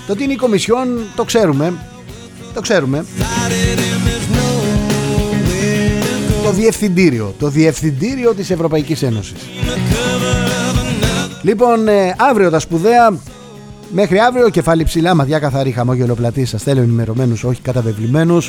Το 0.07 0.17
τι 0.17 0.25
είναι 0.25 0.33
η 0.33 0.37
Κομισιόν 0.37 0.89
το 1.17 1.25
ξέρουμε. 1.25 1.75
Το 2.55 2.61
ξέρουμε. 2.61 3.05
Το 6.43 6.53
Διευθυντήριο. 6.53 7.35
Το 7.39 7.49
Διευθυντήριο 7.49 8.35
της 8.35 8.51
Ευρωπαϊκής 8.51 9.03
Ένωσης. 9.03 9.39
Λοιπόν, 11.43 11.89
ε, 11.89 12.15
αύριο 12.19 12.51
τα 12.51 12.59
σπουδαία 12.59 13.19
Μέχρι 13.91 14.19
αύριο 14.19 14.49
κεφάλι 14.49 14.85
ψηλά, 14.85 15.15
μαδιά 15.15 15.39
καθαρή, 15.39 15.71
χαμόγελο 15.71 16.15
πλατή. 16.15 16.45
Σας 16.45 16.63
θέλω 16.63 16.81
ενημερωμένους, 16.81 17.45
όχι 17.45 17.61
καταβεβλημένους. 17.61 18.49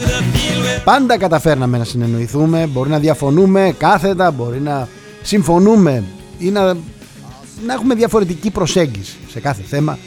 Πάντα 0.83 1.17
καταφέρναμε 1.17 1.77
να 1.77 1.83
συνεννοηθούμε. 1.83 2.67
Μπορεί 2.71 2.89
να 2.89 2.99
διαφωνούμε 2.99 3.75
κάθετα, 3.77 4.31
μπορεί 4.31 4.59
να 4.59 4.87
συμφωνούμε 5.21 6.03
ή 6.37 6.49
να, 6.49 6.77
να 7.65 7.73
έχουμε 7.73 7.95
διαφορετική 7.95 8.51
προσέγγιση 8.51 9.17
σε 9.29 9.39
κάθε 9.39 9.61
θέμα. 9.67 9.97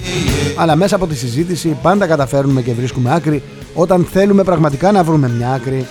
Αλλά 0.56 0.76
μέσα 0.76 0.96
από 0.96 1.06
τη 1.06 1.16
συζήτηση 1.16 1.76
πάντα 1.82 2.06
καταφέρνουμε 2.06 2.62
και 2.62 2.72
βρίσκουμε 2.72 3.14
άκρη 3.14 3.42
όταν 3.74 4.04
θέλουμε 4.04 4.44
πραγματικά 4.44 4.92
να 4.92 5.04
βρούμε 5.04 5.28
μια 5.28 5.52
άκρη 5.52 5.86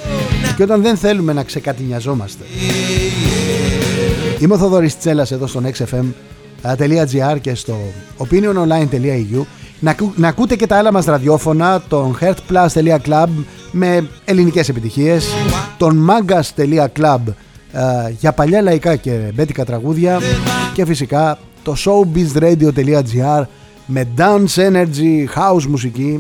και 0.56 0.64
όταν 0.64 0.82
δεν 0.82 0.98
θέλουμε 0.98 1.34
να 1.34 1.44
ξεκατηνιαζόμαστε. 1.44 2.44
Είμαι 4.40 4.54
ο 4.54 4.58
Θοδωρής 4.58 4.98
Τσέλας 4.98 5.32
εδώ 5.32 5.48
στον 5.48 5.66
XFM 5.66 6.06
.gr 6.64 7.38
και 7.42 7.56
στο 7.56 7.78
opiniononline.eu 8.18 9.42
να, 9.80 9.96
να 10.16 10.28
ακούτε 10.28 10.56
και 10.56 10.68
τα 10.68 10.78
άλλα 10.78 10.92
μας 10.92 11.06
ραδιόφωνα 11.06 11.82
τον 11.88 12.18
heartplus.club 12.22 13.28
με 13.72 14.10
ελληνικές 14.26 14.70
επιτυχίες 14.70 15.34
τον 15.78 16.10
mangas.club 16.10 17.20
για 18.20 18.32
παλιά 18.34 18.62
λαϊκά 18.62 18.96
και 18.96 19.32
μπέτικα 19.34 19.66
τραγούδια 19.66 20.20
και 20.74 20.86
φυσικά 20.86 21.38
το 21.64 21.76
showbizradio.gr 21.86 23.44
με 23.86 24.08
dance 24.18 24.72
energy, 24.72 25.26
house 25.36 25.64
μουσική 25.70 26.20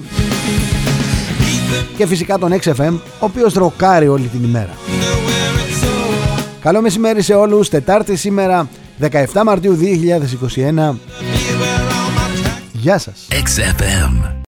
και 1.97 2.07
φυσικά 2.07 2.37
τον 2.37 2.53
XFM, 2.61 2.93
ο 3.19 3.25
οποίος 3.25 3.53
ροκάρει 3.53 4.07
όλη 4.07 4.27
την 4.27 4.43
ημέρα. 4.43 4.77
Καλό 6.61 6.81
μεσημέρι 6.81 7.21
σε 7.21 7.33
όλους, 7.33 7.69
Τετάρτη 7.69 8.15
σήμερα, 8.15 8.69
17 8.99 9.43
Μαρτίου 9.43 9.75
2021. 9.75 10.95
Γεια 12.71 12.97
σας. 12.97 13.27
XFM. 13.31 14.29